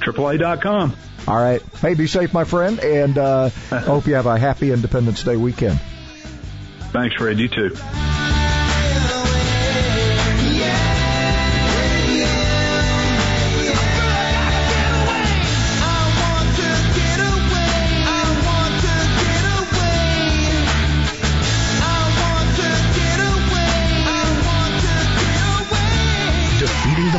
AAA.com. 0.00 0.96
All 1.26 1.36
right. 1.36 1.62
Hey, 1.80 1.94
be 1.94 2.06
safe, 2.06 2.32
my 2.32 2.44
friend, 2.44 2.78
and 2.78 3.18
uh, 3.18 3.50
I 3.70 3.78
hope 3.80 4.06
you 4.06 4.14
have 4.14 4.26
a 4.26 4.38
happy 4.38 4.72
Independence 4.72 5.22
Day 5.24 5.36
weekend. 5.36 5.80
Thanks, 6.92 7.16
Fred. 7.16 7.38
You 7.38 7.48
too. 7.48 7.76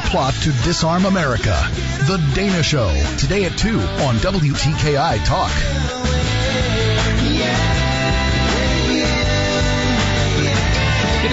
Plot 0.07 0.33
to 0.35 0.51
disarm 0.63 1.05
America. 1.05 1.55
The 2.07 2.17
Dana 2.33 2.63
Show. 2.63 2.89
Today 3.17 3.43
at 3.43 3.57
2 3.57 3.77
on 3.77 4.15
WTKI 4.15 5.25
Talk. 5.25 5.96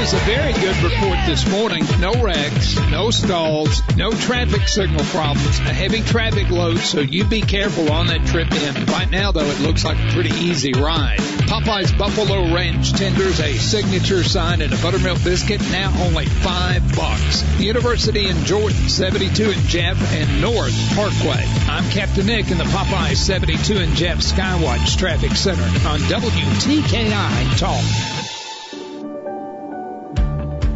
Is 0.04 0.12
a 0.12 0.18
very 0.26 0.52
good 0.52 0.76
report 0.82 1.18
this 1.24 1.50
morning. 1.50 1.82
No 1.98 2.12
wrecks, 2.22 2.76
no 2.90 3.10
stalls, 3.10 3.80
no 3.96 4.10
traffic 4.10 4.68
signal 4.68 5.02
problems, 5.06 5.58
a 5.60 5.72
heavy 5.72 6.02
traffic 6.02 6.50
load, 6.50 6.76
so 6.76 7.00
you 7.00 7.24
be 7.24 7.40
careful 7.40 7.90
on 7.90 8.08
that 8.08 8.26
trip 8.26 8.52
in. 8.52 8.84
Right 8.84 9.08
now, 9.10 9.32
though, 9.32 9.46
it 9.46 9.60
looks 9.60 9.82
like 9.82 9.96
a 9.96 10.12
pretty 10.12 10.28
easy 10.34 10.74
ride. 10.74 11.20
Popeye's 11.48 11.90
Buffalo 11.92 12.52
Ranch 12.54 12.92
tenders 12.92 13.40
a 13.40 13.54
signature 13.54 14.22
sign 14.22 14.60
and 14.60 14.74
a 14.74 14.76
buttermilk 14.76 15.24
biscuit, 15.24 15.62
now 15.70 15.90
only 16.04 16.26
five 16.26 16.82
bucks. 16.94 17.42
University 17.58 18.28
in 18.28 18.44
Jordan, 18.44 18.76
72 18.90 19.52
in 19.52 19.60
Jeff 19.68 19.96
and 20.12 20.42
North 20.42 20.74
Parkway. 20.94 21.46
I'm 21.66 21.88
Captain 21.90 22.26
Nick 22.26 22.50
in 22.50 22.58
the 22.58 22.64
Popeyes 22.64 23.16
72 23.16 23.76
in 23.76 23.94
Jeff 23.94 24.18
Skywatch 24.18 24.98
Traffic 24.98 25.32
Center 25.32 25.62
on 25.88 26.00
WTKI 26.00 27.58
Talk. 27.58 28.13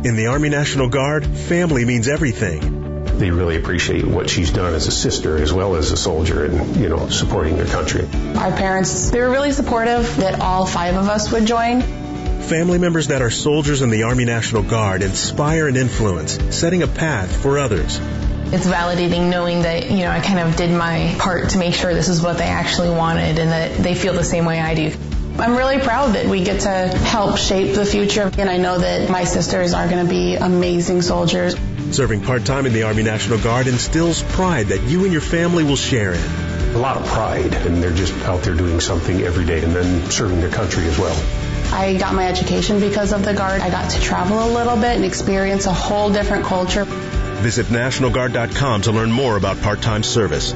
In 0.04 0.14
the 0.14 0.28
Army 0.28 0.48
National 0.48 0.88
Guard, 0.88 1.26
family 1.26 1.84
means 1.84 2.06
everything. 2.06 3.02
They 3.18 3.32
really 3.32 3.56
appreciate 3.56 4.06
what 4.06 4.30
she's 4.30 4.52
done 4.52 4.72
as 4.74 4.86
a 4.86 4.92
sister 4.92 5.42
as 5.42 5.52
well 5.52 5.74
as 5.74 5.90
a 5.90 5.96
soldier 5.96 6.44
and, 6.44 6.76
you 6.76 6.88
know, 6.88 7.08
supporting 7.08 7.56
their 7.56 7.66
country. 7.66 8.08
Our 8.36 8.52
parents, 8.52 9.10
they 9.10 9.20
were 9.20 9.28
really 9.28 9.50
supportive 9.50 10.18
that 10.18 10.40
all 10.40 10.66
five 10.66 10.94
of 10.94 11.08
us 11.08 11.32
would 11.32 11.46
join. 11.46 11.82
Family 11.82 12.78
members 12.78 13.08
that 13.08 13.22
are 13.22 13.30
soldiers 13.30 13.82
in 13.82 13.90
the 13.90 14.04
Army 14.04 14.24
National 14.24 14.62
Guard 14.62 15.02
inspire 15.02 15.66
and 15.66 15.76
influence, 15.76 16.38
setting 16.56 16.84
a 16.84 16.86
path 16.86 17.34
for 17.42 17.58
others. 17.58 17.98
It's 18.50 18.66
validating 18.68 19.30
knowing 19.30 19.62
that, 19.62 19.90
you 19.90 19.98
know, 19.98 20.10
I 20.10 20.20
kind 20.20 20.38
of 20.38 20.54
did 20.54 20.70
my 20.70 21.12
part 21.18 21.50
to 21.50 21.58
make 21.58 21.74
sure 21.74 21.92
this 21.92 22.08
is 22.08 22.22
what 22.22 22.38
they 22.38 22.44
actually 22.44 22.90
wanted 22.90 23.40
and 23.40 23.50
that 23.50 23.76
they 23.82 23.96
feel 23.96 24.12
the 24.12 24.22
same 24.22 24.44
way 24.44 24.60
I 24.60 24.76
do. 24.76 24.92
I'm 25.38 25.56
really 25.56 25.78
proud 25.78 26.14
that 26.16 26.26
we 26.26 26.42
get 26.42 26.62
to 26.62 26.68
help 26.68 27.38
shape 27.38 27.76
the 27.76 27.86
future, 27.86 28.28
and 28.36 28.50
I 28.50 28.56
know 28.56 28.78
that 28.78 29.08
my 29.08 29.22
sisters 29.22 29.72
are 29.72 29.88
going 29.88 30.04
to 30.04 30.10
be 30.10 30.34
amazing 30.34 31.00
soldiers. 31.00 31.54
Serving 31.92 32.22
part-time 32.22 32.66
in 32.66 32.72
the 32.72 32.82
Army 32.82 33.04
National 33.04 33.38
Guard 33.38 33.68
instills 33.68 34.20
pride 34.20 34.66
that 34.66 34.82
you 34.82 35.04
and 35.04 35.12
your 35.12 35.20
family 35.20 35.62
will 35.62 35.76
share 35.76 36.14
in. 36.14 36.20
A 36.74 36.78
lot 36.78 36.96
of 36.96 37.06
pride, 37.06 37.54
and 37.54 37.80
they're 37.80 37.94
just 37.94 38.12
out 38.24 38.42
there 38.42 38.54
doing 38.54 38.80
something 38.80 39.22
every 39.22 39.46
day 39.46 39.62
and 39.62 39.72
then 39.72 40.10
serving 40.10 40.40
their 40.40 40.50
country 40.50 40.84
as 40.86 40.98
well. 40.98 41.16
I 41.72 41.96
got 41.96 42.14
my 42.14 42.26
education 42.26 42.80
because 42.80 43.12
of 43.12 43.24
the 43.24 43.32
Guard. 43.32 43.60
I 43.60 43.70
got 43.70 43.92
to 43.92 44.00
travel 44.00 44.44
a 44.44 44.50
little 44.52 44.76
bit 44.76 44.96
and 44.96 45.04
experience 45.04 45.66
a 45.66 45.72
whole 45.72 46.10
different 46.10 46.46
culture. 46.46 46.84
Visit 46.84 47.66
NationalGuard.com 47.66 48.82
to 48.82 48.92
learn 48.92 49.12
more 49.12 49.36
about 49.36 49.60
part-time 49.62 50.02
service. 50.02 50.52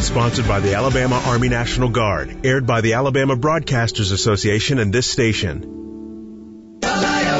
Sponsored 0.00 0.48
by 0.48 0.60
the 0.60 0.74
Alabama 0.74 1.22
Army 1.26 1.48
National 1.48 1.88
Guard. 1.88 2.44
Aired 2.44 2.66
by 2.66 2.80
the 2.80 2.94
Alabama 2.94 3.36
Broadcasters 3.36 4.12
Association 4.12 4.78
and 4.78 4.92
this 4.92 5.06
station. 5.06 5.79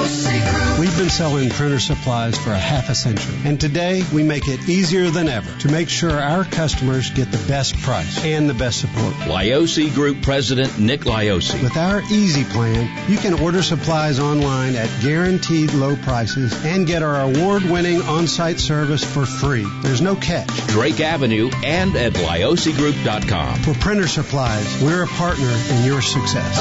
We've 0.01 0.96
been 0.96 1.11
selling 1.11 1.51
printer 1.51 1.78
supplies 1.78 2.38
for 2.38 2.53
a 2.53 2.59
half 2.59 2.88
a 2.88 2.94
century, 2.94 3.36
and 3.44 3.61
today 3.61 4.03
we 4.14 4.22
make 4.22 4.48
it 4.48 4.66
easier 4.66 5.11
than 5.11 5.28
ever 5.28 5.59
to 5.59 5.68
make 5.70 5.90
sure 5.90 6.11
our 6.11 6.44
customers 6.44 7.11
get 7.11 7.30
the 7.30 7.46
best 7.46 7.76
price 7.80 8.24
and 8.24 8.48
the 8.48 8.55
best 8.55 8.80
support. 8.80 9.12
Lioce 9.28 9.92
Group 9.92 10.22
President 10.22 10.78
Nick 10.78 11.03
Lioce. 11.03 11.53
With 11.62 11.76
our 11.76 12.01
Easy 12.11 12.44
Plan, 12.44 13.11
you 13.11 13.18
can 13.18 13.34
order 13.34 13.62
supplies 13.62 14.18
online 14.18 14.74
at 14.74 14.88
guaranteed 15.03 15.74
low 15.74 15.96
prices 15.96 16.55
and 16.64 16.86
get 16.86 17.03
our 17.03 17.20
award-winning 17.20 18.01
on-site 18.01 18.59
service 18.59 19.05
for 19.05 19.26
free. 19.26 19.66
There's 19.82 20.01
no 20.01 20.16
catch. 20.16 20.48
Drake 20.68 21.01
Avenue 21.01 21.51
and 21.62 21.94
at 21.94 22.14
liocegroup.com. 22.14 23.57
For 23.59 23.74
printer 23.74 24.09
supplies, 24.09 24.82
we're 24.82 25.03
a 25.03 25.09
partner 25.09 25.51
in 25.70 25.84
your 25.84 26.01
success. 26.01 26.57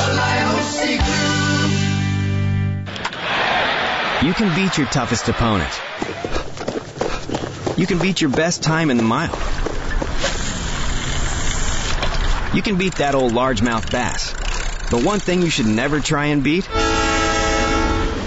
You 4.21 4.33
can 4.33 4.53
beat 4.53 4.77
your 4.77 4.87
toughest 4.87 5.29
opponent. 5.29 5.71
You 7.77 7.87
can 7.87 8.01
beat 8.01 8.19
your 8.19 8.29
best 8.29 8.61
time 8.61 8.91
in 8.91 8.97
the 8.97 9.03
mile. 9.03 9.33
You 12.53 12.61
can 12.61 12.77
beat 12.77 12.95
that 12.95 13.15
old 13.15 13.31
largemouth 13.31 13.89
bass. 13.89 14.33
But 14.91 15.05
one 15.05 15.19
thing 15.19 15.41
you 15.41 15.49
should 15.49 15.67
never 15.67 16.01
try 16.01 16.25
and 16.25 16.43
beat 16.43 16.67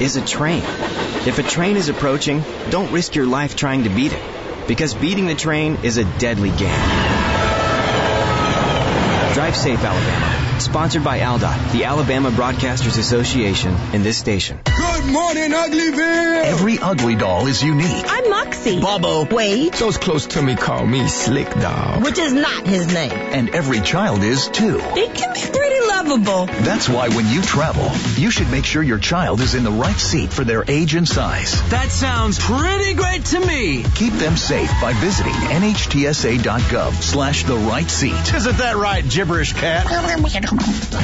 is 0.00 0.16
a 0.16 0.24
train. 0.24 0.62
If 1.26 1.38
a 1.38 1.42
train 1.42 1.76
is 1.76 1.90
approaching, 1.90 2.42
don't 2.70 2.90
risk 2.90 3.14
your 3.14 3.26
life 3.26 3.54
trying 3.54 3.84
to 3.84 3.90
beat 3.90 4.14
it, 4.14 4.22
because 4.66 4.94
beating 4.94 5.26
the 5.26 5.34
train 5.34 5.80
is 5.82 5.98
a 5.98 6.04
deadly 6.18 6.50
game. 6.50 6.88
Drive 9.34 9.56
safe, 9.56 9.84
Alabama. 9.84 10.60
Sponsored 10.60 11.04
by 11.04 11.18
ALDOT, 11.18 11.72
the 11.72 11.84
Alabama 11.84 12.30
Broadcasters 12.30 12.98
Association, 12.98 13.74
and 13.92 14.02
this 14.02 14.16
station. 14.16 14.58
Good 15.02 15.12
morning, 15.12 15.50
Uglyville! 15.50 16.44
Every 16.44 16.78
ugly 16.78 17.16
doll 17.16 17.48
is 17.48 17.60
unique. 17.60 18.04
I'm 18.06 18.30
Moxie. 18.30 18.80
Bobo. 18.80 19.24
Wade. 19.24 19.72
Those 19.74 19.98
close 19.98 20.26
to 20.28 20.42
me 20.42 20.54
call 20.54 20.86
me 20.86 21.08
Slick 21.08 21.50
Doll. 21.54 22.02
Which 22.02 22.18
is 22.18 22.32
not 22.32 22.64
his 22.64 22.86
name. 22.94 23.10
And 23.10 23.52
every 23.52 23.80
child 23.80 24.22
is 24.22 24.46
too. 24.46 24.78
It 24.80 25.12
can 25.12 25.34
be 25.34 25.40
pretty 25.40 25.81
lovable. 26.02 26.46
That's 26.46 26.88
why 26.88 27.08
when 27.08 27.28
you 27.28 27.42
travel, 27.42 27.90
you 28.20 28.30
should 28.30 28.50
make 28.50 28.64
sure 28.64 28.82
your 28.82 28.98
child 28.98 29.40
is 29.40 29.54
in 29.54 29.64
the 29.64 29.70
right 29.70 29.96
seat 29.96 30.32
for 30.32 30.44
their 30.44 30.64
age 30.68 30.94
and 30.94 31.08
size. 31.08 31.62
That 31.70 31.90
sounds 31.90 32.38
pretty 32.38 32.94
great 32.94 33.24
to 33.26 33.40
me. 33.40 33.84
Keep 33.94 34.14
them 34.14 34.36
safe 34.36 34.70
by 34.80 34.92
visiting 34.94 35.32
nhtsa.gov 35.32 36.92
slash 36.94 37.44
the 37.44 37.56
right 37.56 37.88
seat. 37.88 38.34
Isn't 38.34 38.58
that 38.58 38.76
right, 38.76 39.08
gibberish 39.08 39.52
cat? 39.52 39.86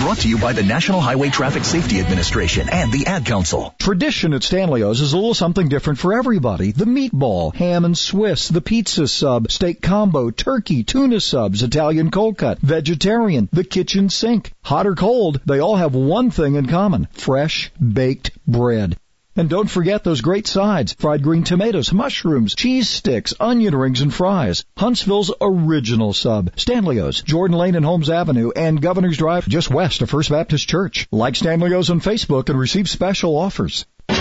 Brought 0.01 0.19
to 0.19 0.29
you 0.29 0.39
by 0.39 0.53
the 0.53 0.63
National 0.63 1.01
Highway 1.01 1.31
Traffic 1.31 1.65
Safety 1.65 2.01
Administration 2.01 2.69
and 2.71 2.93
the 2.93 3.07
Ad 3.07 3.27
Council. 3.27 3.75
Tradition 3.79 4.33
at 4.33 4.43
Stanley's 4.43 5.01
is 5.01 5.13
a 5.13 5.17
little 5.17 5.35
something 5.35 5.69
different 5.69 5.99
for 5.99 6.17
everybody. 6.17 6.73
The 6.73 6.85
meatball, 6.85 7.55
ham 7.55 7.85
and 7.85 7.97
Swiss, 7.97 8.49
the 8.49 8.61
pizza 8.61 9.07
sub, 9.09 9.51
steak 9.51 9.81
combo, 9.83 10.31
turkey, 10.31 10.85
tuna 10.85 11.21
subs, 11.21 11.63
Italian 11.63 12.11
cold 12.11 12.39
cut, 12.39 12.59
vegetarian, 12.59 13.49
the 13.53 13.65
kitchen 13.65 14.09
sink. 14.09 14.53
Hot 14.63 14.88
or 14.89 14.97
cold, 14.97 15.41
they 15.47 15.61
all 15.61 15.77
have 15.77 15.95
one 15.95 16.31
thing 16.31 16.57
in 16.57 16.67
common. 16.67 17.07
Fresh 17.13 17.71
baked 17.79 18.33
bread. 18.47 18.99
And 19.39 19.49
don't 19.49 19.71
forget 19.71 20.03
those 20.03 20.21
great 20.21 20.49
sides. 20.49 20.95
Fried 20.99 21.23
green 21.23 21.45
tomatoes, 21.45 21.93
mushrooms, 21.93 22.57
cheese 22.57 22.89
sticks, 22.89 23.33
onion 23.39 23.77
rings, 23.77 24.01
and 24.01 24.13
fries. 24.13 24.65
Huntsville's 24.77 25.33
original 25.41 26.13
sub. 26.13 26.51
Stanley's, 26.57 27.23
Jordan 27.23 27.57
Lane 27.57 27.77
and 27.77 27.85
Holmes 27.85 28.11
Avenue, 28.11 28.51
and 28.57 28.83
Governor's 28.83 29.17
Drive 29.17 29.47
just 29.49 29.71
west 29.71 30.03
of 30.03 30.11
First 30.11 30.31
Baptist 30.31 30.69
Church. 30.69 31.07
Like 31.13 31.37
Stanley's 31.37 31.89
on 31.89 32.01
Facebook 32.01 32.49
and 32.49 32.59
receive 32.59 32.89
special 32.89 33.37
offers. 33.37 33.87
The 34.09 34.17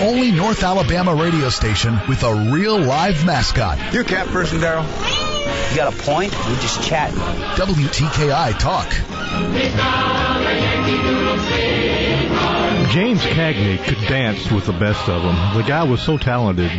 only 0.00 0.32
North 0.32 0.62
Alabama 0.62 1.14
radio 1.14 1.50
station 1.50 2.00
with 2.08 2.22
a 2.22 2.50
real 2.50 2.78
live 2.78 3.26
mascot. 3.26 3.92
You 3.92 4.00
a 4.00 4.04
cat 4.04 4.28
person, 4.28 4.60
Daryl? 4.60 4.86
You 5.70 5.76
got 5.76 5.92
a 5.92 5.96
point? 6.02 6.32
We're 6.32 6.60
just 6.60 6.82
chatting. 6.82 7.18
WTKI 7.18 8.58
Talk. 8.58 8.90
James 12.90 13.20
Cagney 13.22 13.82
could 13.84 13.98
dance 14.08 14.50
with 14.50 14.66
the 14.66 14.72
best 14.72 15.08
of 15.08 15.22
them. 15.22 15.56
The 15.56 15.62
guy 15.62 15.84
was 15.84 16.00
so 16.00 16.16
talented. 16.16 16.70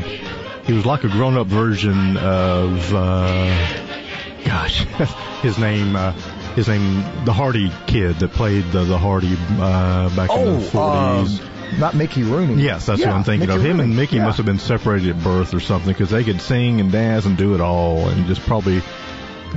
He 0.66 0.74
was 0.74 0.86
like 0.86 1.04
a 1.04 1.10
grown-up 1.10 1.48
version 1.48 2.18
of, 2.18 2.94
uh, 2.94 3.84
gosh, 4.44 4.86
his 5.42 5.58
name, 5.58 5.96
uh, 5.96 6.12
his 6.56 6.68
name, 6.68 7.04
the 7.26 7.34
Hardy 7.34 7.72
kid 7.86 8.18
that 8.20 8.32
played 8.32 8.66
the, 8.72 8.84
the 8.84 8.98
Hardy 8.98 9.38
uh, 9.60 10.10
back 10.16 10.32
in 10.32 10.60
the 10.60 10.66
40s. 10.68 11.40
um, 11.42 11.57
not 11.80 11.94
Mickey 11.96 12.24
Rooney. 12.24 12.62
Yes, 12.64 12.86
that's 12.86 13.00
Yeah, 13.00 13.08
what 13.10 13.16
I'm 13.18 13.24
thinking 13.24 13.48
Mickey 13.50 13.60
of. 13.60 13.66
Him 13.66 13.80
and 13.80 13.96
Mickey 13.96 14.18
Yeah. 14.18 14.26
must 14.26 14.38
have 14.38 14.46
been 14.46 14.60
separated 14.60 15.10
at 15.18 15.24
birth 15.24 15.54
or 15.54 15.60
something 15.60 15.92
because 15.92 16.10
they 16.10 16.24
could 16.24 16.42
sing 16.42 16.80
and 16.80 16.92
dance 16.92 17.26
and 17.26 17.38
do 17.38 17.54
it 17.56 17.62
all, 17.62 18.08
and 18.10 18.26
just 18.28 18.42
probably 18.46 18.82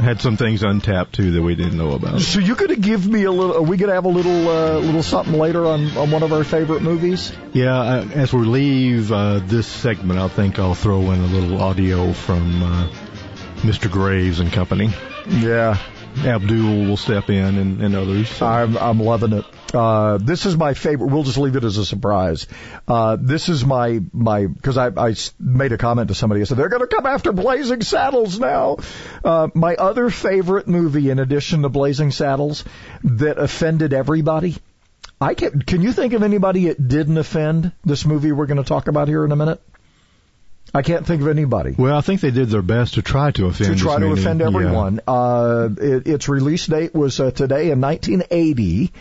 had 0.01 0.21
some 0.21 0.37
things 0.37 0.63
untapped 0.63 1.15
too 1.15 1.33
that 1.33 1.43
we 1.43 1.55
didn't 1.57 1.77
know 1.77 1.91
about. 1.93 2.21
So 2.21 2.39
you're 2.39 2.55
gonna 2.57 2.77
give 2.77 3.07
me 3.09 3.25
a 3.25 3.33
little? 3.33 3.57
Are 3.57 3.63
we 3.63 3.77
gonna 3.77 3.95
have 3.95 4.05
a 4.05 4.09
little, 4.09 4.49
uh, 4.49 4.79
little 4.79 5.03
something 5.03 5.37
later 5.39 5.67
on 5.67 5.97
on 5.97 6.11
one 6.11 6.23
of 6.23 6.33
our 6.33 6.45
favorite 6.45 6.83
movies? 6.83 7.33
Yeah, 7.53 7.77
uh, 7.77 8.07
as 8.15 8.33
we 8.33 8.45
leave 8.47 9.11
uh, 9.11 9.41
this 9.47 9.67
segment, 9.67 10.21
I 10.21 10.29
think 10.29 10.59
I'll 10.59 10.75
throw 10.75 11.11
in 11.11 11.21
a 11.21 11.27
little 11.27 11.61
audio 11.61 12.13
from 12.13 12.63
uh, 12.63 12.89
Mr. 13.63 13.91
Graves 13.91 14.39
and 14.41 14.53
company. 14.53 14.91
Yeah. 15.29 15.77
Abdul 16.19 16.87
will 16.87 16.97
step 16.97 17.31
in 17.31 17.59
and, 17.59 17.81
and 17.81 17.95
others. 17.95 18.43
I'm 18.43 18.77
I'm 18.77 19.01
loving 19.01 19.33
it. 19.33 19.45
Uh, 19.75 20.19
this 20.19 20.47
is 20.47 20.57
my 20.57 20.75
favorite. 20.75 21.11
We'll 21.13 21.23
just 21.23 21.39
leave 21.39 21.57
it 21.57 21.65
as 21.65 21.79
a 21.79 21.85
surprise. 21.85 22.47
Uh, 22.87 23.17
this 23.21 23.49
is 23.49 23.65
my 23.65 24.01
my 24.13 24.47
because 24.47 24.77
I 24.77 25.15
made 25.39 25.73
a 25.73 25.79
comment 25.79 26.09
to 26.09 26.15
somebody. 26.15 26.41
I 26.41 26.45
said 26.45 26.59
they're 26.59 26.69
going 26.69 26.87
to 26.87 26.95
come 26.95 27.07
after 27.07 27.33
Blazing 27.33 27.83
Saddles 27.83 28.39
now. 28.39 28.79
Uh, 29.25 29.49
my 29.55 29.77
other 29.77 30.11
favorite 30.11 30.67
movie, 30.69 31.11
in 31.11 31.19
addition 31.19 31.63
to 31.63 31.69
Blazing 31.69 32.11
Saddles, 32.11 32.65
that 33.05 33.39
offended 33.39 33.93
everybody. 33.93 34.57
I 35.21 35.35
can. 35.35 35.63
Can 35.63 35.83
you 35.83 35.93
think 35.93 36.13
of 36.15 36.23
anybody 36.23 36.67
it 36.67 36.89
didn't 36.89 37.19
offend? 37.19 37.73
This 37.85 38.05
movie 38.05 38.33
we're 38.33 38.47
going 38.47 38.63
to 38.63 38.65
talk 38.65 38.89
about 38.89 39.09
here 39.09 39.25
in 39.25 39.33
a 39.33 39.37
minute. 39.37 39.63
I 40.73 40.83
can't 40.83 41.05
think 41.05 41.23
of 41.23 41.29
anybody. 41.29 41.75
Well, 41.77 41.97
I 41.97 42.01
think 42.01 42.21
they 42.21 42.31
did 42.31 42.49
their 42.49 42.63
best 42.63 42.95
to 42.95 43.03
try 43.03 43.33
to 43.33 43.47
offend 43.47 43.77
to 43.77 43.83
try 43.83 43.99
to 43.99 44.13
offend 44.13 44.41
yeah. 44.41 44.47
everyone. 44.47 45.01
Uh, 45.07 45.69
it, 45.77 46.07
its 46.07 46.29
release 46.29 46.67
date 46.67 46.95
was 46.95 47.19
uh, 47.19 47.33
today 47.33 47.71
in 47.71 47.81
1980, 47.81 48.93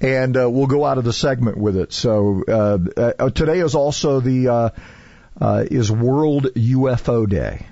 and 0.00 0.36
uh, 0.36 0.48
we'll 0.48 0.68
go 0.68 0.84
out 0.84 0.98
of 0.98 1.04
the 1.04 1.12
segment 1.12 1.56
with 1.56 1.76
it. 1.76 1.92
So 1.92 2.44
uh, 2.46 2.78
uh, 3.18 3.30
today 3.30 3.58
is 3.58 3.74
also 3.74 4.20
the 4.20 4.48
uh, 4.48 4.70
uh, 5.40 5.64
is 5.68 5.90
World 5.90 6.46
UFO 6.54 7.28
Day, 7.28 7.66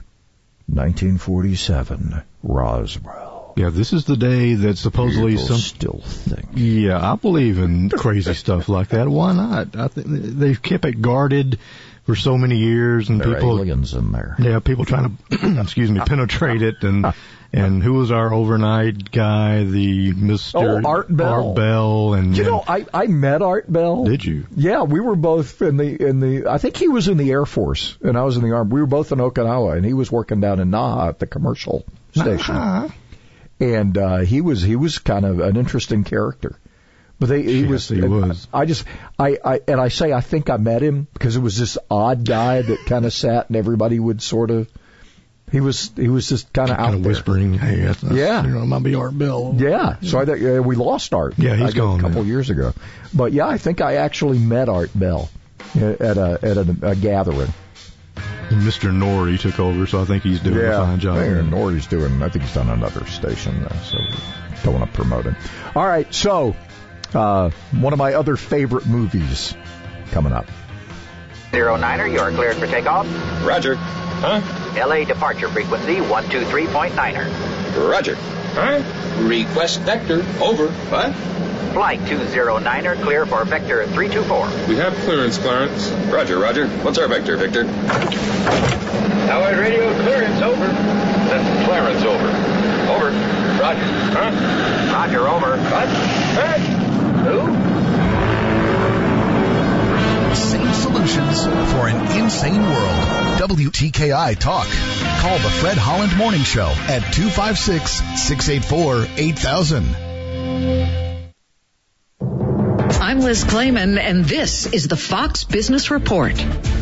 1947, 0.67 2.23
Roswell. 2.43 3.55
Yeah, 3.57 3.71
this 3.71 3.93
is 3.93 4.05
the 4.05 4.17
day 4.17 4.55
that 4.55 4.79
supposedly 4.79 5.33
People 5.33 5.47
some 5.47 5.59
still 5.59 6.01
think. 6.03 6.49
Yeah, 6.55 7.13
I 7.13 7.15
believe 7.15 7.59
in 7.59 7.89
crazy 7.89 8.35
stuff 8.35 8.69
like 8.69 8.89
that. 8.89 9.09
Why 9.09 9.33
not? 9.33 9.77
I 9.77 9.87
think 9.87 10.09
they've 10.09 10.61
kept 10.61 10.85
it 10.85 11.01
guarded 11.01 11.61
for 12.05 12.15
so 12.15 12.37
many 12.37 12.59
years, 12.59 13.09
and 13.09 13.21
There 13.21 13.33
are 13.33 13.35
people 13.35 13.59
aliens 13.59 13.95
in 13.95 14.13
there. 14.13 14.37
Yeah, 14.39 14.59
people 14.61 14.85
trying 14.85 15.17
to 15.31 15.61
excuse 15.61 15.91
me 15.91 16.01
penetrate 16.01 16.63
it, 16.63 16.83
and 16.83 17.07
and 17.53 17.83
who 17.83 17.95
was 17.95 18.11
our 18.11 18.33
overnight 18.33 19.11
guy? 19.11 19.65
The 19.65 20.13
Mister 20.13 20.59
Oh, 20.59 20.83
Art 20.85 21.15
Bell. 21.15 21.49
Art 21.49 21.57
Bell, 21.57 22.15
and 22.15 22.37
You 22.37 22.45
know, 22.45 22.65
I 22.67 22.85
I 22.93 23.07
met 23.07 23.41
Art 23.43 23.73
Bell. 23.73 24.05
Did 24.05 24.25
you? 24.25 24.47
Yeah, 24.55 24.83
we 24.83 25.01
were 25.01 25.17
both 25.17 25.63
in 25.63 25.77
the 25.79 26.09
in 26.09 26.21
the. 26.21 26.47
I 26.51 26.59
think 26.59 26.77
he 26.77 26.89
was 26.89 27.09
in 27.09 27.17
the 27.17 27.31
Air 27.31 27.47
Force 27.47 27.97
and 28.03 28.19
I 28.19 28.23
was 28.25 28.37
in 28.37 28.43
the 28.43 28.53
Army. 28.53 28.73
We 28.73 28.81
were 28.81 28.87
both 28.87 29.11
in 29.13 29.19
Okinawa, 29.19 29.77
and 29.77 29.85
he 29.85 29.95
was 29.95 30.13
working 30.13 30.41
down 30.41 30.61
in 30.61 30.71
Naha 30.71 31.09
at 31.09 31.19
the 31.19 31.27
commercial 31.27 31.85
station. 32.13 32.55
Naha. 32.55 32.93
And 33.61 33.97
uh, 33.97 34.19
he 34.19 34.41
was 34.41 34.61
he 34.63 34.77
was 34.77 34.99
kind 34.99 35.25
of 35.25 35.41
an 35.41 35.57
interesting 35.57 36.05
character. 36.05 36.59
But 37.21 37.29
they, 37.29 37.43
he 37.43 37.61
Yes, 37.61 37.71
was. 37.71 37.89
he 37.89 38.01
was. 38.03 38.49
I 38.53 38.65
just, 38.65 38.85
I, 39.19 39.39
I, 39.45 39.61
and 39.69 39.81
I 39.81 39.89
say 39.89 40.13
I 40.13 40.21
think 40.21 40.51
I 40.51 40.57
met 40.57 40.83
him 40.83 41.07
because 41.13 41.37
it 41.37 41.41
was 41.41 41.57
this 41.59 41.79
odd 41.91 42.25
guy 42.27 42.61
that 42.63 42.87
kind 42.87 43.07
of 43.07 43.13
sat 43.13 43.49
and 43.49 43.57
everybody 43.57 43.99
would 44.01 44.21
sort 44.21 44.51
of. 44.51 44.69
He 45.53 45.61
was, 45.61 45.93
he 45.95 46.09
was 46.09 46.29
just 46.29 46.53
kind 46.53 46.71
of 46.71 46.77
out 46.79 46.83
kind 46.87 46.95
of 46.97 47.03
there. 47.05 47.11
whispering, 47.13 47.55
"Hey, 47.55 47.83
that's, 47.83 48.01
that's, 48.01 48.15
Yeah. 48.17 48.43
you 48.45 48.51
know, 48.51 48.63
it 48.63 48.67
might 48.67 48.83
be 48.83 48.97
Art 48.97 49.17
Bell." 49.17 49.55
Yeah, 49.57 49.97
so 50.03 50.19
I 50.19 50.23
uh, 50.23 50.63
we 50.63 50.75
lost 50.75 51.15
Art. 51.15 51.35
Yeah, 51.39 51.55
he's 51.55 51.69
I 51.75 51.77
gone 51.77 52.01
a 52.01 52.03
couple 52.03 52.23
now. 52.23 52.29
years 52.29 52.51
ago. 52.51 52.73
But 53.15 53.33
yeah, 53.33 53.47
I 53.47 53.59
think 53.59 53.81
I 53.81 53.97
actually 53.97 54.39
met 54.41 54.69
Art 54.69 54.91
Bell 54.95 55.31
uh, 55.81 55.85
at 56.01 56.17
a 56.17 56.39
at 56.43 56.57
a, 56.57 56.77
a 56.83 56.95
gathering. 56.97 57.53
Mr. 58.49 58.91
Noory 58.93 59.39
took 59.41 59.59
over, 59.61 59.87
so 59.87 60.01
I 60.03 60.05
think 60.05 60.23
he's 60.23 60.41
doing 60.41 60.57
yeah, 60.59 60.83
a 60.83 60.87
fine 60.87 61.01
job. 61.01 61.19
Think 61.19 61.51
Noory's 61.51 61.87
doing. 61.87 62.23
I 62.23 62.29
think 62.29 62.45
he's 62.45 62.55
done 62.55 62.71
another 62.71 63.05
station, 63.07 63.65
uh, 63.65 63.83
so 63.83 63.99
don't 64.65 64.75
want 64.81 64.91
to 64.91 64.97
promote 64.97 65.25
him. 65.25 65.37
All 65.77 65.87
right, 65.87 66.13
so 66.13 66.55
uh, 67.15 67.51
one 67.73 67.93
of 67.93 67.99
my 67.99 68.15
other 68.15 68.37
favorite 68.37 68.87
movies 68.87 69.57
coming 70.11 70.33
up. 70.33 70.47
Zero 71.51 71.77
Niner, 71.77 72.07
you 72.07 72.19
are 72.19 72.31
cleared 72.33 72.57
for 72.57 72.67
takeoff. 72.67 73.07
Roger. 73.45 73.77
Huh? 73.77 74.41
LA 74.77 75.05
departure 75.05 75.49
frequency 75.49 75.97
123.9er. 75.97 77.89
Roger. 77.91 78.17
Huh? 78.17 78.83
Request 79.23 79.81
vector. 79.81 80.25
Over. 80.43 80.69
What? 80.69 81.15
Flight 81.75 82.01
209er, 82.01 83.03
clear 83.03 83.27
for 83.27 83.45
vector 83.45 83.85
324. 83.87 84.69
We 84.69 84.77
have 84.77 84.95
clearance, 84.99 85.39
Clarence. 85.39 85.89
Roger, 86.13 86.39
Roger. 86.39 86.69
What's 86.69 86.99
our 86.99 87.09
vector, 87.09 87.37
Victor? 87.37 87.65
Howard 89.27 89.59
radio 89.59 89.93
clearance, 90.03 90.41
over. 90.41 90.67
That's 90.67 91.67
Clarence, 91.67 92.03
over. 92.05 92.29
Over. 92.93 93.11
Roger. 93.61 93.85
Huh? 94.13 94.93
Roger, 94.93 95.29
over. 95.29 95.57
What? 95.57 95.89
Hey! 95.89 96.84
Sane 100.35 100.75
solutions 100.75 101.45
for 101.73 101.89
an 101.89 102.19
insane 102.19 102.61
world. 102.61 103.39
WTKI 103.39 104.39
Talk. 104.39 104.67
Call 105.21 105.39
the 105.39 105.49
Fred 105.49 105.79
Holland 105.79 106.15
Morning 106.19 106.43
Show 106.43 106.67
at 106.67 107.01
256 107.15 107.93
684 108.21 109.07
8000. 109.17 111.04
I'm 113.15 113.21
Liz 113.21 113.45
Claman, 113.45 113.97
and 113.97 114.25
this 114.25 114.67
is 114.67 114.89
the 114.89 114.97
Fox 114.97 115.45
Business 115.45 115.89
Report. 115.89 116.35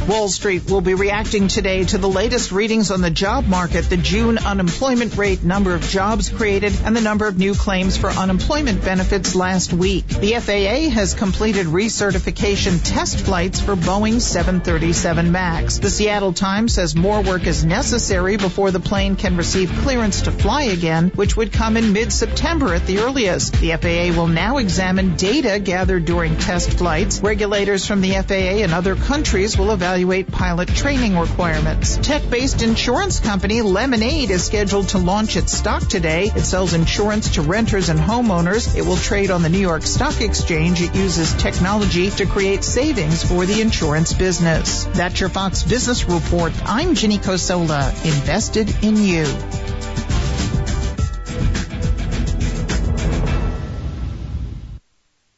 Wall 0.09 0.29
Street 0.29 0.69
will 0.69 0.81
be 0.81 0.95
reacting 0.95 1.47
today 1.47 1.85
to 1.85 1.99
the 1.99 2.09
latest 2.09 2.53
readings 2.53 2.91
on 2.91 3.03
the 3.03 3.11
job 3.11 3.47
market, 3.47 3.83
the 3.91 3.99
June 3.99 4.39
unemployment 4.39 5.17
rate, 5.19 5.45
number 5.45 5.75
of 5.75 5.83
jobs 5.83 6.31
created, 6.31 6.73
and 6.85 6.97
the 6.97 7.03
number 7.03 7.29
of 7.29 7.39
new 7.39 7.55
claims 7.55 7.99
for 7.99 8.09
unemployment 8.09 8.83
benefits 8.83 9.35
last 9.35 9.75
week. 9.75 10.09
The 10.09 10.33
FAA 10.41 10.91
has 10.91 11.13
completed 11.13 11.67
recertification 11.67 12.81
test 12.83 13.21
flights 13.21 13.61
for 13.61 13.77
Boeing 13.77 14.19
737 14.19 15.31
MAX. 15.31 15.79
The 15.79 15.91
Seattle 15.91 16.33
Times 16.33 16.73
says 16.73 16.97
more 16.97 17.21
work 17.23 17.47
is 17.47 17.63
necessary 17.63 18.39
before 18.39 18.71
the 18.71 18.81
plane 18.81 19.17
can 19.17 19.37
receive 19.37 19.71
clearance 19.83 20.23
to 20.23 20.33
fly 20.33 20.63
again, 20.65 21.11
which 21.15 21.37
would 21.37 21.53
come 21.53 21.77
in 21.77 21.93
mid-September 21.93 22.75
at 22.75 22.87
the 22.87 23.01
earliest. 23.01 23.53
The 23.61 23.77
FAA 23.77 24.19
will 24.19 24.29
now 24.29 24.57
examine 24.57 25.17
data 25.17 25.61
gathered 25.61 26.07
during 26.07 26.22
test 26.31 26.79
flights. 26.79 27.21
Regulators 27.21 27.87
from 27.87 28.01
the 28.01 28.13
FAA 28.13 28.63
and 28.63 28.73
other 28.73 28.97
countries 28.97 29.59
will 29.59 29.73
evaluate 29.73 30.31
pilot 30.31 30.69
training 30.69 31.19
requirements. 31.19 31.97
Tech-based 31.97 32.63
insurance 32.63 33.21
company 33.21 33.63
Lemonade 33.63 34.31
is 34.31 34.45
scheduled 34.45 34.89
to 34.91 34.99
launch 34.99 35.37
its 35.37 35.53
stock 35.53 35.87
today. 35.89 36.31
It 36.35 36.45
sells 36.45 36.75
insurance 36.75 37.35
to 37.35 37.43
renters 37.43 37.89
and 37.89 37.99
homeowners. 37.99 38.77
It 38.77 38.83
will 38.83 38.97
trade 38.97 39.31
on 39.31 39.43
the 39.43 39.49
New 39.49 39.59
York 39.59 39.83
Stock 39.83 40.21
Exchange. 40.21 40.81
It 40.81 40.95
uses 40.95 41.35
technology 41.35 42.11
to 42.11 42.27
create 42.27 42.65
savings 42.65 43.23
for 43.23 43.45
the 43.47 43.61
insurance 43.61 44.13
business. 44.13 44.85
That's 44.85 45.21
your 45.21 45.29
Fox 45.29 45.63
Business 45.63 46.09
Report. 46.09 46.53
I'm 46.65 46.95
Ginny 46.95 47.19
Cosola, 47.19 47.91
invested 48.05 48.85
in 48.85 48.97
you. 48.97 49.27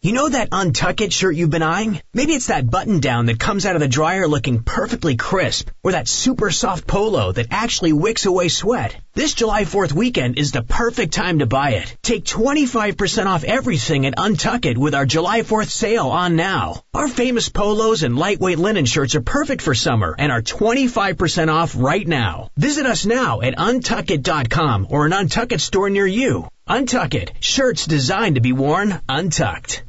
You 0.05 0.13
know 0.13 0.29
that 0.29 0.51
untuck 0.51 1.01
it 1.01 1.15
shirt 1.15 1.35
you've 1.35 1.49
been 1.49 1.63
eyeing? 1.63 1.99
Maybe 2.13 2.35
it's 2.35 2.49
that 2.49 2.71
button 2.71 3.01
down 3.01 3.25
that 3.25 3.41
comes 3.41 3.65
out 3.65 3.75
of 3.75 3.81
the 3.81 3.89
dryer 3.89 4.29
looking 4.29 4.63
perfectly 4.63 5.17
crisp, 5.17 5.71
or 5.83 5.93
that 5.93 6.09
super 6.09 6.51
soft 6.51 6.87
polo 6.87 7.33
that 7.33 7.47
actually 7.51 7.95
wicks 7.95 8.27
away 8.27 8.49
sweat. 8.49 8.95
This 9.15 9.33
July 9.33 9.65
4th 9.65 9.93
weekend 9.93 10.39
is 10.39 10.53
the 10.53 10.61
perfect 10.61 11.15
time 11.15 11.39
to 11.39 11.47
buy 11.47 11.71
it. 11.77 11.97
Take 12.03 12.27
25% 12.27 13.25
off 13.25 13.45
everything 13.45 14.05
at 14.05 14.17
Untuck 14.17 14.67
It 14.67 14.77
with 14.77 14.95
our 14.95 15.07
July 15.07 15.41
4th 15.41 15.71
sale 15.71 16.09
on 16.09 16.37
now. 16.37 16.83
Our 16.93 17.09
famous 17.09 17.49
polos 17.49 18.03
and 18.03 18.19
lightweight 18.19 18.59
linen 18.59 18.85
shirts 18.85 19.15
are 19.15 19.23
perfect 19.23 19.63
for 19.63 19.75
summer 19.75 20.15
and 20.19 20.31
are 20.31 20.43
25% 20.43 21.49
off 21.49 21.77
right 21.79 22.07
now. 22.07 22.51
Visit 22.59 22.85
us 22.85 23.07
now 23.07 23.41
at 23.41 23.57
untuckit.com 23.57 24.89
or 24.91 25.07
an 25.07 25.13
Untuck 25.13 25.53
It 25.53 25.63
store 25.63 25.89
near 25.89 26.07
you. 26.07 26.47
Untuck 26.69 27.15
It, 27.15 27.33
shirts 27.41 27.87
designed 27.87 28.35
to 28.35 28.43
be 28.43 28.53
worn 28.53 29.01
untucked. 29.09 29.83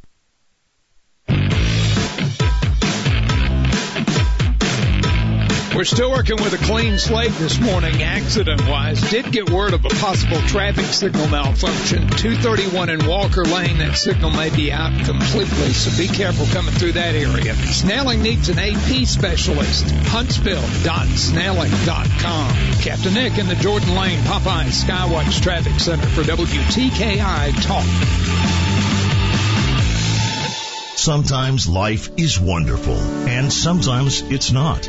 We're 5.76 5.84
still 5.84 6.10
working 6.10 6.36
with 6.36 6.54
a 6.54 6.58
clean 6.64 6.98
slate 6.98 7.32
this 7.32 7.60
morning, 7.60 8.02
accident 8.02 8.66
wise. 8.66 8.98
Did 9.10 9.30
get 9.30 9.50
word 9.50 9.74
of 9.74 9.84
a 9.84 9.90
possible 9.90 10.38
traffic 10.48 10.86
signal 10.86 11.28
malfunction. 11.28 12.08
231 12.08 12.88
in 12.88 13.06
Walker 13.06 13.44
Lane, 13.44 13.76
that 13.78 13.94
signal 13.94 14.30
may 14.30 14.48
be 14.48 14.72
out 14.72 15.04
completely, 15.04 15.74
so 15.74 15.94
be 15.98 16.08
careful 16.08 16.46
coming 16.46 16.72
through 16.72 16.92
that 16.92 17.14
area. 17.14 17.52
Snelling 17.54 18.22
needs 18.22 18.48
an 18.48 18.58
AP 18.58 19.06
specialist. 19.06 19.90
Huntsville.snelling.com. 19.90 22.50
Captain 22.80 23.12
Nick 23.12 23.36
in 23.36 23.46
the 23.46 23.56
Jordan 23.56 23.94
Lane 23.94 24.20
Popeye 24.20 24.68
Skywatch 24.68 25.42
Traffic 25.42 25.78
Center 25.78 26.06
for 26.06 26.22
WTKI 26.22 27.52
Talk. 27.66 27.84
Sometimes 30.96 31.68
life 31.68 32.08
is 32.16 32.40
wonderful, 32.40 32.96
and 33.28 33.52
sometimes 33.52 34.22
it's 34.22 34.50
not. 34.50 34.88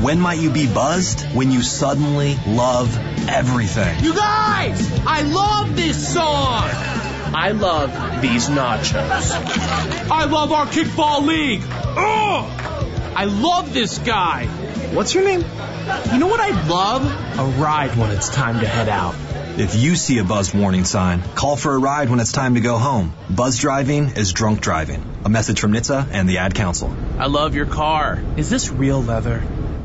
When 0.00 0.20
might 0.20 0.38
you 0.38 0.50
be 0.50 0.66
buzzed? 0.66 1.20
When 1.34 1.52
you 1.52 1.62
suddenly 1.62 2.36
love 2.46 2.96
everything. 3.28 4.04
You 4.04 4.12
guys! 4.14 5.00
I 5.06 5.22
love 5.22 5.76
this 5.76 6.12
song! 6.12 6.68
I 7.36 7.52
love 7.52 7.90
these 8.20 8.48
nachos. 8.48 9.30
I 10.10 10.24
love 10.24 10.52
our 10.52 10.66
kickball 10.66 11.24
league! 11.24 11.62
Ugh! 11.70 12.60
I 13.16 13.24
love 13.24 13.72
this 13.72 13.98
guy! 13.98 14.46
What's 14.94 15.14
your 15.14 15.24
name? 15.24 15.40
You 16.12 16.18
know 16.18 16.26
what 16.26 16.40
I'd 16.40 16.68
love? 16.68 17.04
A 17.38 17.60
ride 17.60 17.96
when 17.96 18.10
it's 18.10 18.28
time 18.28 18.60
to 18.60 18.66
head 18.66 18.88
out. 18.88 19.14
If 19.58 19.76
you 19.76 19.94
see 19.94 20.18
a 20.18 20.24
buzz 20.24 20.52
warning 20.52 20.84
sign, 20.84 21.22
call 21.36 21.54
for 21.54 21.72
a 21.72 21.78
ride 21.78 22.10
when 22.10 22.18
it's 22.18 22.32
time 22.32 22.54
to 22.54 22.60
go 22.60 22.78
home. 22.78 23.14
Buzz 23.30 23.58
driving 23.58 24.10
is 24.16 24.32
drunk 24.32 24.60
driving. 24.60 25.04
A 25.24 25.28
message 25.28 25.60
from 25.60 25.72
NHTSA 25.72 26.08
and 26.10 26.28
the 26.28 26.38
Ad 26.38 26.54
Council. 26.56 26.94
I 27.18 27.26
love 27.26 27.54
your 27.54 27.66
car. 27.66 28.20
Is 28.36 28.50
this 28.50 28.70
real 28.70 29.00
leather? 29.00 29.44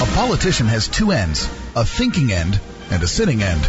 A 0.00 0.06
politician 0.14 0.66
has 0.66 0.88
two 0.88 1.10
ends, 1.10 1.48
a 1.74 1.84
thinking 1.84 2.32
end 2.32 2.60
and 2.90 3.02
a 3.02 3.08
sitting 3.08 3.42
end. 3.42 3.62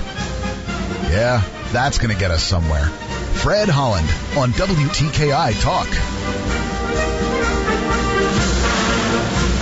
Yeah, 1.09 1.41
that's 1.71 1.97
going 1.97 2.13
to 2.13 2.19
get 2.19 2.31
us 2.31 2.43
somewhere. 2.43 2.85
Fred 2.85 3.69
Holland 3.69 4.07
on 4.37 4.51
WTKI 4.51 5.59
Talk. 5.61 5.87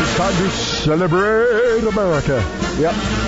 It's 0.02 0.16
time 0.18 0.36
to 0.36 0.50
celebrate 0.52 1.84
America. 1.84 2.44
Yep. 2.80 3.27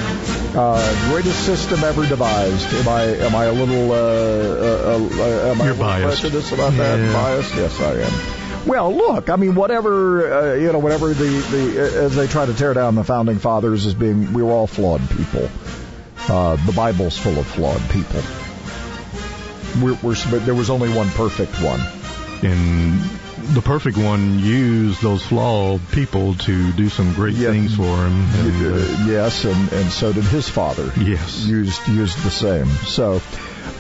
Uh, 0.56 1.10
greatest 1.12 1.45
system 1.45 1.84
ever 1.84 2.08
devised. 2.08 2.74
Am 2.74 2.88
I 2.88 3.04
am 3.04 3.36
I 3.36 3.45
a 3.45 3.54
little 3.54 3.91
uh, 3.91 3.95
uh, 3.95 4.97
uh, 4.97 5.52
am 5.52 5.62
I 5.62 5.66
You're 5.66 5.74
a 5.74 5.78
little 5.78 5.78
biased. 5.78 6.22
prejudiced 6.22 6.52
about 6.52 6.74
that? 6.74 7.00
Yeah. 7.00 7.14
Biased? 7.14 7.56
Yes, 7.56 7.80
I 7.80 7.93
am. 8.00 8.68
Well, 8.68 8.93
look, 8.93 9.30
I 9.30 9.36
mean, 9.36 9.54
whatever 9.56 10.34
uh, 10.34 10.54
you 10.56 10.72
know, 10.72 10.80
whatever 10.80 11.14
the 11.14 11.30
the 11.30 11.80
as 12.04 12.16
they 12.16 12.28
try 12.28 12.45
to 12.45 12.54
tear 12.54 12.74
down 12.74 12.95
the 12.95 13.04
founding 13.04 13.38
fathers 13.38 13.86
as 13.86 13.93
being, 13.93 14.34
we 14.34 14.41
were 14.41 14.52
all 14.52 14.68
flawed 14.68 15.08
people. 15.12 15.50
Uh, 16.28 16.56
the 16.66 16.74
Bible's 16.74 17.18
full 17.18 17.38
of 17.38 17.45
flawed 17.45 17.82
people. 17.91 18.22
We're, 19.82 19.97
we're 20.02 20.16
but 20.32 20.45
there 20.45 20.56
was 20.56 20.70
only 20.70 20.89
one 20.89 21.10
perfect 21.10 21.54
one. 21.62 21.80
And 22.41 23.00
the 23.54 23.62
perfect 23.62 23.97
one 23.97 24.39
used 24.39 25.02
those 25.02 25.24
flawed 25.24 25.82
people 25.91 26.36
to 26.36 26.72
do 26.74 26.89
some 26.89 27.14
great 27.14 27.36
things 27.36 27.76
for 27.76 27.84
him. 27.84 28.26
And, 28.36 28.66
Uh, 28.66 29.06
yes, 29.06 29.45
and, 29.45 29.74
and 29.74 29.91
so 29.91 30.14
did 30.14 30.24
his 30.26 30.47
father. 30.47 30.91
Yes. 30.97 31.45
Used 31.45 31.88
used 31.88 32.22
the 32.24 32.32
same. 32.32 32.68
So, 32.68 33.22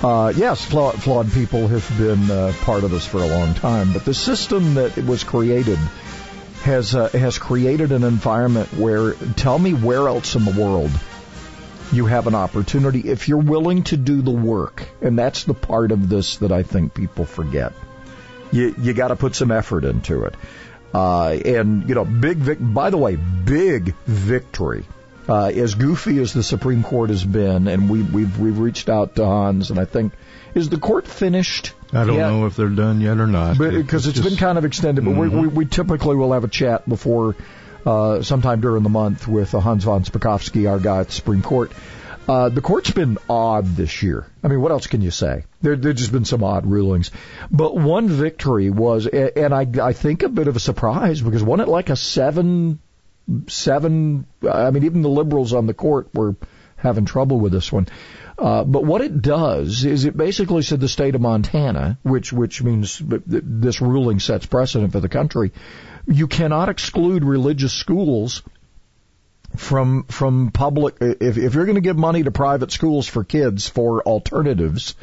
uh, 0.03 0.33
yes, 0.35 0.65
flawed, 0.65 1.01
flawed 1.01 1.31
people 1.31 1.67
have 1.67 1.97
been 1.97 2.29
uh, 2.29 2.53
part 2.61 2.83
of 2.83 2.93
us 2.93 3.05
for 3.05 3.23
a 3.23 3.27
long 3.27 3.53
time. 3.53 3.93
But 3.93 4.05
the 4.05 4.13
system 4.13 4.75
that 4.75 4.97
was 4.97 5.23
created 5.23 5.79
has 6.63 6.95
uh, 6.95 7.09
has 7.09 7.37
created 7.37 7.91
an 7.91 8.03
environment 8.03 8.73
where 8.73 9.13
tell 9.13 9.57
me 9.57 9.73
where 9.73 10.07
else 10.07 10.35
in 10.35 10.45
the 10.45 10.51
world 10.51 10.91
you 11.91 12.05
have 12.05 12.27
an 12.27 12.35
opportunity 12.35 12.99
if 12.99 13.27
you're 13.27 13.37
willing 13.37 13.83
to 13.83 13.97
do 13.97 14.21
the 14.21 14.31
work, 14.31 14.87
and 15.01 15.17
that's 15.17 15.43
the 15.45 15.53
part 15.53 15.91
of 15.91 16.07
this 16.09 16.37
that 16.37 16.51
I 16.51 16.63
think 16.63 16.93
people 16.93 17.25
forget. 17.25 17.73
You 18.51 18.73
you 18.79 18.93
got 18.93 19.09
to 19.09 19.15
put 19.15 19.35
some 19.35 19.51
effort 19.51 19.83
into 19.85 20.23
it. 20.25 20.35
Uh, 20.93 21.29
and 21.45 21.87
you 21.87 21.93
know, 21.95 22.03
big 22.05 22.37
vic- 22.37 22.57
by 22.59 22.89
the 22.89 22.97
way, 22.97 23.15
big 23.15 23.93
victory 24.07 24.85
Uh, 25.27 25.45
as 25.45 25.75
goofy 25.75 26.19
as 26.19 26.33
the 26.33 26.41
Supreme 26.41 26.81
Court 26.81 27.11
has 27.11 27.23
been, 27.23 27.67
and 27.67 27.87
we, 27.89 28.01
we've 28.01 28.39
we've 28.39 28.57
reached 28.57 28.89
out 28.89 29.15
to 29.17 29.25
Hans, 29.25 29.69
and 29.69 29.79
I 29.79 29.85
think 29.85 30.13
is 30.55 30.69
the 30.69 30.77
court 30.79 31.05
finished? 31.07 31.73
I 31.93 32.05
don't 32.05 32.15
yet? 32.15 32.27
know 32.29 32.47
if 32.47 32.55
they're 32.55 32.69
done 32.69 33.01
yet 33.01 33.19
or 33.19 33.27
not. 33.27 33.59
because 33.59 34.07
it's 34.07 34.19
been 34.19 34.35
kind 34.37 34.57
of 34.57 34.65
extended. 34.65 35.05
But 35.05 35.15
we, 35.15 35.27
Mhm. 35.27 35.41
we, 35.41 35.47
we 35.49 35.65
typically 35.65 36.15
will 36.15 36.33
have 36.33 36.43
a 36.43 36.47
chat 36.47 36.89
before 36.89 37.35
uh, 37.85 38.23
sometime 38.23 38.59
during 38.61 38.81
the 38.81 38.89
month 38.89 39.27
with 39.27 39.53
uh, 39.53 39.59
Hans 39.59 39.83
von 39.83 40.03
Spakovsky, 40.03 40.67
our 40.67 40.79
guy 40.79 41.01
at 41.01 41.07
the 41.07 41.13
Supreme 41.13 41.43
Court. 41.43 41.71
Uh, 42.27 42.49
the 42.49 42.61
court's 42.61 42.91
been 42.91 43.17
odd 43.27 43.65
this 43.75 44.03
year. 44.03 44.27
I 44.43 44.49
mean, 44.49 44.61
what 44.61 44.71
else 44.71 44.87
can 44.87 45.01
you 45.01 45.09
say? 45.09 45.45
There, 45.61 45.75
there's 45.75 45.99
just 45.99 46.11
been 46.11 46.25
some 46.25 46.43
odd 46.43 46.65
rulings. 46.65 47.11
But 47.49 47.75
one 47.75 48.07
victory 48.07 48.69
was, 48.69 49.07
and 49.07 49.53
I, 49.53 49.67
I 49.81 49.93
think 49.93 50.21
a 50.23 50.29
bit 50.29 50.47
of 50.47 50.55
a 50.55 50.59
surprise 50.59 51.21
because 51.21 51.43
won 51.43 51.59
it 51.59 51.67
like 51.67 51.89
a 51.89 51.95
seven, 51.95 52.79
seven. 53.47 54.27
I 54.47 54.69
mean, 54.69 54.83
even 54.83 55.01
the 55.01 55.09
liberals 55.09 55.53
on 55.53 55.65
the 55.65 55.73
court 55.73 56.09
were 56.13 56.35
having 56.77 57.05
trouble 57.05 57.39
with 57.39 57.51
this 57.51 57.71
one. 57.71 57.87
Uh, 58.37 58.63
but 58.63 58.85
what 58.85 59.01
it 59.01 59.21
does 59.21 59.83
is 59.83 60.05
it 60.05 60.15
basically 60.15 60.61
said 60.61 60.79
the 60.79 60.87
state 60.87 61.13
of 61.13 61.21
Montana, 61.21 61.99
which 62.03 62.31
which 62.31 62.63
means 62.63 62.97
th- 62.97 63.21
th- 63.29 63.43
this 63.45 63.81
ruling 63.81 64.19
sets 64.19 64.45
precedent 64.45 64.93
for 64.93 65.01
the 65.01 65.09
country. 65.09 65.51
You 66.07 66.27
cannot 66.27 66.69
exclude 66.69 67.25
religious 67.25 67.73
schools 67.73 68.41
from 69.55 70.03
from 70.03 70.51
public. 70.51 70.97
If 71.01 71.37
if 71.37 71.53
you're 71.53 71.65
going 71.65 71.75
to 71.75 71.81
give 71.81 71.97
money 71.97 72.23
to 72.23 72.31
private 72.31 72.71
schools 72.71 73.07
for 73.07 73.23
kids 73.23 73.67
for 73.67 74.01
alternatives 74.03 74.95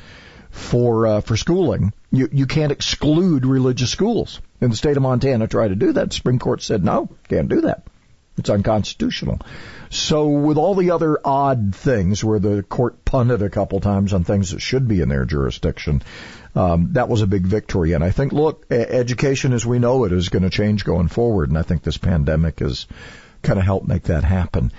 for 0.51 1.07
uh, 1.07 1.20
for 1.20 1.36
schooling, 1.36 1.92
you 2.11 2.28
you 2.32 2.47
can't 2.47 2.72
exclude 2.72 3.44
religious 3.44 3.90
schools. 3.90 4.40
And 4.61 4.72
the 4.72 4.76
state 4.76 4.97
of 4.97 5.03
Montana 5.03 5.47
tried 5.47 5.68
to 5.68 5.74
do 5.74 5.92
that. 5.92 6.11
The 6.11 6.14
Supreme 6.14 6.38
Court 6.38 6.62
said 6.62 6.84
no, 6.84 7.09
can't 7.28 7.49
do 7.49 7.62
that. 7.62 7.86
It's 8.38 8.51
unconstitutional. 8.51 9.40
So 9.88 10.28
with 10.28 10.59
all 10.59 10.74
the 10.74 10.90
other 10.90 11.18
odd 11.24 11.74
things 11.74 12.22
where 12.22 12.38
the 12.38 12.62
court 12.62 13.05
punted 13.05 13.40
a 13.42 13.49
couple 13.49 13.80
times 13.80 14.12
on 14.12 14.24
things 14.24 14.51
that 14.51 14.61
should 14.61 14.86
be 14.88 15.01
in 15.01 15.09
their 15.09 15.24
jurisdiction, 15.24 16.03
um, 16.55 16.92
that 16.92 17.09
was 17.09 17.22
a 17.22 17.26
big 17.26 17.47
victory. 17.47 17.92
And 17.92 18.05
I 18.05 18.11
think, 18.11 18.32
look, 18.32 18.66
education 18.70 19.53
as 19.53 19.64
we 19.64 19.78
know 19.78 20.05
it 20.05 20.12
is 20.12 20.28
going 20.28 20.42
to 20.42 20.51
change 20.51 20.84
going 20.84 21.09
forward. 21.09 21.49
And 21.49 21.59
I 21.59 21.62
think 21.62 21.82
this 21.82 21.97
pandemic 21.97 22.61
has 22.61 22.86
kind 23.47 23.59
of 23.59 23.64
help 23.64 23.86
make 23.86 24.05
that 24.05 24.24
happen. 24.24 24.72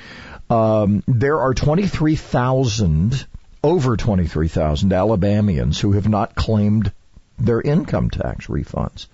Um, 0.49 1.03
there 1.07 1.39
are 1.41 1.53
23,000, 1.53 3.25
over 3.63 3.97
23,000 3.97 4.93
Alabamians 4.93 5.79
who 5.79 5.93
have 5.93 6.07
not 6.07 6.35
claimed 6.35 6.91
their 7.39 7.61
income 7.61 8.09
tax 8.09 8.47
refunds. 8.47 9.07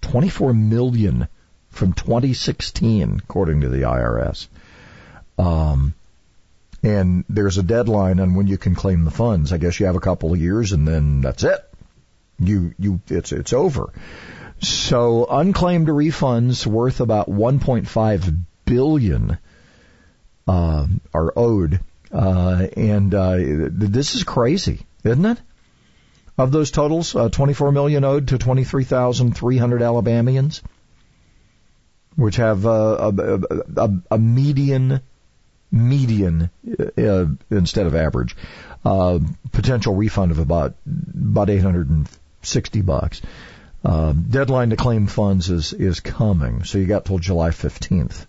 24 0.00 0.54
million 0.54 1.28
from 1.70 1.92
2016, 1.92 3.20
according 3.22 3.62
to 3.62 3.68
the 3.68 3.82
IRS. 3.82 4.48
Um, 5.38 5.94
and 6.82 7.24
there's 7.28 7.58
a 7.58 7.62
deadline 7.62 8.20
on 8.20 8.34
when 8.34 8.46
you 8.46 8.58
can 8.58 8.74
claim 8.74 9.04
the 9.04 9.10
funds. 9.10 9.52
I 9.52 9.58
guess 9.58 9.78
you 9.78 9.86
have 9.86 9.96
a 9.96 10.00
couple 10.00 10.32
of 10.32 10.40
years, 10.40 10.72
and 10.72 10.88
then 10.88 11.20
that's 11.20 11.44
it. 11.44 11.60
You 12.38 12.74
you 12.78 13.00
it's 13.08 13.32
it's 13.32 13.52
over. 13.52 13.92
So 14.60 15.26
unclaimed 15.30 15.88
refunds 15.88 16.66
worth 16.66 17.00
about 17.00 17.30
1.5 17.30 18.38
billion 18.66 19.38
uh, 20.46 20.86
are 21.14 21.32
owed, 21.36 21.80
uh, 22.12 22.66
and 22.76 23.14
uh, 23.14 23.36
this 23.38 24.14
is 24.14 24.24
crazy, 24.24 24.86
isn't 25.04 25.24
it? 25.24 25.40
Of 26.36 26.52
those 26.52 26.70
totals, 26.70 27.14
uh, 27.16 27.28
24 27.28 27.72
million 27.72 28.04
owed 28.04 28.28
to 28.28 28.38
23,300 28.38 29.82
Alabamians, 29.82 30.62
which 32.16 32.36
have 32.36 32.66
uh, 32.66 33.12
a, 33.18 33.40
a, 33.76 33.90
a 34.10 34.18
median 34.18 35.00
median 35.72 36.50
uh, 36.98 37.26
instead 37.50 37.86
of 37.86 37.94
average 37.94 38.36
uh, 38.84 39.18
potential 39.52 39.94
refund 39.94 40.32
of 40.32 40.38
about 40.38 40.74
about 40.86 41.48
860 41.48 42.80
bucks. 42.82 43.22
Uh, 43.82 44.12
deadline 44.12 44.70
to 44.70 44.76
claim 44.76 45.06
funds 45.06 45.48
is 45.48 45.72
is 45.72 46.00
coming, 46.00 46.64
so 46.64 46.76
you 46.76 46.86
got 46.86 47.06
till 47.06 47.18
July 47.18 47.48
15th 47.48 48.26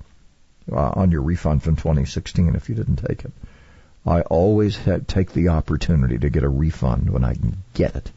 uh, 0.72 0.92
on 0.96 1.12
your 1.12 1.22
refund 1.22 1.62
from 1.62 1.76
2016 1.76 2.56
if 2.56 2.70
you 2.70 2.76
didn't 2.76 2.98
take 2.98 3.26
it. 3.26 3.34
I 4.06 4.22
always 4.22 4.78
had, 4.78 5.08
take 5.08 5.34
the 5.34 5.50
opportunity 5.50 6.18
to 6.20 6.30
get 6.30 6.44
a 6.44 6.50
refund 6.50 7.10
when 7.10 7.24
I 7.24 7.34
can 7.34 7.58
get 7.74 7.96
it. 7.96 8.12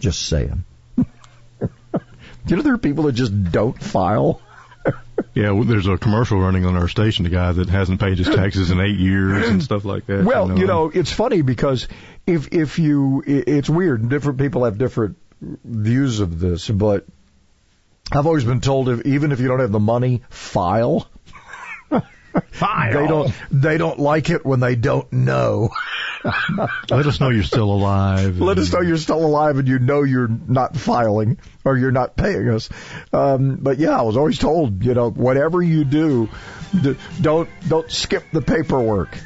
Just 0.00 0.26
saying. 0.26 0.64
you 0.96 2.56
know 2.56 2.62
there 2.62 2.74
are 2.74 2.78
people 2.78 3.04
that 3.04 3.12
just 3.12 3.52
don't 3.52 3.80
file. 3.80 4.40
Yeah, 5.34 5.50
well, 5.50 5.64
there's 5.64 5.86
a 5.86 5.98
commercial 5.98 6.40
running 6.40 6.64
on 6.64 6.76
our 6.76 6.88
station. 6.88 7.24
The 7.24 7.30
guy 7.30 7.52
that 7.52 7.68
hasn't 7.68 8.00
paid 8.00 8.16
his 8.16 8.26
taxes 8.26 8.70
in 8.70 8.80
eight 8.80 8.98
years 8.98 9.48
and 9.48 9.62
stuff 9.62 9.84
like 9.84 10.06
that. 10.06 10.24
Well, 10.24 10.58
you 10.58 10.66
know, 10.66 10.90
it's 10.92 11.12
funny 11.12 11.42
because 11.42 11.86
if 12.26 12.48
if 12.52 12.78
you, 12.78 13.22
it's 13.26 13.68
weird. 13.68 14.08
Different 14.08 14.38
people 14.38 14.64
have 14.64 14.78
different 14.78 15.18
views 15.40 16.20
of 16.20 16.38
this, 16.38 16.68
but 16.68 17.06
I've 18.12 18.26
always 18.26 18.44
been 18.44 18.60
told 18.60 18.88
if 18.88 19.06
even 19.06 19.32
if 19.32 19.40
you 19.40 19.48
don't 19.48 19.60
have 19.60 19.72
the 19.72 19.80
money, 19.80 20.22
file. 20.30 21.08
File. 22.52 22.92
They 22.92 23.06
don't. 23.06 23.34
They 23.50 23.78
don't 23.78 23.98
like 23.98 24.30
it 24.30 24.44
when 24.44 24.60
they 24.60 24.76
don't 24.76 25.12
know. 25.12 25.70
Let 26.90 27.06
us 27.06 27.18
know 27.18 27.30
you're 27.30 27.42
still 27.42 27.72
alive. 27.72 28.38
Let 28.38 28.58
us 28.58 28.72
know 28.72 28.80
you're 28.80 28.98
still 28.98 29.24
alive 29.24 29.58
and 29.58 29.66
you 29.66 29.78
know 29.78 30.02
you're 30.02 30.28
not 30.28 30.76
filing 30.76 31.38
or 31.64 31.76
you're 31.76 31.90
not 31.90 32.16
paying 32.16 32.48
us. 32.48 32.68
Um, 33.12 33.56
but 33.56 33.78
yeah, 33.78 33.98
I 33.98 34.02
was 34.02 34.16
always 34.16 34.38
told, 34.38 34.84
you 34.84 34.94
know, 34.94 35.10
whatever 35.10 35.62
you 35.62 35.84
do, 35.84 36.28
don't 37.20 37.48
don't 37.68 37.90
skip 37.90 38.24
the 38.32 38.42
paperwork. 38.42 39.16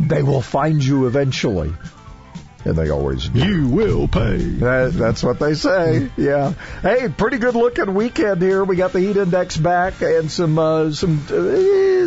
They 0.00 0.22
will 0.22 0.42
find 0.42 0.82
you 0.82 1.06
eventually. 1.06 1.72
And 2.64 2.76
they 2.76 2.90
always 2.90 3.28
do. 3.28 3.40
You 3.44 3.68
will 3.68 4.06
pay. 4.06 4.36
That, 4.36 4.92
that's 4.92 5.22
what 5.22 5.40
they 5.40 5.54
say. 5.54 6.10
Yeah. 6.16 6.54
Hey, 6.80 7.08
pretty 7.08 7.38
good 7.38 7.56
looking 7.56 7.92
weekend 7.94 8.40
here. 8.40 8.62
We 8.62 8.76
got 8.76 8.92
the 8.92 9.00
heat 9.00 9.16
index 9.16 9.56
back 9.56 10.00
and 10.00 10.30
some 10.30 10.58
uh, 10.58 10.92
some 10.92 11.26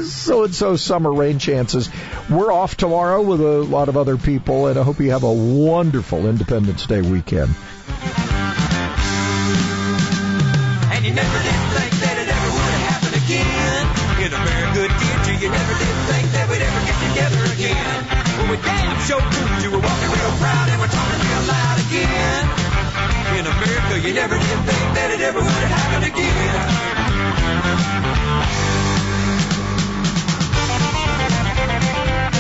so 0.06 0.43
and 0.45 0.56
so 0.56 0.76
summer 0.78 1.12
rain 1.12 1.39
chances. 1.39 1.89
We're 2.30 2.51
off 2.51 2.78
tomorrow 2.78 3.22
with 3.22 3.41
a 3.41 3.64
lot 3.64 3.89
of 3.89 3.97
other 3.97 4.18
people, 4.18 4.68
and 4.68 4.80
I 4.80 4.84
hope 4.84 4.99
you 4.99 5.12
have 5.12 5.24
a 5.24 5.34
wonderful 5.34 6.26
Independence 6.28 6.86
Day 6.86 7.01
weekend. 7.01 7.53
And 10.95 11.03
you 11.03 11.14
never 11.14 11.39
did 11.43 11.60
think 11.76 11.93
that 11.99 12.16
it 12.16 12.30
ever 12.32 12.49
would 12.56 12.76
happen 12.88 13.12
again. 13.12 13.84
In 14.24 14.32
a 14.32 14.39
very 14.39 14.72
good 14.72 14.91
future, 15.03 15.36
you 15.43 15.51
never 15.51 15.74
did 15.76 15.95
think 16.08 16.32
that 16.32 16.47
we'd 16.47 16.64
ever 16.64 16.82
get 16.88 16.97
together 17.12 17.43
again. 17.51 18.08
Well, 18.39 18.47
we 18.51 18.58
damn 18.64 18.99
sure 19.03 19.20
proved 19.20 19.64
you 19.64 19.72
were 19.72 19.84
walking 19.84 20.10
real 20.10 20.14
proud 20.38 20.70
and 20.70 20.80
we're 20.80 20.88
talking 20.88 21.20
real 21.20 21.44
loud 21.48 21.78
again. 21.88 22.44
In 23.40 23.46
America, 23.46 24.00
you 24.08 24.14
never 24.14 24.38
did 24.38 24.60
think 24.68 24.86
that 24.96 25.12
it 25.12 25.22
ever 25.22 25.40
would 25.40 25.50
happen 25.50 26.04
again. 26.04 27.26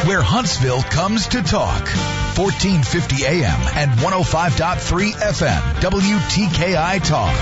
Where 0.07 0.21
Huntsville 0.21 0.83
comes 0.83 1.27
to 1.29 1.41
talk. 1.41 1.87
1450 2.37 3.25
AM 3.25 3.59
and 3.75 3.91
105.3 3.91 5.13
FM. 5.13 5.61
WTKI 5.79 7.03
Talk. 7.03 7.33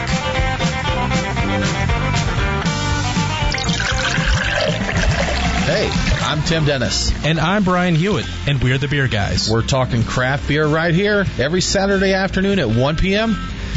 Hey, 5.65 6.12
I'm 6.25 6.41
Tim 6.41 6.63
Dennis. 6.63 7.11
And 7.25 7.37
I'm 7.37 7.65
Brian 7.65 7.95
Hewitt, 7.95 8.25
and 8.47 8.63
we're 8.63 8.77
the 8.77 8.87
Beer 8.87 9.09
Guys. 9.09 9.51
We're 9.51 9.61
talking 9.61 10.03
craft 10.03 10.47
beer 10.47 10.65
right 10.65 10.93
here 10.93 11.25
every 11.37 11.59
Saturday 11.59 12.13
afternoon 12.13 12.59
at 12.59 12.69
1 12.69 12.95
p.m. 12.95 13.31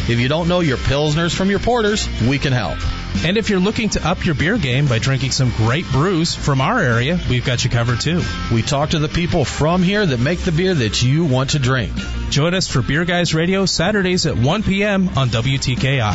If 0.09 0.21
you 0.21 0.29
don't 0.29 0.47
know 0.47 0.61
your 0.61 0.77
Pilsners 0.77 1.35
from 1.35 1.51
your 1.51 1.59
Porters, 1.59 2.09
we 2.23 2.39
can 2.39 2.53
help. 2.53 2.79
And 3.25 3.37
if 3.37 3.51
you're 3.51 3.59
looking 3.59 3.89
to 3.91 4.09
up 4.09 4.25
your 4.25 4.37
beer 4.37 4.59
game 4.59 4.87
by 4.87 5.01
drinking 5.01 5.33
some 5.33 5.51
great 5.51 5.87
brews 5.87 6.37
from 6.37 6.61
our 6.61 6.79
area, 6.79 7.19
we've 7.29 7.45
got 7.45 7.65
you 7.65 7.71
covered 7.71 8.01
too. 8.01 8.23
We 8.53 8.63
talk 8.63 8.91
to 8.91 9.01
the 9.01 9.09
people 9.09 9.45
from 9.45 9.83
here 9.83 10.07
that 10.07 10.21
make 10.21 10.39
the 10.39 10.53
beer 10.53 10.73
that 10.73 11.03
you 11.03 11.25
want 11.25 11.51
to 11.51 11.59
drink. 11.59 11.93
Join 12.31 12.55
us 12.55 12.69
for 12.69 12.81
Beer 12.81 13.05
Guys 13.05 13.35
Radio 13.35 13.67
Saturdays 13.67 14.25
at 14.25 14.37
1 14.39 14.63
p.m. 14.63 15.09
on 15.19 15.31
WTKI. 15.31 16.15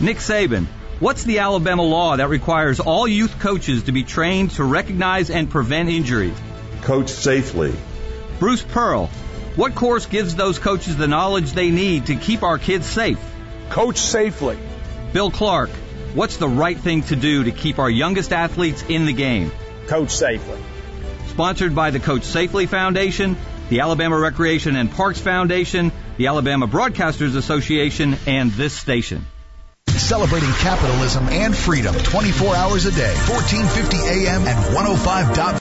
Nick 0.00 0.16
Saban. 0.16 0.66
What's 1.00 1.24
the 1.24 1.40
Alabama 1.40 1.82
law 1.82 2.16
that 2.16 2.28
requires 2.28 2.78
all 2.78 3.08
youth 3.08 3.40
coaches 3.40 3.84
to 3.84 3.92
be 3.92 4.04
trained 4.04 4.52
to 4.52 4.64
recognize 4.64 5.28
and 5.28 5.50
prevent 5.50 5.88
injuries? 5.88 6.36
Coach 6.82 7.10
safely. 7.10 7.74
Bruce 8.38 8.62
Pearl. 8.62 9.08
What 9.56 9.74
course 9.74 10.06
gives 10.06 10.36
those 10.36 10.60
coaches 10.60 10.96
the 10.96 11.08
knowledge 11.08 11.52
they 11.52 11.72
need 11.72 12.06
to 12.06 12.14
keep 12.14 12.44
our 12.44 12.58
kids 12.58 12.86
safe? 12.86 13.18
Coach 13.70 13.98
safely. 13.98 14.56
Bill 15.12 15.32
Clark. 15.32 15.70
What's 16.14 16.36
the 16.36 16.48
right 16.48 16.78
thing 16.78 17.02
to 17.04 17.16
do 17.16 17.42
to 17.42 17.50
keep 17.50 17.80
our 17.80 17.90
youngest 17.90 18.32
athletes 18.32 18.84
in 18.88 19.04
the 19.04 19.12
game? 19.12 19.50
Coach 19.88 20.10
safely. 20.10 20.60
Sponsored 21.26 21.74
by 21.74 21.90
the 21.90 21.98
Coach 21.98 22.22
Safely 22.22 22.66
Foundation, 22.66 23.36
the 23.68 23.80
Alabama 23.80 24.16
Recreation 24.16 24.76
and 24.76 24.92
Parks 24.92 25.18
Foundation, 25.18 25.90
the 26.18 26.28
Alabama 26.28 26.68
Broadcasters 26.68 27.34
Association, 27.34 28.16
and 28.28 28.52
this 28.52 28.74
station. 28.74 29.26
Celebrating 29.98 30.50
capitalism 30.52 31.28
and 31.28 31.56
freedom 31.56 31.94
24 31.94 32.56
hours 32.56 32.86
a 32.86 32.92
day, 32.92 33.14
1450 33.28 33.96
AM 33.98 34.46
and 34.46 34.74
105. 34.74 35.34